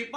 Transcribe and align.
di 0.00 0.08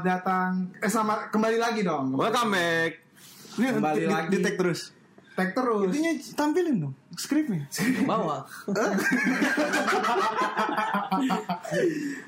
selamat 0.00 0.16
datang. 0.16 0.52
Eh, 0.80 0.88
selamat 0.88 1.18
kembali 1.28 1.58
lagi 1.60 1.80
dong. 1.84 2.16
Welcome 2.16 2.56
back. 2.56 2.92
Ini 3.60 3.68
Kembali 3.76 4.00
di, 4.00 4.06
lagi. 4.08 4.28
di 4.32 4.38
tag 4.40 4.56
terus. 4.56 4.96
Tag 5.36 5.52
terus. 5.52 5.92
Intinya 5.92 6.12
tampilin 6.40 6.76
dong 6.80 6.94
skripnya. 7.20 7.68
bawa 8.08 8.40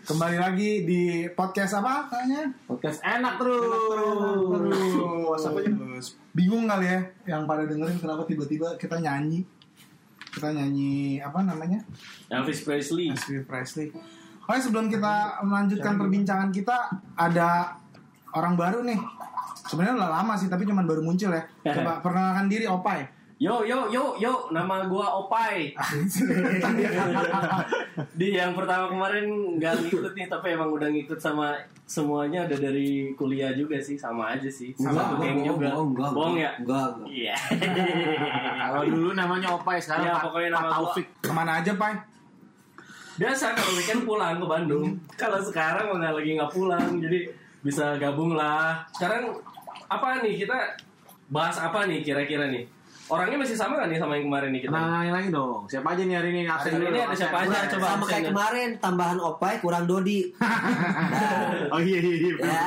Kembali 0.05 0.37
lagi 0.37 0.84
di 0.84 1.25
podcast 1.33 1.81
apa 1.81 2.12
katanya? 2.12 2.53
podcast 2.69 3.00
enak 3.00 3.41
terus 3.41 3.65
Terus 4.53 5.43
apa 5.48 5.59
aja? 5.65 5.73
Bingung 6.37 6.69
kali 6.69 6.93
ya 6.93 7.00
yang 7.25 7.48
pada 7.48 7.65
dengerin 7.65 7.97
kenapa 7.97 8.28
tiba-tiba 8.28 8.77
kita 8.77 9.00
nyanyi. 9.00 9.48
Kita 10.28 10.53
nyanyi 10.53 11.25
apa 11.25 11.41
namanya? 11.41 11.81
Elvis 12.28 12.69
Presley 12.69 13.17
Elvis 13.17 13.48
Presley. 13.48 13.89
Oke, 14.43 14.59
sebelum 14.59 14.91
kita 14.91 15.39
melanjutkan 15.47 15.95
perbincangan 15.95 16.51
kita 16.51 16.91
ada 17.15 17.79
orang 18.35 18.59
baru 18.59 18.83
nih. 18.83 18.99
Sebenarnya 19.71 20.03
udah 20.03 20.11
lama 20.21 20.34
sih, 20.34 20.51
tapi 20.51 20.67
cuman 20.67 20.84
baru 20.84 21.01
muncul 21.01 21.31
ya. 21.31 21.43
Coba 21.62 21.99
perkenalkan 22.05 22.51
diri 22.51 22.67
Opai. 22.67 23.07
yo 23.43 23.67
yo 23.67 23.91
yo 23.91 24.15
yo 24.23 24.47
nama 24.55 24.87
gua 24.87 25.19
Opai 25.19 25.75
di 28.19 28.39
yang 28.39 28.55
pertama 28.55 28.87
kemarin 28.87 29.59
nggak 29.59 29.83
ngikut 29.83 30.15
nih 30.15 30.31
tapi 30.31 30.55
emang 30.55 30.71
udah 30.71 30.87
ngikut 30.87 31.19
sama 31.19 31.59
semuanya 31.83 32.47
ada 32.47 32.55
dari 32.55 33.11
kuliah 33.19 33.51
juga 33.51 33.83
sih 33.83 33.99
sama 33.99 34.31
aja 34.31 34.47
sih 34.47 34.71
Sama, 34.79 35.19
geng 35.19 35.43
juga 35.43 35.75
bohong 35.75 36.39
ya 36.39 36.55
Enggak, 36.55 37.03
iya 37.11 37.34
Kalau 38.62 38.87
dulu 38.87 39.11
namanya 39.11 39.59
Opai, 39.59 39.83
sekarang 39.83 40.06
Iya, 40.06 40.23
Pak, 40.23 40.62
Taufik. 40.71 41.06
Ke 41.19 41.31
mana 41.34 41.59
aja, 41.59 41.75
Pai? 41.75 42.12
Biasa 43.19 43.53
kalau 43.53 43.73
weekend 43.77 44.03
pulang 44.09 44.41
ke 44.41 44.47
Bandung 44.47 44.89
kalau 45.21 45.39
sekarang 45.41 45.93
malah 45.93 46.13
lagi 46.17 46.31
nggak 46.37 46.53
pulang 46.53 47.01
jadi 47.01 47.29
bisa 47.63 47.97
gabung 48.01 48.35
lah 48.35 48.83
sekarang 48.97 49.37
apa 49.87 50.25
nih 50.25 50.47
kita 50.47 50.57
bahas 51.29 51.57
apa 51.61 51.85
nih 51.89 52.01
kira-kira 52.05 52.49
nih 52.49 52.65
orangnya 53.13 53.39
masih 53.45 53.57
sama 53.59 53.77
kan 53.77 53.93
nih 53.93 54.01
sama 54.01 54.17
yang 54.17 54.27
kemarin 54.33 54.51
nih 54.57 54.61
kita 54.65 54.73
Kenalin 54.73 55.13
lagi 55.13 55.29
dong. 55.29 55.61
Siapa 55.69 55.89
aja 55.93 56.03
nih 56.09 56.17
hari 56.17 56.29
ini? 56.33 56.43
Absen 56.49 56.71
Hari 56.73 56.81
dulu. 56.81 56.95
ini 56.97 57.01
ada 57.05 57.17
siapa 57.19 57.37
aja? 57.45 57.59
Coba 57.69 57.87
sama 57.93 58.05
kayak 58.09 58.22
ya. 58.25 58.28
kemarin 58.33 58.69
tambahan 58.81 59.19
opai 59.21 59.55
kurang 59.61 59.84
dodi 59.84 60.33
Oh 61.75 61.81
iya 61.81 61.99
iya 62.01 62.15
iya. 62.17 62.33
Ya. 62.41 62.65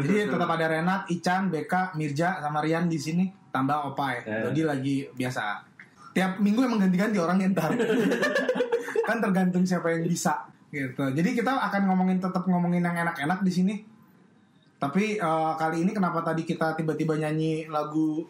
Jadi 0.00 0.32
tetap 0.32 0.48
ada 0.48 0.66
Renat, 0.68 1.02
Ican, 1.12 1.52
Beka, 1.52 1.92
Mirja, 1.96 2.40
sama 2.40 2.64
Rian 2.64 2.88
di 2.88 2.96
sini. 2.96 3.24
Tambah 3.52 3.92
Opai. 3.92 4.24
Eh. 4.24 4.48
Jadi 4.48 4.60
lagi 4.64 4.96
biasa. 5.12 5.71
Tiap 6.12 6.38
minggu 6.38 6.60
emang 6.64 6.80
ganti-ganti 6.80 7.16
orangnya 7.16 7.52
ntar. 7.56 7.72
kan 9.08 9.18
tergantung 9.18 9.64
siapa 9.64 9.92
yang 9.92 10.04
bisa. 10.04 10.44
Gitu. 10.72 11.04
Jadi 11.12 11.36
kita 11.36 11.52
akan 11.52 11.88
ngomongin 11.92 12.20
tetap 12.20 12.48
ngomongin 12.48 12.84
yang 12.84 12.96
enak-enak 12.96 13.44
di 13.44 13.52
sini. 13.52 13.74
Tapi 14.80 15.20
eh, 15.20 15.52
kali 15.56 15.84
ini 15.84 15.92
kenapa 15.94 16.24
tadi 16.24 16.42
kita 16.42 16.74
tiba-tiba 16.74 17.14
nyanyi 17.14 17.70
lagu 17.70 18.24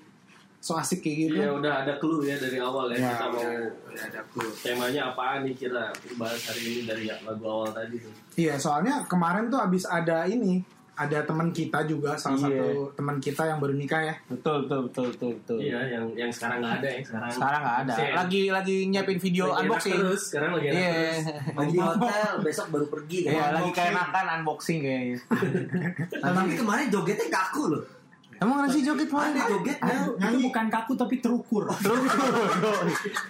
so 0.63 0.79
asik 0.79 1.03
kayak 1.03 1.17
gitu? 1.27 1.37
Iya 1.43 1.51
udah 1.59 1.73
ada 1.83 1.93
clue 1.99 2.23
ya 2.23 2.39
dari 2.39 2.63
awal 2.63 2.87
ya, 2.95 3.03
Ya, 3.03 3.11
kita 3.19 3.27
mau 3.35 3.51
ada 3.91 4.21
clue. 4.31 4.53
Temanya 4.63 5.01
apaan 5.11 5.43
nih 5.43 5.55
kira 5.59 5.91
bahas 6.15 6.39
hari 6.47 6.63
ini 6.63 6.81
dari 6.87 7.05
lagu 7.11 7.45
awal 7.51 7.75
tadi 7.75 7.99
tuh. 7.99 8.15
Iya, 8.39 8.55
soalnya 8.63 9.03
kemarin 9.11 9.51
tuh 9.51 9.59
abis 9.59 9.91
ada 9.91 10.23
ini, 10.31 10.63
ada 11.03 11.19
teman 11.23 11.49
kita 11.49 11.79
juga, 11.83 12.15
salah 12.15 12.39
Iya. 12.39 12.47
satu 12.55 12.67
teman 12.93 13.17
kita 13.17 13.43
yang 13.45 13.59
baru 13.59 13.73
nikah 13.73 14.03
ya. 14.03 14.15
Betul 14.27 14.57
betul 14.63 14.81
betul 14.85 15.05
betul 15.09 15.31
betul. 15.35 15.59
Iya 15.59 15.81
yang 15.89 16.05
yang 16.15 16.29
sekarang 16.29 16.59
nggak 16.59 16.75
ada 16.79 16.89
yang 16.89 17.05
sekarang. 17.05 17.31
Sekarang 17.31 17.61
nggak 17.61 17.79
ada. 17.81 17.95
Lagi 18.17 18.43
lagi 18.49 18.77
nyiapin 18.87 19.19
video 19.19 19.45
lagi 19.45 19.53
enak 19.53 19.63
unboxing. 19.65 19.95
terus. 19.97 20.23
Sekarang 20.25 20.51
lagi 20.53 20.67
enak 20.69 20.77
Iya. 20.77 20.91
terus. 20.93 21.25
lagi 21.59 21.73
di 21.73 21.81
hotel 21.81 22.31
besok 22.41 22.67
baru 22.69 22.87
pergi 22.89 23.19
kan 23.23 23.33
Iya, 23.33 23.45
lagi 23.53 23.71
kayak 23.73 23.93
makan 23.95 24.25
unboxing 24.37 24.79
kayaknya. 24.81 25.19
tapi 26.23 26.53
kemarin 26.55 26.87
jogetnya 26.89 27.27
kaku 27.29 27.65
loh 27.69 27.83
Emang 28.43 28.59
ada 28.59 28.69
sih 28.69 28.83
joget 28.83 29.07
ada 29.09 29.39
jogetnya 29.47 29.97
itu 30.27 30.39
bukan 30.43 30.67
kaku 30.67 30.93
tapi 30.95 31.15
terukur. 31.19 31.71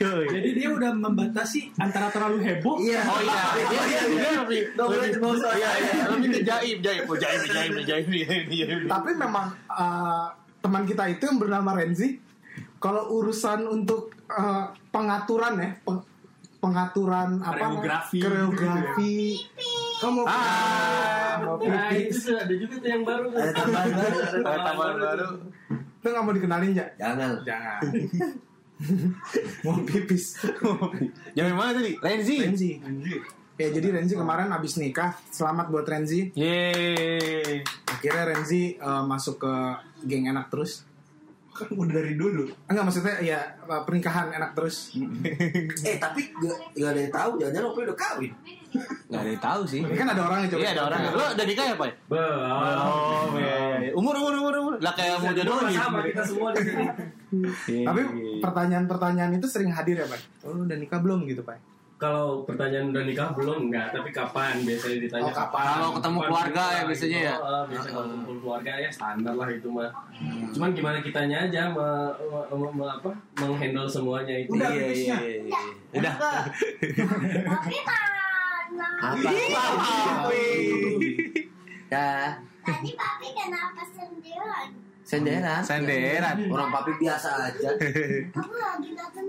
Jadi 0.00 0.50
dia 0.54 0.68
udah 0.72 0.90
membatasi 0.90 1.76
antara 1.76 2.08
terlalu 2.08 2.40
heboh. 2.40 2.80
iya 2.80 3.04
Oh 3.04 3.20
iya, 3.20 3.42
iya 3.60 3.82
iya 3.84 4.00
iya 4.08 4.30
lebih 4.40 4.60
lebih 4.72 5.20
iya 5.52 5.70
iya 5.84 6.04
ke 6.16 6.40
jaim 6.42 6.78
jaim 6.80 7.02
oh 7.04 7.16
jaim 7.16 7.40
jaim 7.44 7.72
jaim 7.84 8.06
jaim 8.08 8.44
jaim. 8.48 8.80
Tapi 8.88 9.10
memang 9.12 9.52
eh, 9.68 10.26
teman 10.58 10.88
kita 10.88 11.04
itu 11.10 11.22
yang 11.22 11.36
bernama 11.36 11.76
Renzi, 11.76 12.16
kalau 12.78 13.12
urusan 13.12 13.68
untuk 13.68 14.16
eh, 14.26 14.64
pengaturan 14.88 15.60
ya, 15.60 15.70
peng- 15.82 16.06
pengaturan 16.56 17.42
apa? 17.42 17.58
Koreografi. 17.58 18.18
Koreografi. 18.22 19.14
Kamu 20.02 20.26
Ah, 20.26 21.38
mau 21.38 21.62
Nah 21.62 21.94
pipis. 21.94 22.26
itu 22.26 22.34
ada 22.34 22.50
juga 22.50 22.74
tuh 22.74 22.90
yang 22.90 23.06
baru. 23.06 23.30
ada 23.30 23.52
tambahan 23.54 23.90
baru 23.94 24.16
Ada 24.18 24.60
tambahan 24.66 24.96
baru. 24.98 25.26
Lu 26.02 26.08
nggak 26.10 26.24
mau 26.26 26.34
dikenalin 26.34 26.72
ya? 26.74 26.86
jangan 26.98 27.38
Jangan. 27.46 27.80
mau 29.64 29.78
pipis. 29.86 30.42
Jaim 31.38 31.54
mana 31.54 31.78
tadi? 31.78 31.94
Lenzi. 32.02 32.36
Renzi. 32.42 32.70
Ya 33.54 33.70
jadi 33.70 33.94
Renzi 33.94 34.18
kemarin 34.18 34.50
abis 34.50 34.82
nikah. 34.82 35.14
Selamat 35.30 35.70
buat 35.70 35.86
Renzi. 35.86 36.34
Yeay. 36.34 37.62
Akhirnya 37.86 38.34
Renzi 38.34 38.74
eh, 38.74 39.02
masuk 39.06 39.38
ke 39.38 39.54
geng 40.02 40.26
enak 40.26 40.50
terus. 40.50 40.82
Kan 41.54 41.70
udah 41.70 41.94
dari 41.94 42.18
dulu. 42.18 42.50
Enggak 42.66 42.91
maksudnya 42.91 43.22
ya 43.22 43.38
eh, 43.54 43.82
pernikahan 43.86 44.34
enak 44.34 44.50
terus. 44.58 44.91
eh 45.86 45.96
tapi 46.02 46.34
gak, 46.34 46.74
gak 46.74 46.91
ada 46.91 46.98
yang 46.98 47.14
tahu 47.14 47.30
jangan-jangan 47.38 47.70
opai 47.70 47.82
udah 47.86 47.98
kawin 48.02 48.34
Gak 49.06 49.21
ada 49.21 49.28
yang 49.28 49.43
tahu 49.43 49.62
sih. 49.65 49.81
Ini 49.81 49.93
kan 49.94 50.09
ada 50.09 50.22
orang 50.22 50.38
yang 50.41 50.50
coba. 50.50 50.60
Iya 50.60 50.71
ada 50.72 50.83
orang. 50.87 50.99
Lo 51.10 51.25
udah 51.31 51.44
nikah 51.44 51.65
ya, 51.65 51.75
Pak? 51.77 51.88
Belum. 52.06 52.41
Oh, 52.83 53.25
iya. 53.37 53.56
Umur 53.93 54.15
umur 54.16 54.33
umur 54.34 54.55
umur. 54.59 54.75
Lah 54.78 54.93
kayak 54.93 55.16
mau 55.19 55.31
jodoh 55.31 55.56
nih. 55.62 55.75
sama 55.75 55.99
kita 56.03 56.22
semua 56.22 56.49
di 56.50 56.62
sini. 56.62 56.84
Iya, 57.66 57.84
Tapi 57.84 58.00
iya. 58.03 58.41
pertanyaan-pertanyaan 58.41 59.33
itu 59.34 59.47
sering 59.47 59.69
hadir 59.69 59.97
ya, 59.99 60.06
Pak? 60.06 60.21
Oh, 60.43 60.53
lu 60.55 60.65
udah 60.65 60.77
nikah 60.77 60.99
belum 60.99 61.25
gitu, 61.27 61.41
Pak? 61.43 61.60
Kalau 61.97 62.43
pertanyaan 62.43 62.91
udah 62.91 63.05
nikah 63.05 63.31
belum 63.31 63.71
enggak, 63.71 63.94
tapi 63.94 64.10
kapan 64.10 64.59
biasanya 64.60 64.99
ditanya 64.99 65.22
Oh, 65.22 65.31
kapan? 65.31 65.65
Kalau 65.71 65.91
ketemu 65.93 66.16
Kapan 66.16 66.27
keluarga 66.27 66.65
ya 66.66 66.83
biasanya 66.83 67.15
gitu. 67.15 67.22
ya? 67.22 67.34
Oh, 67.39 67.62
biasa 67.65 67.87
kalau 67.87 68.06
kumpul 68.10 68.37
keluarga 68.39 68.72
ya 68.75 68.91
standar 68.91 69.34
lah 69.37 69.49
itu 69.49 69.69
mah. 69.71 69.91
Cuman 70.50 70.71
gimana 70.72 70.98
kitanya 70.98 71.36
aja 71.42 71.63
me, 71.71 71.86
me- 72.18 72.48
me- 72.51 72.75
me- 72.75 72.91
apa 72.91 73.10
menghandle 73.39 73.86
semuanya 73.86 74.34
itu. 74.34 74.51
Udah, 74.51 74.66
Iya, 74.68 74.86
iya, 74.91 75.16
iya. 75.47 75.60
Udah. 75.95 76.15
Tapi 77.47 77.77
apa 78.74 79.30
ya 81.89 82.10
Tadi 82.63 82.91
papi 82.95 83.28
kenapa 83.34 83.83
sendirian? 83.91 84.69
senderan 85.03 85.60
Senderan. 85.60 86.36
orang 86.47 86.71
papi 86.71 86.92
biasa 86.97 87.28
aja 87.45 87.71
Kamu 88.30 88.54
lagi 88.54 88.89
nonton 88.95 89.24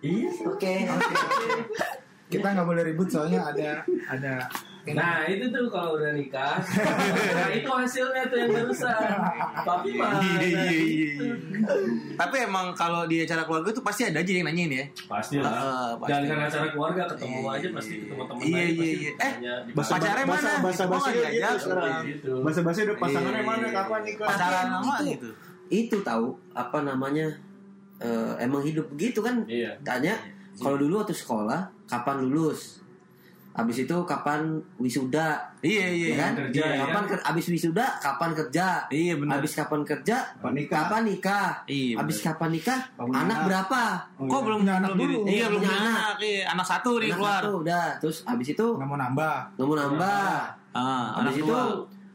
Iya. 0.00 0.30
oke 0.42 0.72
oke 0.88 1.14
Kita 2.26 2.46
nggak 2.48 2.64
boleh 2.64 2.82
ribut 2.82 3.06
soalnya 3.06 3.44
ada 3.44 3.84
ada. 4.08 4.34
Nah 4.84 5.22
itu 5.24 5.46
tuh 5.46 5.70
kalau 5.70 5.94
udah 5.94 6.10
nikah, 6.10 6.58
nah 7.38 7.48
itu 7.48 7.70
hasilnya 7.70 8.26
tuh 8.26 8.34
yang 8.36 8.50
barusan. 8.50 8.98
Papi 9.62 9.90
mah. 9.94 10.18
Iya, 10.18 10.42
iya, 10.42 10.62
iya, 10.66 10.70
gitu. 11.06 11.22
iya. 11.22 11.34
Tapi 12.12 12.36
emang 12.42 12.74
kalau 12.74 13.06
di 13.06 13.22
acara 13.22 13.46
keluarga 13.46 13.70
tuh 13.70 13.80
pasti 13.80 14.02
ada 14.04 14.18
aja 14.18 14.26
yang 14.28 14.42
nanyain 14.44 14.72
ya. 14.72 14.84
Pasti 15.06 15.38
Ah, 15.38 15.46
lah. 15.46 15.54
pasti. 15.96 16.10
Jangan 16.10 16.24
karena 16.26 16.44
acara 16.44 16.66
keluarga 16.68 17.02
ketemu 17.08 17.38
Iya, 17.38 17.54
aja 17.54 17.68
pasti 17.72 17.94
ketemu 17.96 18.22
teman 18.24 18.42
Iya, 18.42 18.58
iya, 18.58 18.66
pasti 18.66 18.90
iya. 18.98 19.10
Eh, 19.14 19.32
dibahas. 19.64 19.88
pacarnya 19.88 20.24
Bahasa- 20.24 20.50
mana? 20.50 20.60
bahasa- 20.60 20.82
Oh, 20.82 20.90
bahasa 20.90 21.08
nggak 21.08 21.30
gitu. 21.30 21.70
Gitu. 22.10 22.32
Bahasa 22.42 22.60
bahasa 22.60 22.78
udah 22.82 22.96
pasangannya 22.98 23.38
Iya, 23.38 23.46
mana 23.46 23.66
kapan 23.72 24.00
nikah? 24.02 24.26
Pacaran 24.26 24.66
lama 24.72 24.94
gitu. 25.04 25.28
itu 25.70 25.96
tahu 26.02 26.26
apa 26.52 26.78
namanya 26.82 27.26
eh, 27.96 28.32
emang 28.40 28.60
hidup 28.60 28.90
begitu 28.90 29.22
kan 29.22 29.46
Iya. 29.46 29.78
tanya 29.80 30.18
kalau 30.54 30.74
dulu 30.74 30.98
waktu 30.98 31.14
sekolah 31.14 31.70
kapan 31.86 32.18
lulus 32.20 32.81
habis 33.52 33.76
itu 33.78 33.96
kapan 34.02 34.40
wisuda 34.76 35.36
Iya 35.60 35.86
iya. 35.86 36.06
ya 36.08 36.16
kan 36.18 36.32
kerja, 36.38 36.62
ya. 36.64 36.76
kapan 36.82 37.02
ker- 37.06 37.20
habis 37.22 37.46
wisuda 37.46 37.86
kapan 37.98 38.30
kerja 38.32 38.66
Iya 38.88 39.14
benar. 39.14 39.32
habis 39.36 39.52
kapan 39.52 39.80
kerja 39.82 40.16
Kapan 40.32 40.52
nikah? 40.54 40.78
kapan 40.80 41.02
nikah 41.04 41.48
Iya, 41.64 41.94
habis 41.96 42.16
benar. 42.16 42.26
kapan 42.32 42.50
nikah 42.50 42.80
anak 42.96 43.20
anak. 43.22 43.38
berapa 43.44 43.82
Kok 44.18 44.40
belum 44.42 44.58
Punya 44.62 44.74
anak 44.74 44.88
belum 44.88 44.98
dulu. 44.98 45.18
jadi- 45.18 45.30
Iya 45.30 45.44
belum 45.46 45.60
Punya 45.60 45.72
anak. 45.74 45.84
anak. 45.94 46.16
Iya, 46.18 46.42
anak 46.48 46.66
satu 46.66 46.90
nih 46.94 47.06
anak 47.06 47.18
keluar. 47.18 47.36
satu 47.38 47.50
udah 47.58 47.84
terus 47.98 48.16
habis 48.24 48.48
itu 48.48 48.66
nggak 48.72 48.88
mau 48.88 48.98
nambah 48.98 49.34
nggak 49.52 49.66
mau 49.66 49.76
nambah 49.78 50.32
Ah, 50.72 51.04
anak 51.14 51.28
habis 51.28 51.36
itu 51.38 51.46
dua. 51.46 51.62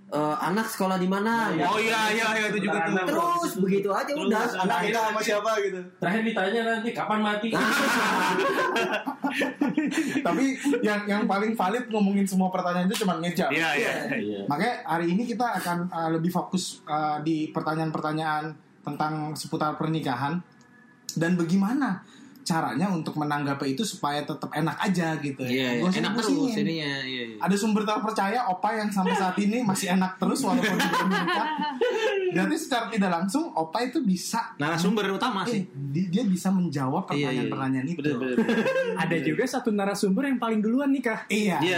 Eh, 0.07 0.35
anak 0.39 0.67
sekolah 0.67 0.95
di 0.95 1.07
mana 1.07 1.51
Oh 1.67 1.75
iya 1.75 2.11
iya 2.15 2.27
iya 2.39 2.45
itu 2.47 2.63
juga 2.63 2.87
tuh. 2.87 3.03
terus 3.03 3.51
begitu 3.59 3.89
aja 3.91 4.11
udah 4.15 4.43
Anak 4.63 4.79
kita 4.87 4.99
sama 5.11 5.19
siapa 5.19 5.51
gitu. 5.61 5.79
Terakhir 5.99 6.21
ditanya 6.23 6.61
nanti 6.63 6.89
kapan 6.95 7.19
mati. 7.19 7.49
tapi 10.27 10.45
yang 10.81 11.01
yang 11.05 11.23
paling 11.27 11.53
valid 11.53 11.85
ngomongin 11.91 12.25
semua 12.25 12.49
pertanyaan 12.49 12.87
itu 12.89 13.03
cuma 13.05 13.19
ngejar 13.19 13.49
Iya 13.51 13.69
iya. 13.77 13.93
Iya. 14.15 14.39
Makanya 14.47 14.75
hari 14.87 15.05
ini 15.13 15.23
kita 15.27 15.59
akan 15.61 15.77
uh, 15.91 16.09
lebih 16.15 16.31
fokus 16.31 16.81
uh, 16.87 17.19
di 17.21 17.51
pertanyaan-pertanyaan 17.51 18.55
tentang 18.83 19.35
seputar 19.35 19.75
pernikahan 19.75 20.39
dan 21.19 21.35
bagaimana 21.35 22.03
caranya 22.47 22.87
untuk 22.87 23.19
menanggapi 23.19 23.75
itu 23.75 23.83
supaya 23.83 24.23
tetap 24.23 24.47
enak 24.49 24.79
aja 24.79 25.19
gitu. 25.19 25.43
Iya, 25.43 25.51
iya. 25.51 25.83
Nggak 25.83 25.91
usah 25.91 25.99
enak 25.99 26.11
terus 26.15 26.27
ininya. 26.31 26.55
Iya 26.63 26.95
iya. 27.03 27.23
Ada 27.43 27.55
sumber 27.59 27.83
terpercaya 27.83 28.39
Opa 28.47 28.69
yang 28.71 28.87
sampai 28.87 29.11
saat 29.13 29.35
ini 29.35 29.67
masih 29.67 29.91
enak 29.91 30.15
terus 30.15 30.39
walaupun 30.47 30.79
belum 30.79 31.07
menikah. 31.11 31.47
Jadi 32.31 32.55
secara 32.55 32.85
tidak 32.87 33.11
langsung 33.11 33.51
Opa 33.51 33.83
itu 33.83 33.99
bisa 33.99 34.55
Narasumber 34.55 35.11
utama 35.11 35.43
eh, 35.43 35.51
sih. 35.51 35.61
di- 35.67 36.07
dia 36.07 36.23
bisa 36.23 36.47
menjawab 36.47 37.11
Iya, 37.11 37.35
iya. 37.35 37.51
pertanyaan-pertanyaan 37.51 37.87
itu. 37.91 37.99
Bener 37.99 38.15
bener. 38.15 38.37
Ada 39.03 39.17
juga 39.19 39.43
satu 39.43 39.69
narasumber 39.69 40.23
yang 40.25 40.39
paling 40.39 40.63
duluan 40.63 40.87
nikah. 40.87 41.27
Iya. 41.27 41.59
Iya. 41.59 41.77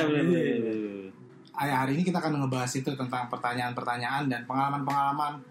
Hari 1.51 1.71
hari 1.73 1.91
ini 1.97 2.03
kita 2.05 2.21
akan 2.21 2.45
ngebahas 2.45 2.71
itu 2.71 2.93
tentang 2.93 3.25
pertanyaan-pertanyaan 3.27 4.29
dan 4.29 4.45
pengalaman-pengalaman 4.45 5.41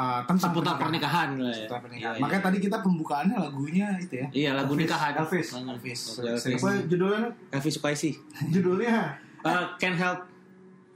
uh, 0.00 0.20
tentang 0.24 0.50
Seputar 0.50 0.80
pernikahan 0.80 1.36
lah 1.36 1.52
ya. 1.52 1.68
Seputar 1.68 1.80
pernikahan. 1.84 2.12
Iya, 2.12 2.16
iya. 2.16 2.22
Makanya 2.24 2.42
tadi 2.42 2.58
kita 2.58 2.76
pembukaannya 2.80 3.36
lagunya 3.36 3.86
itu 4.00 4.14
ya. 4.16 4.26
Iya 4.32 4.50
lagu 4.56 4.72
nikahan. 4.72 5.12
Elvis. 5.20 5.52
Elvis. 5.52 6.00
Elvis. 6.16 6.56
Apa 6.56 6.70
judulnya? 6.88 7.28
Elvis 7.52 7.74
Sukaisi. 7.76 8.10
Judulnya. 8.48 9.20
Uh, 9.40 9.76
can't 9.76 9.96
help 9.96 10.24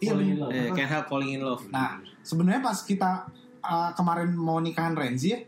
Iya, 0.00 0.12
love. 0.36 0.52
eh, 0.52 0.68
can't 0.72 0.90
help 0.90 1.06
falling 1.06 1.32
in 1.32 1.40
love. 1.40 1.64
Nah, 1.68 1.96
sebenarnya 2.20 2.60
pas 2.60 2.76
kita 2.78 3.24
uh, 3.60 3.88
kemarin 3.92 4.32
mau 4.32 4.60
nikahan 4.60 4.92
Renzi 4.92 5.32
ya, 5.32 5.40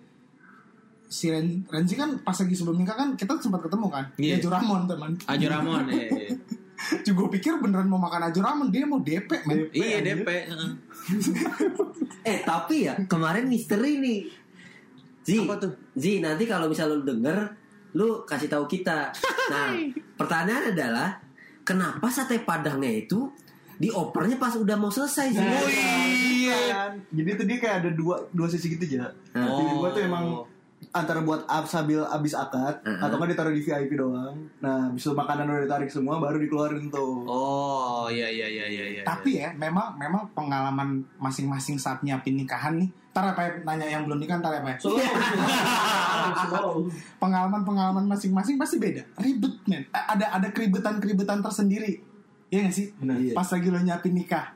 si 1.06 1.28
Ren- 1.28 1.62
Renzi 1.66 1.92
kan 1.92 2.18
pas 2.18 2.32
lagi 2.32 2.50
sebelum 2.50 2.80
nikah 2.80 2.96
kan 2.96 3.08
kita 3.14 3.36
sempat 3.36 3.60
ketemu 3.62 3.86
kan. 3.86 4.04
Iya. 4.16 4.40
Dia 4.40 4.48
Juramon 4.48 4.88
teman. 4.88 5.12
Ajo 5.22 5.46
Ramon 5.46 5.82
eh, 5.92 6.32
Juga 7.06 7.22
pikir 7.32 7.58
beneran 7.58 7.88
mau 7.90 7.98
makan 7.98 8.30
Ajuramon, 8.30 8.68
dia 8.70 8.84
mau 8.86 9.00
DP 9.02 9.30
men. 9.46 9.70
Iya 9.74 9.98
DP. 10.02 10.28
heeh. 10.28 10.70
eh 12.30 12.38
tapi 12.42 12.90
ya 12.90 12.98
kemarin 13.06 13.46
misteri 13.46 14.02
nih 14.02 14.20
Zi, 15.22 15.42
Apa 15.42 15.58
tuh? 15.58 15.72
Zi 15.94 16.18
nanti 16.18 16.46
kalau 16.46 16.66
misal 16.66 16.90
lu 16.90 17.06
denger 17.06 17.38
lu 17.94 18.26
kasih 18.26 18.50
tahu 18.50 18.66
kita 18.66 19.14
nah 19.52 19.70
pertanyaan 20.18 20.74
adalah 20.74 21.08
kenapa 21.62 22.10
sate 22.10 22.42
padangnya 22.42 22.90
itu 22.90 23.30
diopernya 23.78 24.38
pas 24.38 24.54
udah 24.58 24.74
mau 24.74 24.90
selesai 24.90 25.26
Zi 25.30 25.38
Oh 25.38 25.70
iya. 25.70 26.58
Kan. 26.70 26.92
Jadi 27.10 27.30
tuh 27.34 27.46
dia 27.46 27.58
kayak 27.58 27.76
ada 27.82 27.90
dua 27.90 28.22
dua 28.30 28.46
sisi 28.46 28.70
gitu 28.70 28.86
aja. 28.86 29.10
Nah. 29.34 29.50
Jadi 29.50 29.74
gua 29.74 29.90
tuh 29.90 30.02
emang 30.06 30.24
antara 30.92 31.22
buat 31.22 31.46
sambil 31.66 32.06
abis 32.06 32.34
akad 32.36 32.82
Uh-uh. 32.82 33.02
atau 33.02 33.16
kan 33.18 33.28
ditaruh 33.28 33.54
di 33.54 33.62
VIP 33.62 33.98
doang. 33.98 34.36
Nah, 34.60 34.90
itu 34.92 35.10
makanan 35.10 35.48
udah 35.48 35.62
ditarik 35.64 35.90
semua 35.90 36.18
baru 36.18 36.38
dikeluarin 36.38 36.90
tuh. 36.92 37.24
Oh 37.26 38.06
iya 38.12 38.28
iya 38.28 38.46
iya 38.46 38.66
iya. 38.66 38.84
iya. 38.98 39.02
Tapi 39.02 39.42
ya, 39.42 39.50
memang 39.56 39.96
memang 39.98 40.28
pengalaman 40.36 41.02
masing-masing 41.18 41.80
saat 41.80 42.02
nyiapin 42.04 42.36
nikahan 42.36 42.76
nih. 42.76 42.90
Ntar 43.16 43.32
apa 43.32 43.40
ya, 43.48 43.50
nanya 43.64 43.86
yang 43.88 44.02
belum 44.04 44.20
nikah, 44.20 44.36
ntar 44.38 44.60
apa 44.60 44.76
ya. 44.76 44.78
Pengalaman-pengalaman 47.22 48.04
masing-masing 48.04 48.60
pasti 48.60 48.76
beda. 48.76 49.02
Ribet, 49.16 49.54
men. 49.64 49.82
Ada 49.90 50.36
ada 50.36 50.48
keribetan-keribetan 50.52 51.40
tersendiri. 51.40 52.04
Iya 52.52 52.68
gak 52.68 52.74
sih? 52.76 52.86
Benar. 53.00 53.16
Iya. 53.18 53.32
Pas 53.34 53.48
lagi 53.48 53.68
lo 53.72 53.80
nyiapin 53.80 54.14
nikah. 54.14 54.52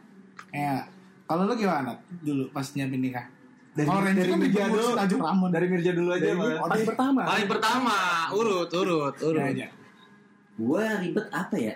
Ya. 0.52 0.84
Kalau 1.24 1.46
lo 1.46 1.54
gimana 1.56 1.96
dulu 2.20 2.52
pas 2.52 2.66
nyiapin 2.76 3.00
nikah? 3.00 3.39
Dari- 3.70 3.86
Kalau 3.86 4.02
Renzi 4.02 4.18
dari 4.18 4.30
kan 4.30 4.38
Mirja 4.40 4.64
dulu. 4.66 4.88
Aju 4.94 5.16
Ramon. 5.16 5.48
Dari 5.48 5.66
Mirja 5.66 5.90
dulu 5.94 6.10
aja, 6.10 6.26
Dari-. 6.26 6.58
Oh, 6.58 6.66
Paling 6.66 6.86
pertama. 6.86 7.20
Paling 7.22 7.48
pertama 7.48 7.94
urut 8.32 8.68
urut 8.68 9.14
Ya 9.14 9.24
urut. 9.24 9.42
aja. 9.46 9.66
gue 10.52 10.84
ribet 11.00 11.24
apa 11.32 11.56
ya 11.56 11.72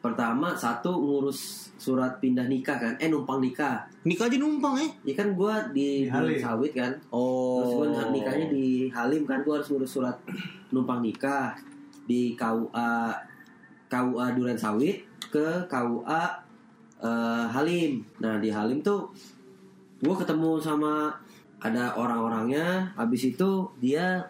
pertama 0.00 0.56
satu 0.56 0.88
ngurus 0.88 1.68
surat 1.76 2.16
pindah 2.16 2.48
nikah 2.48 2.72
kan 2.74 2.96
eh 2.96 3.12
numpang 3.12 3.36
nikah 3.38 3.84
Nikah 4.00 4.24
aja 4.24 4.40
numpang 4.40 4.72
eh. 4.78 4.88
ya 5.04 5.12
kan 5.12 5.36
gue 5.36 5.54
di, 5.70 6.08
Di 6.08 6.40
sawit 6.40 6.72
kan 6.72 6.88
Oh. 7.10 7.60
Terus 7.60 7.72
gue 7.76 7.86
nikahnya 8.10 8.46
di 8.48 8.66
Halim 8.88 9.28
kan 9.28 9.44
gue 9.44 9.52
harus 9.52 9.68
ngurus 9.68 9.92
surat 9.92 10.16
numpang 10.70 11.04
nikah 11.04 11.52
di 12.06 12.32
KUA 12.32 13.12
KUA 13.86 14.26
Duren 14.32 14.56
Sawit 14.56 14.96
ke 15.28 15.44
KUA 15.66 16.22
eh, 16.98 17.44
Halim. 17.46 18.00
Nah 18.16 18.40
di 18.40 18.48
Halim 18.48 18.80
tuh 18.80 19.12
gue 20.00 20.14
ketemu 20.16 20.50
sama 20.58 21.12
ada 21.58 21.92
orang-orangnya. 21.92 22.92
Habis 22.94 23.30
itu 23.30 23.50
dia 23.76 24.24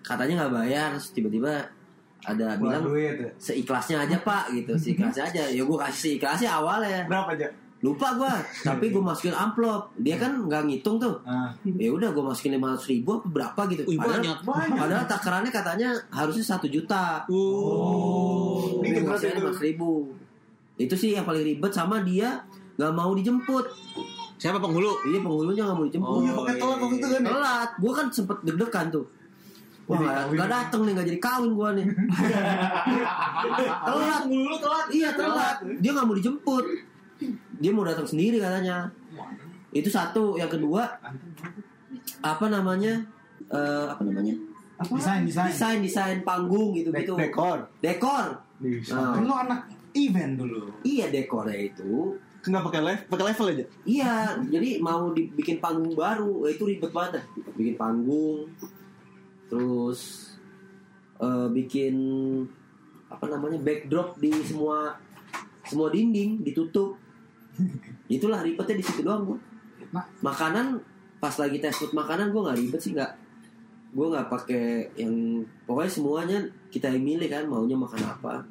katanya 0.00 0.44
nggak 0.44 0.54
bayar, 0.54 0.88
terus 0.94 1.10
tiba-tiba 1.10 1.64
ada 2.20 2.56
Buat 2.56 2.60
bilang 2.60 2.82
duit. 2.84 3.14
ya. 3.16 3.30
seikhlasnya 3.36 3.96
aja 4.02 4.16
pak 4.18 4.52
gitu, 4.52 4.72
seikhlasnya 4.74 5.24
aja. 5.26 5.42
Ya 5.46 5.62
gue 5.62 5.78
kasih 5.78 6.00
seikhlasnya 6.14 6.50
awalnya. 6.50 7.04
Berapa 7.04 7.32
aja? 7.32 7.48
Lupa 7.78 8.10
gue, 8.12 8.32
tapi 8.66 8.90
gue 8.90 8.98
masukin 8.98 9.30
amplop. 9.30 9.94
Dia 9.96 10.18
kan 10.18 10.34
nggak 10.42 10.66
ngitung 10.66 10.98
tuh 10.98 11.22
Nah, 11.22 11.54
ya 11.62 11.88
udah 11.88 12.10
gue 12.10 12.24
masukin 12.26 12.52
lima 12.52 12.74
ribu 12.76 13.14
apa 13.14 13.26
berapa 13.30 13.60
gitu 13.70 13.86
Wih, 13.86 13.94
banyak. 13.96 14.34
padahal 14.74 15.06
takarannya 15.06 15.48
katanya 15.48 15.94
harusnya 16.10 16.42
satu 16.44 16.66
juta 16.66 17.22
Oh. 17.30 18.82
Gue 18.82 18.82
Ini 18.82 18.98
berapa 18.98 19.14
masukin 19.14 19.30
itu? 19.30 19.40
lima 19.40 19.52
ribu 19.56 19.90
itu 20.74 20.94
sih 20.94 21.10
yang 21.12 21.22
paling 21.22 21.42
ribet 21.44 21.70
sama 21.70 22.02
dia 22.02 22.42
nggak 22.74 22.92
mau 22.92 23.10
dijemput 23.10 23.66
Siapa 24.38 24.56
penghulu? 24.56 24.90
iya 25.04 25.18
penghulunya 25.18 25.62
nggak 25.62 25.74
mau 25.74 25.84
dijemput. 25.84 26.08
Oh, 26.08 26.20
iya 26.22 26.30
pakai 26.32 26.54
telat 26.56 26.78
waktu 26.78 26.94
itu 26.94 27.04
kan 27.04 27.12
ya? 27.12 27.20
telat. 27.26 27.68
Gue 27.76 27.92
kan 27.92 28.06
sempet 28.08 28.36
deg-degan 28.42 28.86
tuh. 28.88 29.04
Wah 29.84 29.96
nggak 29.96 30.14
kawin. 30.14 30.32
nggak 30.32 30.48
dateng 30.48 30.80
nih 30.80 30.90
nggak 30.92 31.06
jadi 31.08 31.18
kawin 31.18 31.50
gue 31.50 31.68
nih. 31.74 31.86
Telat. 33.88 34.22
Dulu 34.24 34.54
telat. 34.58 34.86
iya 34.90 35.08
telat. 35.12 35.56
Dia 35.78 35.90
nggak 35.92 36.06
mau 36.06 36.14
dijemput. 36.14 36.64
Dia 37.58 37.70
mau 37.72 37.82
datang 37.82 38.06
sendiri 38.06 38.36
katanya. 38.38 38.88
Itu 39.70 39.88
satu. 39.88 40.36
Yang 40.36 40.56
kedua 40.56 40.82
apa 42.20 42.44
namanya? 42.46 42.94
Eh, 43.48 43.86
apa 43.88 44.02
namanya? 44.02 44.34
Desain, 44.78 45.26
desain. 45.26 45.50
desain 45.50 45.78
desain 45.82 46.18
panggung 46.22 46.70
gitu 46.70 46.94
Dek- 46.94 47.02
gitu. 47.02 47.12
Dekor. 47.18 47.66
dekor. 47.82 48.38
Nah, 48.62 49.10
Kan 49.10 49.22
lo 49.24 49.34
anak 49.36 49.60
event 49.90 50.36
dulu. 50.36 50.68
iya 50.84 51.08
dekornya 51.08 51.56
itu 51.64 52.12
Enggak 52.46 52.62
pakai 52.70 52.80
level, 52.80 53.04
pakai 53.10 53.24
level 53.34 53.46
aja. 53.50 53.64
iya 53.82 54.14
jadi 54.46 54.78
mau 54.78 55.10
dibikin 55.10 55.58
panggung 55.58 55.92
baru 55.92 56.46
itu 56.46 56.62
ribet 56.64 56.94
banget 56.94 57.18
dah. 57.18 57.24
bikin 57.58 57.74
panggung 57.74 58.46
terus 59.48 60.32
eh, 61.18 61.48
bikin 61.50 61.94
apa 63.08 63.24
namanya 63.26 63.58
backdrop 63.58 64.20
di 64.20 64.30
semua 64.44 64.94
semua 65.64 65.88
dinding 65.88 66.44
ditutup 66.44 66.94
itulah 68.12 68.40
ribetnya 68.40 68.76
di 68.78 68.84
situ 68.84 69.02
doang 69.02 69.24
gua 69.26 69.38
Nah. 69.88 70.04
makanan 70.20 70.76
pas 71.16 71.32
lagi 71.40 71.64
tes 71.64 71.72
food 71.72 71.96
makanan 71.96 72.28
gua 72.28 72.52
nggak 72.52 72.60
ribet 72.60 72.76
sih 72.76 72.92
nggak 72.92 73.08
gue 73.88 74.04
nggak 74.04 74.28
pakai 74.28 74.84
yang 75.00 75.40
pokoknya 75.64 75.88
semuanya 75.88 76.38
kita 76.68 76.92
yang 76.92 77.00
milih 77.00 77.24
kan 77.24 77.48
maunya 77.48 77.72
makan 77.72 78.04
apa 78.04 78.44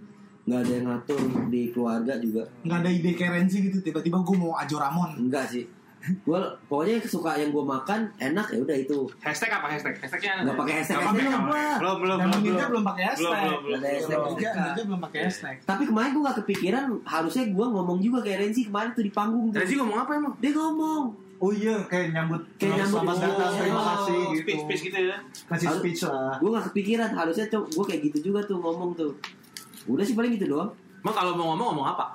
nggak 0.47 0.59
ada 0.63 0.71
yang 0.71 0.85
ngatur 0.87 1.19
di 1.51 1.61
keluarga 1.75 2.13
juga 2.23 2.43
Nggak 2.63 2.79
ada 2.79 2.89
ide 2.89 3.11
Renzi 3.19 3.57
gitu. 3.67 3.77
Tiba-tiba 3.83 4.17
gue 4.23 4.35
mau 4.39 4.55
Ajo 4.55 4.79
Ramon. 4.79 5.11
enggak 5.19 5.51
sih 5.51 5.67
gue 6.07 6.39
pokoknya 6.71 7.03
kesukaan 7.03 7.35
yang 7.41 7.51
gue 7.51 7.65
makan 7.67 8.07
enak 8.15 8.47
ya 8.53 8.57
udah 8.63 8.77
itu 8.79 8.97
Hashtag 9.19 9.51
apa 9.51 9.67
hashtag? 9.75 9.99
Hashtagnya 9.99 10.47
nggak 10.47 10.55
pakai 10.55 10.73
hashtag. 10.79 10.97
Belum 11.03 11.15
belum 11.19 11.39
Yang 11.83 11.97
belum. 11.99 12.17
Mirja 12.39 12.47
belum. 12.47 12.69
belum 12.71 12.83
pakai 12.85 13.03
hashtag. 13.11 13.27
Belum, 13.27 13.59
belum, 13.59 13.79
belum. 13.83 14.85
Belum 14.87 15.01
pakai 15.03 15.19
hashtag. 15.27 15.55
tapi 15.67 15.83
kemarin 15.83 16.09
gue 16.15 16.23
gak 16.23 16.37
kepikiran 16.45 16.83
harusnya 17.03 17.43
gue 17.51 17.65
ngomong 17.67 17.97
juga 17.99 18.19
kayak 18.23 18.39
Renzi 18.47 18.61
kemarin 18.71 18.89
tuh 18.95 19.03
di 19.03 19.11
panggung. 19.11 19.51
Renzi 19.51 19.75
ngomong 19.75 19.97
apa 19.99 20.11
emang? 20.15 20.33
dia 20.39 20.51
ngomong 20.55 21.03
Oh 21.37 21.53
iya, 21.53 21.77
kayak 21.85 22.17
nyambut 22.17 22.41
Kayak 22.57 22.81
nyambut 22.81 22.97
selamat 22.97 23.17
datang, 23.21 23.51
terima 23.61 23.77
Oh, 23.77 23.85
kasih 23.85 24.17
gitu. 24.17 24.41
Speech 24.41 24.61
speech 24.65 24.81
gitu 24.89 24.99
ya. 25.05 25.17
Kasih 25.45 25.67
speech 25.69 26.01
lah. 26.09 26.33
gue 26.41 26.49
gak 26.49 26.65
kepikiran 26.73 27.09
harusnya 27.13 27.45
gue 27.51 27.83
kayak 27.85 28.01
gitu 28.09 28.17
juga 28.31 28.39
tuh 28.47 28.57
ngomong 28.57 28.97
tuh 28.97 29.11
udah 29.87 30.03
sih 30.03 30.15
paling 30.15 30.35
gitu 30.35 30.51
doang 30.51 30.71
Emang 31.01 31.15
kalau 31.15 31.31
mau 31.39 31.55
ngomong 31.55 31.67
ngomong 31.71 31.87
apa? 31.95 32.05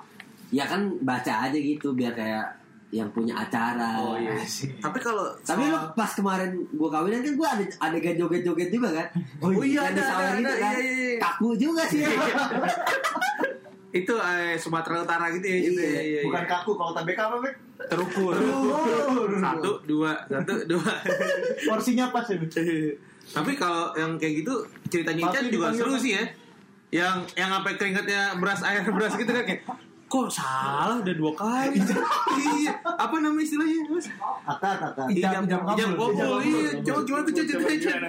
ya 0.53 0.69
kan 0.69 0.85
baca 1.01 1.49
aja 1.49 1.57
gitu 1.57 1.97
biar 1.97 2.13
kayak 2.13 2.45
yang 2.93 3.09
punya 3.09 3.33
acara. 3.33 3.97
Oh 3.97 4.13
iya. 4.13 4.37
Tapi 4.77 5.01
kalau 5.01 5.33
Tapi 5.41 5.65
lu 5.65 5.77
pas 5.97 6.13
kemarin 6.13 6.53
gua 6.77 6.93
kawinan 6.93 7.25
kan 7.25 7.33
gua 7.33 7.49
ada 7.57 7.65
adegan 7.89 8.13
joget-joget 8.21 8.69
juga 8.69 8.93
kan. 8.93 9.07
Oh 9.41 9.49
iya, 9.65 9.89
ada, 9.89 9.97
sawer 9.97 10.29
ada, 10.29 10.37
gitu 10.37 10.53
ada, 10.53 10.61
kan. 10.61 10.73
iya, 10.77 10.91
iya, 10.93 11.05
iya. 11.09 11.17
Kaku 11.17 11.57
juga 11.57 11.83
sih. 11.89 12.05
itu 13.97 14.13
eh, 14.13 14.53
Sumatera 14.61 15.05
Utara 15.05 15.29
gitu 15.33 15.45
ya, 15.45 15.57
gitu 15.69 15.81
ya, 15.81 16.01
iya, 16.01 16.21
Bukan 16.25 16.45
iya. 16.45 16.49
kaku 16.49 16.71
kalau 16.77 16.91
TBK 16.93 17.19
apa, 17.19 17.35
Bek? 17.41 17.53
terukur. 17.89 18.33
Satu, 19.41 19.71
dua, 19.89 20.11
satu, 20.29 20.53
dua. 20.69 20.91
Porsinya 21.65 22.13
pas 22.13 22.25
ya. 22.29 22.37
Tapi 23.33 23.51
kalau 23.57 23.89
yang 23.97 24.21
kayak 24.21 24.45
gitu 24.45 24.53
ceritanya 24.93 25.33
Ican 25.33 25.45
juga 25.49 25.73
seru 25.73 25.97
Pak. 25.97 26.01
sih 26.01 26.13
ya. 26.13 26.23
Yang 26.93 27.33
yang 27.33 27.49
sampai 27.49 27.73
keringatnya 27.73 28.37
beras 28.37 28.61
air 28.61 28.85
beras 28.85 29.17
gitu 29.17 29.33
kan 29.33 29.43
kayak 29.49 29.65
kok 30.13 30.29
salah 30.29 31.01
udah 31.01 31.15
dua 31.17 31.31
kali 31.33 31.81
iya 32.53 32.69
apa 32.85 33.15
nama 33.17 33.33
istilahnya 33.35 33.81
mas 33.89 34.05
Akad, 34.45 34.77
akad. 34.77 35.09
Ijab- 35.09 35.41
ijab 35.41 35.61
kabul. 35.63 35.73
ijab 35.73 35.89
kabul 35.89 36.09
Ijab 36.11 36.27
kabul. 36.29 36.41
iya 36.43 36.69
coba 36.83 36.99
gimana 37.01 37.23
tuh 37.25 37.33
Chan? 37.79 38.01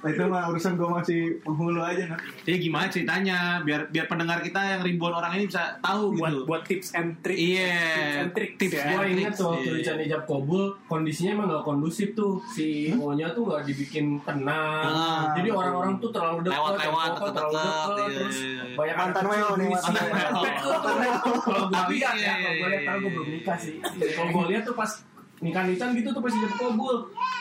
Nah, 0.00 0.08
itu 0.08 0.24
mah 0.24 0.48
urusan 0.48 0.72
gue 0.74 0.88
masih 0.90 1.20
penghulu 1.44 1.76
aja, 1.78 2.08
nah. 2.08 2.16
Jadi 2.40 2.56
gimana 2.58 2.88
ceritanya 2.88 3.60
biar 3.60 3.84
biar 3.86 4.08
pendengar 4.08 4.40
kita 4.40 4.56
yang 4.56 4.80
ribuan 4.80 5.12
orang 5.12 5.36
ini 5.36 5.44
bisa 5.44 5.76
tahu 5.78 6.16
buat 6.16 6.32
gitu. 6.32 6.48
buat 6.48 6.62
tips 6.64 6.88
and 6.96 7.20
trick 7.20 7.36
Iya. 7.36 7.76
tips 7.84 8.16
and 8.16 8.30
tricks 8.32 8.56
Tips 8.56 8.74
and 8.74 8.88
Gue 8.90 9.04
ingat 9.12 9.32
tuh 9.36 9.46
waktu 9.52 9.68
iya. 9.70 9.80
Ican 9.84 9.98
ijab 10.00 10.22
kabul 10.24 10.62
kondisinya 10.88 11.30
emang 11.34 11.46
gak 11.50 11.64
kondusif 11.64 12.08
tuh 12.10 12.40
si 12.48 12.96
O-nya 12.96 13.28
tuh 13.30 13.44
gak 13.46 13.62
dibikin 13.62 14.16
tenang. 14.20 14.88
Ah. 14.88 15.36
Jadi 15.36 15.48
orang-orang 15.52 15.92
tuh 16.00 16.10
terlalu 16.10 16.38
dekat, 16.42 16.56
Lewat-lewat, 16.56 17.10
terlalu 17.20 17.52
dekat, 17.52 17.88
iya, 17.92 18.08
terus 18.10 18.36
iya, 18.36 18.48
iya. 18.50 18.74
banyak 18.74 18.96
Mantan 18.96 19.24
weo 19.28 19.48
nih, 19.54 19.66
mantan 19.68 19.92
weo. 20.98 21.16
Kalau 21.20 21.64
gue 21.68 21.76
Tapi, 21.76 21.94
lihat 21.98 22.14
iya, 22.16 22.26
ya, 22.26 22.34
kalau 22.40 22.54
gue 22.54 22.58
iya, 22.58 22.68
lihat 22.68 22.82
karena 22.82 22.98
gue 22.98 23.12
belum 23.12 23.28
nikah 23.30 23.58
sih. 23.58 23.74
Kalau 24.16 24.30
gue 24.34 24.44
lihat 24.50 24.62
tuh 24.66 24.76
pas 24.76 24.90
nikah 25.40 25.62
Ican 25.68 25.90
gitu 25.96 26.08
tuh 26.12 26.22
pas 26.22 26.32
ijab 26.32 26.52
kabul. 26.58 26.96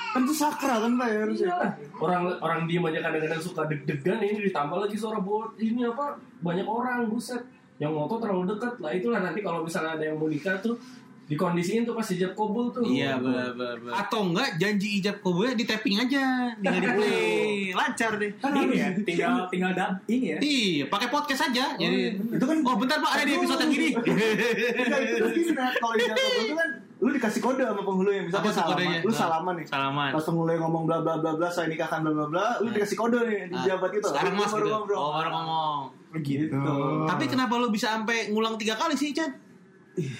Kan 0.09 0.21
itu 0.25 0.33
sakral 0.33 0.77
kan, 0.81 0.91
Pak, 0.97 1.07
ya, 1.07 1.19
harusnya. 1.21 1.53
Iya. 1.53 1.69
Orang 2.01 2.23
orang 2.41 2.59
diem 2.65 2.85
aja 2.89 2.99
kadang-kadang 3.05 3.41
suka 3.41 3.61
deg-degan 3.69 4.19
ini 4.25 4.39
ditambah 4.49 4.77
lagi 4.87 4.95
suara 4.97 5.19
bot 5.21 5.53
ini 5.61 5.85
apa 5.85 6.17
banyak 6.41 6.65
orang 6.65 7.05
buset 7.11 7.43
yang 7.79 7.95
moto 7.95 8.19
terlalu 8.19 8.55
dekat 8.55 8.75
lah 8.83 8.91
itulah 8.91 9.19
nanti 9.23 9.39
kalau 9.39 9.63
misalnya 9.63 9.95
ada 9.95 10.03
yang 10.03 10.19
mau 10.19 10.27
nikah 10.27 10.59
tuh 10.59 10.75
dikondisiin 11.29 11.85
tuh 11.85 11.93
pas 11.93 12.03
ijab 12.03 12.33
kabul 12.33 12.67
tuh 12.67 12.81
Iya 12.81 13.15
benar 13.15 13.53
benar. 13.53 13.77
Atau 13.95 14.25
enggak 14.27 14.57
janji 14.57 14.97
ijab 14.97 15.21
kabulnya 15.21 15.53
di 15.53 15.63
tapping 15.63 15.95
aja, 15.99 16.49
tinggal 16.55 16.81
di 16.81 16.89
play, 16.89 17.53
lancar 17.79 18.11
deh. 18.15 18.31
kan 18.35 18.49
ini 18.57 18.75
ya 18.75 18.89
tinggal 18.99 19.33
tinggal 19.45 19.71
dap 19.71 19.93
ini 20.05 20.25
ya 20.27 20.37
Iya, 20.41 20.83
pakai 20.87 21.07
podcast 21.07 21.47
aja. 21.47 21.65
Jadi 21.75 22.17
Itu 22.33 22.43
kan 22.43 22.57
Oh, 22.59 22.75
bentar 22.75 22.97
Pak, 22.97 23.11
ada 23.13 23.23
di 23.23 23.33
episode 23.35 23.61
yang 23.61 23.71
ini. 23.71 23.89
Enggak, 23.93 24.99
itu 25.29 25.53
kan 25.53 25.69
kalau 25.71 25.93
ijab 25.95 26.17
kabul 26.17 26.41
itu 26.43 26.55
kan 26.55 26.69
lu 26.99 27.15
dikasih 27.15 27.39
kode 27.39 27.63
sama 27.63 27.79
penghulu 27.79 28.11
yang 28.11 28.25
misalnya 28.27 28.51
salaman, 28.51 28.75
kodenya? 28.75 28.99
lu 28.99 29.13
salaman 29.13 29.53
nih. 29.55 29.65
Salaman. 29.65 30.09
Pas 30.11 30.23
penghulu 30.25 30.49
yang 30.49 30.63
ngomong 30.65 30.83
bla 30.83 30.97
bla 30.99 31.15
bla 31.15 31.31
bla, 31.33 31.47
saya 31.47 31.67
nikahkan 31.67 32.01
bla 32.01 32.11
bla 32.11 32.25
bla, 32.27 32.45
lu 32.59 32.67
dikasih 32.69 32.97
kode 32.97 33.19
nih 33.21 33.47
di 33.47 33.55
Nah, 33.55 33.63
jabat 33.63 33.91
itu. 33.93 34.03
Sekarang 34.03 34.33
Mas 34.33 34.51
gitu. 34.51 34.67
ngobrol. 34.67 34.97
Oh, 34.97 35.11
baru 35.15 35.29
ngomong. 35.31 35.79
gitu. 36.19 36.57
Tapi 37.05 37.23
kenapa 37.25 37.53
lu 37.55 37.69
bisa 37.69 37.93
sampai 37.93 38.27
ngulang 38.27 38.57
tiga 38.57 38.75
kali 38.75 38.97
sih, 38.97 39.13
Chan? 39.13 39.31
Iya. 39.99 40.15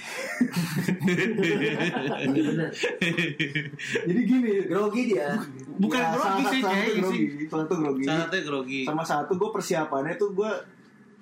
Jadi 4.03 4.21
gini, 4.27 4.51
Grogi 4.67 5.01
dia. 5.15 5.39
Bukan 5.79 5.99
ya, 5.99 6.11
grogi 6.11 6.43
salah 6.43 6.51
sih, 6.51 6.59
satu 6.59 6.75
kayak 6.75 6.95
grogi, 6.99 7.15
sih. 7.15 7.47
salah 7.47 7.63
satu 7.63 7.75
grogi. 7.79 8.03
Salah 8.03 8.19
satu 8.27 8.35
grogi. 8.43 8.81
Sama 8.83 9.03
satu 9.07 9.31
gue 9.39 9.49
persiapannya 9.55 10.13
tuh 10.19 10.29
gue 10.35 10.51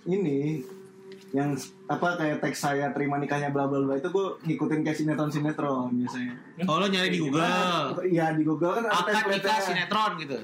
ini 0.09 0.65
yang 1.35 1.51
apa 1.91 2.15
kayak 2.15 2.39
teks 2.39 2.63
saya 2.63 2.87
terima 2.95 3.19
nikahnya 3.19 3.51
bla 3.51 3.67
bla 3.67 3.83
bla 3.83 3.99
itu 3.99 4.07
gue 4.07 4.27
ngikutin 4.47 4.79
kayak 4.81 4.97
sinetron 4.97 5.29
sinetron 5.29 5.93
biasanya. 5.93 6.33
Oh, 6.65 6.81
lo 6.81 6.89
nyari 6.89 7.13
di 7.13 7.19
Google. 7.21 7.45
Iya 8.07 8.33
di 8.33 8.43
Google 8.47 8.81
kan 8.81 8.89
Akad 8.89 9.29
nikah 9.29 9.61
sinetron 9.61 10.17
gitu. 10.23 10.39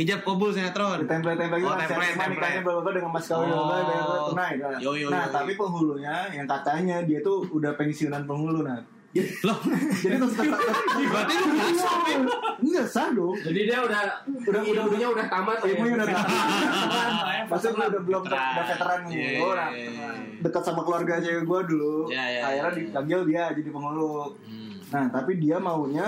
Ijab 0.00 0.20
kabul 0.22 0.48
sinetron. 0.48 0.96
Di 0.96 1.06
template-template 1.06 1.60
Oh, 1.60 1.66
gitu 1.66 1.76
saya 1.76 1.86
template, 1.86 2.08
template. 2.10 2.32
nikahnya 2.32 2.60
bla 2.62 2.90
dengan 2.90 3.10
mas 3.10 3.26
kawin 3.26 3.48
Oh. 3.48 4.26
tunai. 4.26 4.52
Nah, 4.56 4.78
Yo, 4.78 4.90
yo, 4.94 5.06
nah 5.06 5.24
yo, 5.24 5.30
tapi 5.30 5.52
yo. 5.52 5.58
penghulunya 5.58 6.14
yang 6.30 6.46
katanya 6.46 6.96
dia 7.02 7.20
tuh 7.20 7.44
udah 7.46 7.72
pensiunan 7.74 8.24
penghulu 8.24 8.62
nah. 8.62 8.80
Loh, 9.42 9.58
Jadi 10.00 10.16
terus 10.16 10.38
berarti 10.38 11.34
lu 11.34 11.50
nggak 11.50 11.74
sah, 11.74 11.96
Pin. 12.00 12.20
enggak 12.62 12.86
sah 12.86 13.10
dong. 13.10 13.34
jadi 13.36 13.60
dia 13.66 13.78
udah 13.82 14.00
Udah- 14.22 14.62
udah- 14.62 14.86
ilmunya 14.86 15.08
udah 15.10 15.26
tamat 15.26 15.58
ya. 15.60 15.74
Ilmunya 15.74 15.94
udah 15.98 16.06
Maksudnya 17.50 17.74
gue 17.74 17.86
udah 17.90 18.02
belum 18.04 18.22
Veteran. 18.22 18.52
udah 18.54 18.64
veteran 18.64 19.00
Iya, 19.02 19.26
nah. 19.50 19.68
iya, 19.68 19.86
iya. 19.90 20.08
Dekat 20.38 20.62
sama 20.62 20.80
keluarga 20.80 21.18
cewek 21.18 21.42
gue 21.42 21.60
dulu. 21.66 21.96
Iya, 22.06 22.22
iya, 22.24 22.40
Akhirnya 22.40 22.70
iya. 22.70 22.78
dipanggil 22.80 23.20
dia 23.26 23.42
jadi 23.50 23.68
penghulu. 23.68 24.14
Hmm. 24.40 24.72
Nah, 24.90 25.04
tapi 25.08 25.32
dia 25.36 25.56
maunya 25.58 26.06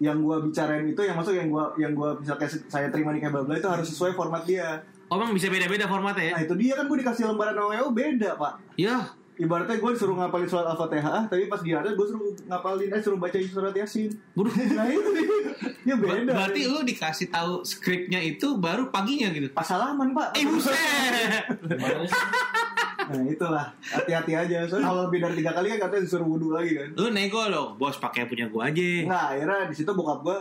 yang 0.00 0.18
gua 0.24 0.40
bicarain 0.40 0.88
itu 0.88 1.00
yang 1.04 1.14
masuk 1.14 1.36
yang 1.36 1.52
gua 1.52 1.76
yang 1.76 1.92
gua 1.92 2.16
misalnya 2.16 2.48
saya 2.48 2.88
terima 2.88 3.12
nikah 3.12 3.28
bla 3.28 3.44
bla 3.44 3.54
itu 3.60 3.68
harus 3.68 3.86
sesuai 3.92 4.16
format 4.16 4.42
dia. 4.48 4.80
Oh, 5.12 5.18
emang 5.20 5.34
bisa 5.36 5.52
beda-beda 5.52 5.84
formatnya 5.90 6.32
ya? 6.32 6.34
Nah, 6.38 6.42
itu 6.48 6.54
dia 6.56 6.72
kan 6.80 6.88
gua 6.88 6.98
dikasih 6.98 7.28
lembaran 7.28 7.58
OEO 7.58 7.92
beda, 7.92 8.38
Pak. 8.38 8.54
Ya, 8.78 9.12
Ibaratnya 9.40 9.80
gue 9.80 9.90
disuruh 9.96 10.20
ngapalin 10.20 10.44
surat 10.44 10.68
Al-Fatihah, 10.68 11.24
tapi 11.24 11.48
pas 11.48 11.64
di 11.64 11.72
atas 11.72 11.96
gue 11.96 12.06
suruh 12.12 12.28
ngapalin, 12.44 12.92
eh 12.92 13.00
suruh 13.00 13.16
baca 13.16 13.40
surat 13.40 13.72
Yasin. 13.72 14.12
Waduh. 14.36 14.52
Nah 14.76 14.84
itu 14.84 15.10
dia. 15.16 15.28
Ya 15.88 15.94
Ber- 15.96 16.12
beda. 16.12 16.32
Berarti 16.36 16.60
lu 16.68 16.84
dikasih 16.84 17.32
tahu 17.32 17.64
skripnya 17.64 18.20
itu 18.20 18.60
baru 18.60 18.92
paginya 18.92 19.32
gitu. 19.32 19.48
pas 19.56 19.64
salaman, 19.64 20.12
Pak. 20.12 20.36
Eh 20.36 20.44
buset. 20.44 20.76
Nah 23.10 23.22
itulah, 23.26 23.66
hati-hati 23.82 24.32
aja. 24.32 24.58
Soalnya 24.64 24.86
kalau 24.86 25.00
lebih 25.06 25.18
dari 25.18 25.34
tiga 25.36 25.50
kali 25.50 25.66
kan 25.68 25.78
katanya 25.82 26.02
disuruh 26.06 26.24
wudhu 26.24 26.48
lagi 26.50 26.72
kan. 26.72 26.88
Lu 26.94 27.10
nego 27.10 27.42
dong, 27.44 27.74
bos 27.74 27.98
pakai 27.98 28.24
punya 28.24 28.46
gua 28.46 28.70
aja. 28.70 28.86
Nah 29.04 29.34
akhirnya 29.34 29.66
di 29.66 29.74
situ 29.74 29.90
bokap 29.90 30.22
gue 30.22 30.38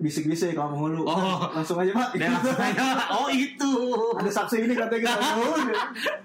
bisik-bisik 0.00 0.56
kalau 0.56 0.72
penghulu. 0.72 1.04
Oh. 1.04 1.44
langsung 1.52 1.76
aja 1.76 1.92
pak. 1.92 2.16
Dan 2.16 2.32
langsung 2.32 2.56
aja, 2.56 2.84
oh 3.20 3.28
itu. 3.28 3.72
Ada 4.16 4.30
saksi 4.32 4.64
ini 4.64 4.72
katanya 4.72 5.00
kita 5.04 5.14
penghulu. 5.14 5.72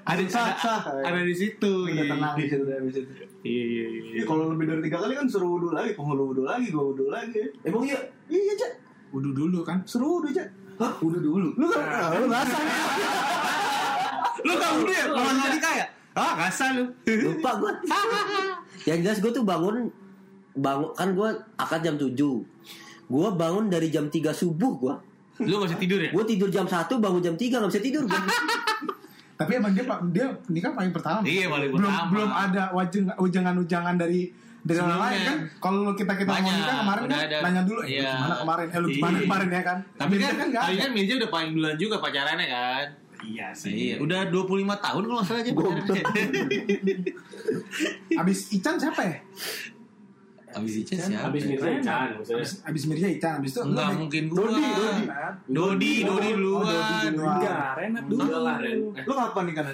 Ada 0.01 0.23
sah 0.25 0.47
sah. 0.55 0.81
ada 1.03 1.19
di 1.21 1.35
situ. 1.35 1.73
Udah 1.83 1.91
Iya, 1.91 2.03
tenang 2.07 2.33
iya. 2.33 2.39
di 2.39 2.45
situ 2.47 2.63
dari 2.63 2.89
situ. 2.89 3.11
Iya 3.45 3.63
iya 3.67 3.85
iya. 3.85 4.01
Iya, 4.17 4.23
kalau 4.23 4.49
lebih 4.49 4.65
dari 4.65 4.81
tiga 4.81 4.97
kali 4.97 5.13
kan 5.13 5.27
suruh 5.27 5.49
wudhu 5.53 5.69
lagi, 5.69 5.91
penghulu 5.93 6.31
wudhu 6.31 6.43
lagi, 6.47 6.71
gue 6.71 6.81
wudhu 6.81 7.11
lagi. 7.11 7.37
Emang 7.61 7.83
iya? 7.83 7.99
Iya 8.25 8.53
cak, 8.57 8.71
Udah 9.11 9.31
dulu 9.35 9.59
kan. 9.61 9.83
suruh 9.85 10.07
wudhu 10.17 10.31
cak. 10.31 10.47
Hah? 10.79 10.91
Udah 11.03 11.19
dulu. 11.19 11.53
Lu 11.53 11.65
kan, 11.67 11.83
lu 12.15 12.25
nggak. 12.25 12.43
Lu 14.41 14.51
gak 14.53 14.71
udah 14.77 14.95
ya? 14.95 15.05
Lawan 15.07 15.35
Malika 15.37 15.69
ya? 15.71 15.85
Ah, 16.11 16.31
gak 16.37 16.51
sah 16.51 16.69
lu. 16.71 16.83
Lupa 17.05 17.51
gue. 17.55 17.71
Yang 18.89 18.99
jelas 19.01 19.17
gue 19.19 19.31
tuh 19.31 19.43
bangun 19.43 19.87
bangun 20.51 20.89
kan 20.93 21.11
gue 21.11 21.29
akad 21.55 21.81
jam 21.81 21.95
7 21.95 22.15
Gue 23.05 23.27
bangun 23.31 23.67
dari 23.67 23.87
jam 23.87 24.07
3 24.07 24.31
subuh 24.31 24.71
gue. 24.75 24.95
Lu 25.41 25.59
gak 25.59 25.69
bisa 25.69 25.77
tidur 25.77 25.99
ya? 25.99 26.09
Gue 26.09 26.23
tidur 26.25 26.49
jam 26.49 26.65
1 26.65 26.73
bangun 26.95 27.21
jam 27.21 27.35
3 27.35 27.45
gak 27.55 27.69
bisa 27.69 27.79
tidur 27.79 28.03
gue. 28.03 28.15
Tapi 29.35 29.51
emang 29.53 29.75
dia 29.75 29.83
dia 30.09 30.27
nikah 30.47 30.71
paling 30.71 30.95
pertama. 30.95 31.19
Iya, 31.21 31.51
paling 31.51 31.69
belum 31.69 31.83
pertama. 31.85 32.07
belum 32.07 32.29
ada 32.31 32.63
wajeng 32.71 33.05
ujangan-ujangan 33.13 33.95
dari 33.99 34.31
dari 34.63 34.79
orang 34.79 34.97
lain 34.97 35.19
kan. 35.21 35.37
Kalau 35.59 35.91
kita 35.91 36.13
kita 36.15 36.31
mau 36.31 36.47
nikah 36.47 36.75
kemarin 36.79 37.03
kan 37.03 37.19
ada. 37.19 37.37
nanya 37.43 37.61
dulu, 37.67 37.79
eh, 37.83 37.99
Iya. 37.99 38.15
gimana 38.15 38.35
kemarin? 38.39 38.65
Eh 38.65 38.79
lu 38.79 38.87
gimana 38.89 39.11
Iya. 39.13 39.23
kemarin 39.27 39.47
ya 39.51 39.61
kan? 39.61 39.77
Tapi 39.93 40.13
Mirza 40.15 40.31
kan, 40.31 40.47
tapi 40.49 40.71
ada. 40.71 40.81
kan 40.81 40.89
Mirza 40.89 41.13
udah 41.19 41.29
paling 41.29 41.49
duluan 41.51 41.75
juga 41.75 41.95
pacarannya 41.99 42.47
kan? 42.47 42.85
Iya 43.21 43.47
Iya, 43.63 43.95
udah 43.97 44.19
25 44.27 44.45
tahun 44.75 45.01
kalau 45.01 45.15
nggak 45.15 45.25
salah 45.25 45.41
aja. 45.41 45.51
Abis 48.15 48.39
Ican 48.51 48.75
siapa 48.75 49.01
ya? 49.01 49.17
Abis 50.51 50.73
Ica 50.77 50.95
siapa? 50.97 51.27
Habis 51.27 51.43
Mirza 51.45 51.67
Ican. 51.69 52.07
Abis, 52.17 52.49
abis 52.61 52.83
Mirza 52.85 53.07
Ican, 53.09 53.33
abis 53.39 53.51
itu 53.51 53.61
Enggak 53.61 53.87
lu- 53.87 53.99
mungkin 54.01 54.23
gua. 54.25 54.37
Dodi, 54.39 54.63
Dodi. 54.65 55.03
Dodi, 55.45 55.91
Dodi 56.01 56.29
Oh, 56.29 56.33
duluan. 56.33 56.63
Dodi 56.65 56.95
duluan. 57.09 57.35
Enggak, 57.35 57.59
Renat 57.75 58.03
dulu. 58.05 58.23
Lah 58.39 58.57
Ren. 58.57 58.77
Eh, 58.91 59.03
Lu 59.03 59.13
kapan 59.13 59.43
nih 59.43 59.53
kan? 59.53 59.65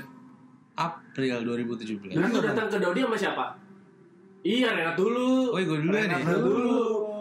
April 0.74 1.38
2017. 1.44 2.12
Ren 2.12 2.30
tuh 2.30 2.42
datang 2.42 2.68
ke 2.68 2.78
Dodi 2.78 3.00
sama 3.00 3.16
siapa? 3.16 3.46
Iya 4.42 4.68
Renat 4.74 4.96
dulu. 4.96 5.30
Oh, 5.50 5.60
gue 5.60 5.78
duluan 5.80 6.02
ya. 6.04 6.18
Renat 6.18 6.40
dulu. 6.40 6.78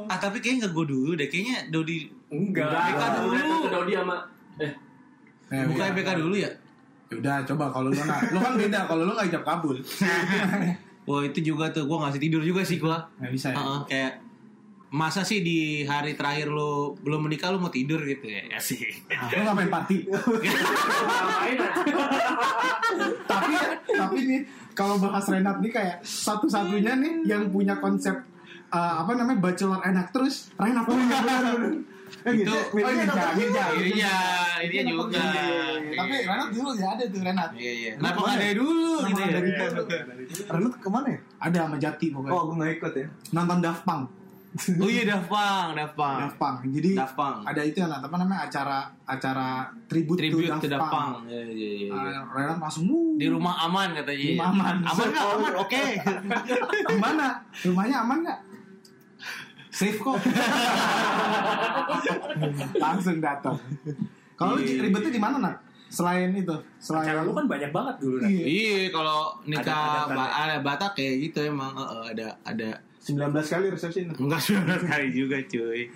Ah, 0.07 0.19
tapi 0.19 0.39
kayaknya 0.39 0.67
nggak 0.67 0.73
gue 0.73 0.87
dulu 0.89 1.11
deh. 1.15 1.29
Kayaknya 1.29 1.57
Dodi 1.69 1.99
Enggak. 2.31 2.65
Enggak, 2.65 2.81
BK 2.89 3.03
dulu. 3.15 3.29
Renat 3.31 3.59
ke 3.61 3.69
Dodi 3.71 3.93
sama 3.95 4.17
eh 4.59 4.73
Eh, 5.50 5.66
bukan 5.66 5.87
udah. 5.90 5.97
BK 5.99 6.09
dulu 6.23 6.35
ya? 6.38 6.50
Udah 7.11 7.42
coba 7.42 7.64
kalau 7.75 7.90
lu 7.90 7.99
nah, 7.99 8.23
lu 8.30 8.38
kan 8.38 8.54
beda 8.54 8.87
kalau 8.87 9.02
lu 9.02 9.12
nggak 9.19 9.28
ijab 9.35 9.42
kabul. 9.42 9.76
Wah, 11.11 11.23
itu 11.26 11.42
juga 11.42 11.75
tuh 11.75 11.90
gue 11.90 11.99
ngasih 11.99 12.21
tidur 12.23 12.42
juga 12.47 12.62
sih 12.62 12.78
gua. 12.78 13.02
Nggak 13.19 13.33
bisa 13.35 13.47
ya. 13.50 13.59
Heeh, 13.59 13.80
kayak 13.90 14.12
masa 14.90 15.26
sih 15.26 15.42
di 15.42 15.83
hari 15.87 16.14
terakhir 16.14 16.50
lu 16.50 16.95
belum 17.02 17.26
menikah 17.26 17.50
lu 17.50 17.59
mau 17.59 17.71
tidur 17.71 17.99
gitu 18.07 18.30
ya? 18.30 18.47
Ya 18.47 18.59
sih. 18.71 18.78
Lu 19.11 19.42
ngapain 19.42 19.66
party? 19.66 20.07
ngapain 20.07 21.57
ah? 21.66 21.73
tapi 23.26 23.52
tapi 23.90 24.19
nih 24.26 24.40
kalau 24.75 24.99
bahas 25.02 25.26
Renat 25.26 25.59
nih 25.59 25.73
kayak 25.75 25.97
satu-satunya 26.02 26.95
nih 26.99 27.12
yang 27.26 27.50
punya 27.50 27.78
konsep 27.78 28.14
uh, 28.71 29.02
apa 29.02 29.14
namanya 29.19 29.38
bachelor 29.42 29.83
enak 29.83 30.11
terus 30.14 30.50
Renat 30.59 30.87
Eh, 30.90 30.97
Itu- 32.21 32.37
Mirja- 32.37 32.52
oh, 32.52 32.75
Mirja 32.75 32.90
Mirja, 32.93 33.05
dapat 33.09 33.33
Mirja. 33.33 33.62
juga. 33.64 33.64
Iya, 33.81 34.17
ini 34.61 34.79
juga. 34.93 35.25
Tapi 35.90 36.14
Renat 36.23 36.49
dulu 36.52 36.71
ya 36.76 36.87
ada 36.93 37.05
tuh 37.07 37.21
Renat. 37.21 37.50
Iya, 37.57 37.73
iya. 37.73 37.93
Kenapa 37.97 38.19
nggak 38.21 38.37
dari 38.38 38.55
dulu 38.55 38.93
gitu 39.09 39.21
nggak 39.21 39.40
ya? 39.40 39.69
Renat 40.50 40.75
ke 40.76 40.88
mana 40.88 41.09
ya? 41.09 41.19
Ada 41.40 41.59
sama 41.64 41.76
Jati 41.79 42.07
pokoknya. 42.11 42.33
Oh, 42.33 42.43
gue 42.47 42.55
gak 42.59 42.73
ikut 42.76 42.93
ya. 42.95 43.07
Nonton 43.33 43.59
Daft 43.61 43.85
Punk. 43.85 44.05
Oh 44.83 44.90
iya, 44.90 45.07
Daft 45.07 45.31
Punk, 45.31 45.69
Daft 45.79 45.95
Punk. 45.95 46.19
Daft 46.21 46.37
Punk. 46.37 46.57
Jadi 46.69 46.90
Daft 46.99 47.14
Punk. 47.14 47.38
ada 47.47 47.62
itu 47.62 47.76
yang 47.79 47.93
apa 47.95 48.17
namanya 48.19 48.40
acara 48.50 48.79
acara 49.07 49.71
tribute, 49.87 50.19
Tribute 50.19 50.50
to 50.59 50.67
Daft 50.67 50.90
Punk. 50.90 51.23
Punk. 51.23 51.31
Iya, 51.31 51.43
iya, 51.47 51.71
iya. 51.87 51.87
iya. 51.87 52.19
Ah, 52.19 52.26
Renat 52.35 52.59
langsung 52.59 52.85
wuh. 52.90 53.14
Di 53.14 53.31
rumah 53.31 53.55
aman 53.62 53.95
katanya. 53.95 54.19
Di 54.19 54.35
rumah 54.35 54.49
aman. 54.50 54.75
Aman 54.83 55.07
nggak? 55.07 55.25
Aman, 55.38 55.52
oke. 55.55 55.83
Gimana? 56.90 57.26
Rumahnya 57.62 57.97
aman 58.02 58.19
nggak? 58.26 58.38
Safe 59.81 59.97
kok. 59.97 60.17
Langsung 62.77 63.17
datang. 63.19 63.57
Kalau 64.35 64.57
lu 64.57 64.63
Iya. 64.63 64.85
ribetnya 64.85 65.11
di 65.11 65.17
mana 65.19 65.37
nak? 65.39 65.57
Selain 65.89 66.31
itu, 66.31 66.55
selain 66.79 67.03
Acara 67.03 67.25
lu 67.25 67.33
kan 67.33 67.47
banyak 67.47 67.71
banget 67.71 67.97
dulu. 67.99 68.23
Iya. 68.23 68.45
Iya, 68.47 68.79
kalau 68.91 69.35
nikah 69.43 69.65
Ada- 69.65 70.07
ada- 70.07 70.15
ba- 70.15 70.35
ada 70.39 70.57
Batak 70.61 70.93
kayak 70.95 71.15
gitu 71.21 71.39
emang 71.47 71.73
eh, 71.73 71.83
eh, 71.83 72.05
ada 72.15 72.27
ada 72.45 72.69
19 73.01 73.27
kali 73.43 73.67
resepsi. 73.69 74.07
enggak 74.07 74.41
19 74.47 74.87
kali 74.87 75.09
juga, 75.11 75.37
cuy. 75.43 75.89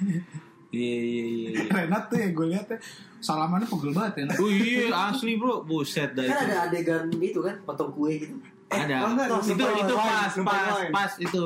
Iya, 0.73 0.97
iya, 0.99 1.25
iya. 1.25 1.49
iya. 1.53 1.63
Renat 1.71 2.11
tuh 2.11 2.19
ya 2.19 2.29
gue 2.29 2.47
lihat 2.49 2.67
ya 2.67 2.79
salamannya 3.21 3.69
pegel 3.69 3.93
banget 3.93 4.13
ya. 4.17 4.25
Nak. 4.27 4.37
Oh 4.37 4.51
iya, 4.51 4.85
asli 4.91 5.33
bro, 5.37 5.63
buset 5.63 6.11
dah 6.11 6.25
Kan 6.25 6.33
itu. 6.35 6.43
ada 6.43 6.57
adegan 6.67 7.05
itu 7.15 7.39
kan, 7.39 7.55
potong 7.63 7.93
kue 7.93 8.19
gitu. 8.19 8.35
Ada. 8.75 8.97
oh, 9.05 9.11
enggak, 9.15 9.27
itu 9.47 9.65
itu 9.65 9.95
wine, 9.95 10.09
pas 10.11 10.33
pas 10.43 10.75
wine. 10.75 10.93
pas 10.93 11.13
itu 11.23 11.45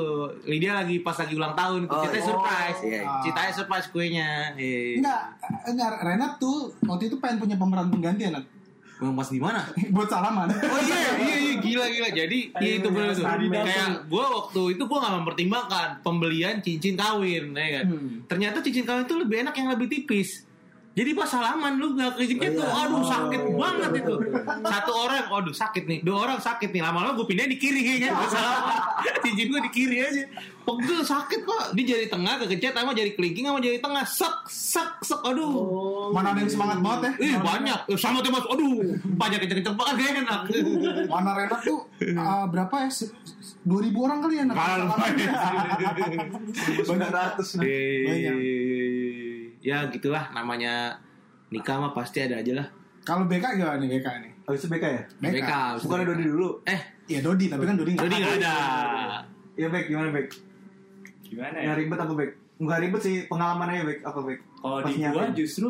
Lydia 0.49 0.71
lagi 0.81 0.95
pas 1.05 1.15
lagi 1.17 1.33
ulang 1.37 1.53
tahun. 1.53 1.81
Oh, 1.85 2.01
Kita 2.01 2.17
oh, 2.17 2.25
surprise. 2.33 2.79
iya. 2.81 3.01
Ceritanya 3.21 3.51
surprise 3.53 3.87
kuenya. 3.93 4.29
Iya. 4.57 5.03
Enggak, 5.03 5.21
enggak 5.69 5.91
Renat 6.01 6.31
tuh 6.41 6.73
waktu 6.85 7.11
itu 7.11 7.15
pengen 7.21 7.37
punya 7.37 7.55
pemeran 7.55 7.87
pengganti 7.93 8.27
Nat. 8.29 8.45
Bang 8.99 9.15
pas 9.15 9.31
di 9.31 9.39
mana? 9.39 9.63
Buat 9.95 10.09
salaman. 10.11 10.51
Oh 10.51 10.79
iya, 10.83 11.15
iya, 11.23 11.35
iya, 11.39 11.53
gila, 11.63 11.85
gila. 11.87 12.09
Jadi, 12.11 12.51
iya 12.59 12.73
itu 12.83 12.87
benar 12.91 13.15
tuh. 13.15 13.23
Kayak 13.23 14.11
gue 14.11 14.25
waktu 14.27 14.61
itu 14.75 14.83
gue 14.83 14.97
gak 14.99 15.15
mempertimbangkan 15.23 15.89
pembelian 16.03 16.59
cincin 16.59 16.99
kawin, 16.99 17.55
ya 17.55 17.79
kan. 17.79 17.85
Hmm. 17.95 18.27
Ternyata 18.27 18.59
cincin 18.59 18.83
kawin 18.83 19.07
itu 19.07 19.15
lebih 19.15 19.47
enak 19.47 19.55
yang 19.55 19.71
lebih 19.71 19.87
tipis. 19.87 20.43
Jadi 20.99 21.15
pas 21.15 21.23
salaman 21.25 21.79
lu 21.79 21.95
gak 21.95 22.11
kejepit 22.13 22.51
Oh, 22.51 22.59
tuh, 22.59 22.65
iya. 22.65 22.75
aduh 22.81 23.03
sakit 23.05 23.39
Oh, 23.41 23.55
banget 23.55 23.91
itu. 23.95 24.13
Satu 24.61 24.91
orang, 24.91 25.25
aduh 25.31 25.55
sakit 25.55 25.83
nih. 25.85 25.99
Dua 26.03 26.17
orang 26.19 26.37
sakit 26.37 26.69
nih. 26.69 26.81
Lama-lama 26.81 27.15
gue 27.15 27.23
pindah 27.25 27.47
di 27.47 27.55
kiri 27.55 27.79
kayaknya. 27.79 28.11
Gua 28.19 28.27
salaman. 28.27 28.77
Cincin 29.21 29.47
gue 29.47 29.61
di 29.61 29.71
kiri 29.71 29.97
aja. 29.97 30.23
Pegel 30.59 31.01
sakit 31.01 31.39
pak. 31.41 31.63
Dia 31.71 31.85
jari 31.87 32.05
tengah 32.05 32.33
kekecet 32.37 32.73
sama 32.73 32.91
jari 32.91 33.11
kelingking 33.13 33.47
sama 33.47 33.57
jari 33.57 33.79
tengah. 33.79 34.03
Sek, 34.03 34.35
sek, 34.45 34.91
sek. 34.99 35.21
Aduh. 35.23 36.11
Mana 36.11 36.35
ada 36.35 36.43
yang 36.43 36.51
semangat 36.51 36.77
banget 36.77 36.99
ya? 37.01 37.11
Ih 37.23 37.35
banyak. 37.39 37.79
Eh, 37.87 37.95
Sama 37.95 38.19
tuh 38.19 38.29
mas. 38.29 38.43
Aduh. 38.43 38.75
Banyak 39.09 39.39
kenceng-kenceng 39.39 39.75
banget 39.75 39.93
gak 39.95 40.11
enak. 40.19 40.41
Mana 41.15 41.31
Renat 41.33 41.61
tuh 41.63 41.79
uh, 42.11 42.43
berapa 42.45 42.75
ya? 42.83 42.89
Se- 42.91 43.15
2000 43.63 43.91
orang 43.95 44.19
kali 44.19 44.35
ya? 44.35 44.43
Kalau 44.47 44.85
Banyak 46.85 47.09
ratus. 47.17 47.47
Banyak. 47.55 48.35
Ya 49.59 49.87
gitulah 49.91 50.31
namanya 50.31 50.95
nikah 51.49 51.79
mah 51.79 51.91
pasti 51.91 52.23
ada 52.23 52.39
aja 52.39 52.53
lah. 52.63 52.67
Kalau 53.03 53.25
BK 53.25 53.57
gimana 53.57 53.79
nih 53.81 53.89
BK 53.99 54.07
nih? 54.21 54.31
Habis 54.45 54.59
itu 54.63 54.67
BK 54.69 54.85
ya? 54.85 55.01
BK. 55.19 55.51
Bukan 55.83 55.97
Dodi 56.05 56.23
dulu. 56.23 56.49
Eh, 56.63 56.81
Ya 57.09 57.19
Dodi, 57.25 57.49
tapi 57.49 57.65
kan 57.65 57.73
Dodi 57.73 57.97
nggak 57.97 58.05
Dodi 58.05 58.15
nggak 58.21 58.35
ada. 58.37 58.55
Iya, 59.57 59.67
Bek. 59.73 59.89
Gimana, 59.89 60.09
Bek? 60.13 60.27
Gimana 61.25 61.57
ya? 61.57 61.73
Ribet 61.73 61.99
apa, 61.99 62.13
Bek? 62.13 62.31
Enggak 62.61 62.79
ribet 62.85 63.01
sih, 63.01 63.15
pengalaman 63.25 63.67
aja, 63.73 63.83
Bek. 63.83 63.99
Apa, 64.05 64.19
Bek? 64.21 64.39
Kalau 64.61 64.77
di 64.85 64.93
gua 65.09 65.25
justru 65.33 65.69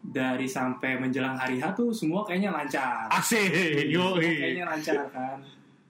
dari 0.00 0.46
sampai 0.48 0.96
menjelang 0.96 1.36
hari 1.36 1.58
H 1.60 1.76
tuh 1.76 1.92
semua 1.92 2.24
kayaknya 2.24 2.54
lancar. 2.56 3.10
Asik. 3.12 3.52
Semua 3.90 4.16
Yoi. 4.16 4.22
kayaknya 4.22 4.64
lancar 4.64 4.96
kan. 5.12 5.38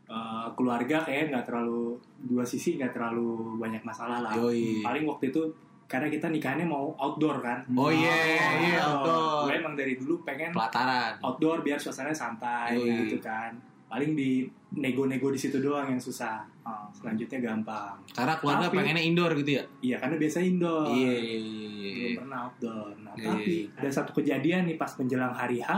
Eh, 0.07 0.47
keluarga 0.57 1.03
kayak 1.05 1.31
nggak 1.35 1.45
terlalu 1.47 1.99
dua 2.27 2.47
sisi 2.47 2.75
nggak 2.81 2.95
terlalu 2.97 3.59
banyak 3.61 3.83
masalah 3.85 4.19
lah. 4.25 4.33
Yoi. 4.35 4.81
Paling 4.81 5.05
waktu 5.05 5.31
itu 5.31 5.43
karena 5.87 6.07
kita 6.07 6.27
nikahannya 6.29 6.67
mau 6.67 6.91
outdoor 6.95 7.39
kan. 7.39 7.63
Oh 7.73 7.89
iya, 7.89 8.11
iya 8.59 8.83
outdoor. 8.83 9.47
Gue 9.47 9.55
emang 9.57 9.75
dari 9.75 9.95
dulu 9.95 10.19
pengen 10.23 10.51
Pelataran. 10.51 11.15
outdoor 11.23 11.63
biar 11.63 11.79
suasananya 11.79 12.13
santai 12.13 12.75
Yoi. 12.75 13.07
gitu 13.07 13.23
kan. 13.23 13.55
Paling 13.87 14.19
di 14.19 14.43
nego-nego 14.75 15.31
di 15.31 15.39
situ 15.39 15.63
doang 15.63 15.87
yang 15.87 16.03
susah. 16.03 16.43
Selanjutnya 16.91 17.39
gampang. 17.39 17.95
Karena 18.11 18.35
keluarga 18.35 18.67
Tapi- 18.67 18.77
pengennya 18.77 19.05
indoor 19.05 19.31
gitu 19.39 19.51
ya. 19.55 19.65
Iya 19.81 19.97
karena 20.03 20.17
biasa 20.19 20.39
indoor. 20.43 20.91
Iya, 20.91 21.15
iya, 21.15 21.39
iya, 21.39 21.91
belum 21.95 22.03
iya. 22.03 22.19
pernah 22.19 22.39
outdoor. 22.45 22.91
Nah, 22.99 23.15
Iya, 23.15 23.27
tapi 23.31 23.55
iya. 23.63 23.79
ada 23.79 23.91
satu 23.95 24.11
kejadian 24.13 24.67
nih 24.67 24.75
pas 24.75 24.91
menjelang 24.99 25.31
hari 25.31 25.63
H, 25.63 25.71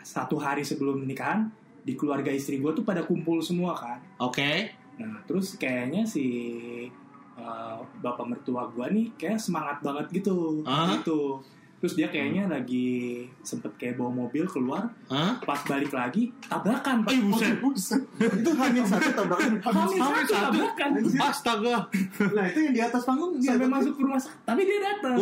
satu 0.00 0.40
hari 0.40 0.64
sebelum 0.64 1.04
nikahan, 1.04 1.52
di 1.84 1.92
keluarga 1.92 2.32
istri 2.32 2.56
gue 2.56 2.72
tuh 2.72 2.80
pada 2.80 3.04
kumpul 3.04 3.44
semua 3.44 3.76
kan. 3.76 4.00
Oke. 4.16 4.72
Nah, 4.96 5.20
terus 5.26 5.58
kayaknya 5.58 6.06
si 6.06 6.24
uh, 7.38 7.80
bapak 8.00 8.26
mertua 8.28 8.68
gue 8.72 8.86
nih 8.92 9.06
kayak 9.16 9.38
semangat 9.40 9.78
banget 9.80 10.22
gitu, 10.22 10.62
Hah? 10.66 10.96
gitu. 10.98 11.40
Terus 11.82 11.98
dia 11.98 12.06
kayaknya 12.06 12.46
lagi 12.46 13.26
sempet 13.42 13.74
kayak 13.74 13.98
bawa 13.98 14.14
mobil 14.26 14.46
keluar, 14.46 14.86
Hah? 15.10 15.34
pas 15.42 15.58
balik 15.66 15.90
lagi 15.90 16.30
tabrakan. 16.46 17.02
Pak. 17.02 17.10
Eh, 17.10 17.22
buset. 17.58 18.02
itu 18.22 18.50
hamil 18.54 18.86
satu 18.86 19.10
tabrakan. 19.18 19.58
Hamil 19.58 19.98
Hamil 19.98 19.98
satu 19.98 20.22
satu. 20.30 20.34
tabrakan. 20.38 20.90
Astaga. 21.18 21.76
Nah, 22.38 22.44
itu 22.46 22.58
yang 22.70 22.74
di 22.78 22.82
atas 22.86 23.02
panggung 23.02 23.34
dia 23.34 23.58
Sampai 23.58 23.66
masuk 23.66 23.92
ke 23.98 24.00
rumah 24.06 24.20
sakit, 24.22 24.46
tapi 24.46 24.60
dia 24.62 24.78
datang. 24.78 25.14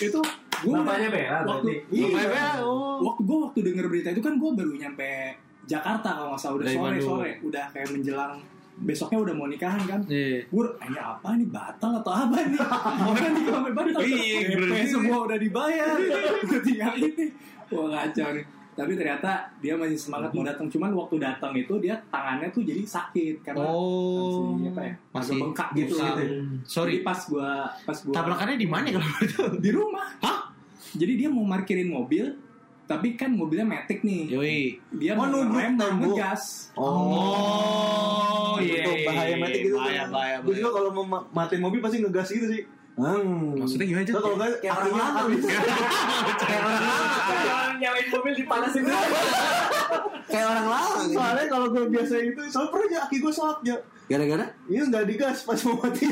Itu 0.00 0.20
gue 0.62 0.74
Bapaknya 0.78 1.08
Bella 1.10 1.38
waktu, 1.42 1.70
iya, 1.90 2.06
Bapaknya 2.06 2.28
Bella, 2.30 2.54
oh. 2.62 2.96
waktu 3.02 3.20
gue 3.26 3.38
waktu 3.42 3.58
denger 3.66 3.86
berita 3.90 4.08
itu 4.14 4.22
kan 4.22 4.34
gue 4.38 4.50
baru 4.54 4.72
nyampe 4.78 5.10
Jakarta 5.66 6.08
kalau 6.14 6.34
nggak 6.34 6.42
salah 6.42 6.54
udah 6.58 6.68
sore 6.70 6.98
sore 7.02 7.30
udah 7.42 7.64
kayak 7.74 7.88
menjelang 7.90 8.34
besoknya 8.74 9.18
udah 9.20 9.34
mau 9.34 9.46
nikahan 9.46 9.82
kan 9.82 10.00
Iya. 10.04 10.42
gue 10.44 10.64
ini 10.80 10.98
apa 10.98 11.28
nih 11.32 11.46
batal 11.46 11.92
atau 11.94 12.12
apa 12.14 12.36
nih 12.40 12.56
orang 13.02 13.32
nikah 13.32 13.52
sampai 13.54 13.72
batal 13.72 14.00
Iya, 14.00 14.36
bener. 14.54 14.86
semua 14.86 15.16
udah 15.22 15.36
dibayar 15.36 15.96
udah 16.40 16.60
tinggal 16.60 16.94
ini 16.96 17.26
wah 17.68 17.88
kacau 17.94 18.28
nih 18.32 18.44
tapi 18.72 18.96
ternyata 18.96 19.30
dia 19.60 19.76
masih 19.76 20.00
semangat 20.00 20.32
mau 20.32 20.40
datang 20.42 20.64
cuman 20.66 20.88
waktu 20.94 21.20
datang 21.20 21.52
itu 21.52 21.76
dia 21.76 21.92
tangannya 22.08 22.48
tuh 22.48 22.64
jadi 22.64 22.80
sakit 22.82 23.44
karena 23.44 23.60
Oh. 23.62 24.56
masih 24.56 24.72
apa 24.72 24.82
ya 24.82 24.94
Masih 25.12 25.32
bengkak 25.36 25.68
gitu, 25.74 25.92
gitu 25.92 26.00
ya? 26.00 26.40
Sorry. 26.64 26.92
Jadi 26.94 27.04
pas 27.04 27.20
gua 27.22 27.50
pas 27.84 27.98
gua 27.98 28.14
Tabrakannya 28.14 28.56
di 28.56 28.64
mana 28.64 28.88
kalau 28.90 29.04
itu? 29.20 29.42
di 29.60 29.70
rumah 29.70 30.08
Hah? 30.18 30.48
jadi 30.90 31.12
dia 31.14 31.28
mau 31.28 31.44
parkirin 31.46 31.86
mobil 31.86 32.32
tapi 32.92 33.08
kan 33.12 33.30
mobilnya 33.30 33.64
metik 33.64 34.00
nih 34.00 34.22
Yoi. 34.28 34.58
dia 34.94 35.12
Oh, 35.12 35.16
mau 35.18 35.26
nubruk 35.28 35.64
tembok. 35.74 36.12
ngegas 36.12 36.42
Oh, 36.74 38.56
iya. 38.58 38.78
Itu 38.78 38.90
iya, 38.92 39.04
bahaya 39.04 39.28
iya. 39.28 39.36
mati 39.38 39.58
gitu. 39.60 39.76
Bahaya, 39.76 40.04
bahaya, 40.06 40.36
Gue 40.40 40.54
juga 40.54 40.68
bahaya. 40.68 40.76
kalau 40.78 40.90
mau 40.92 41.04
ma- 41.04 41.26
matiin 41.30 41.60
mobil 41.60 41.78
pasti 41.78 41.98
ngegas 41.98 42.28
gitu 42.28 42.46
sih. 42.48 42.62
Hmm. 42.92 43.56
Maksudnya 43.56 43.86
gimana? 43.86 44.04
Nah, 44.04 44.20
kalau 44.20 44.36
nggak 44.36 44.50
Kayak 44.62 44.74
orang 44.74 44.92
lama. 44.92 45.20
Kayak 45.32 46.60
orang 46.60 46.76
lama. 46.78 47.56
Nyalain 47.74 48.08
mobil 48.10 48.32
dipanasin 48.36 48.82
dulu. 48.82 48.94
Kayak 50.24 50.46
orang 50.48 50.66
lama 50.68 51.00
gitu. 51.02 51.14
Soalnya 51.14 51.44
kalau 51.46 51.66
gue 51.68 51.84
biasa 51.88 52.14
itu, 52.18 52.40
soalnya 52.46 52.70
pernah 52.70 52.86
aja 52.86 52.98
aki 53.04 53.16
gue 53.18 53.32
shock 53.32 53.58
ya. 53.62 53.76
Gara-gara 54.04 54.44
Iya 54.66 54.82
nggak 54.84 55.04
digas 55.06 55.38
pas 55.42 55.56
mau 55.62 55.76
mati. 55.78 56.04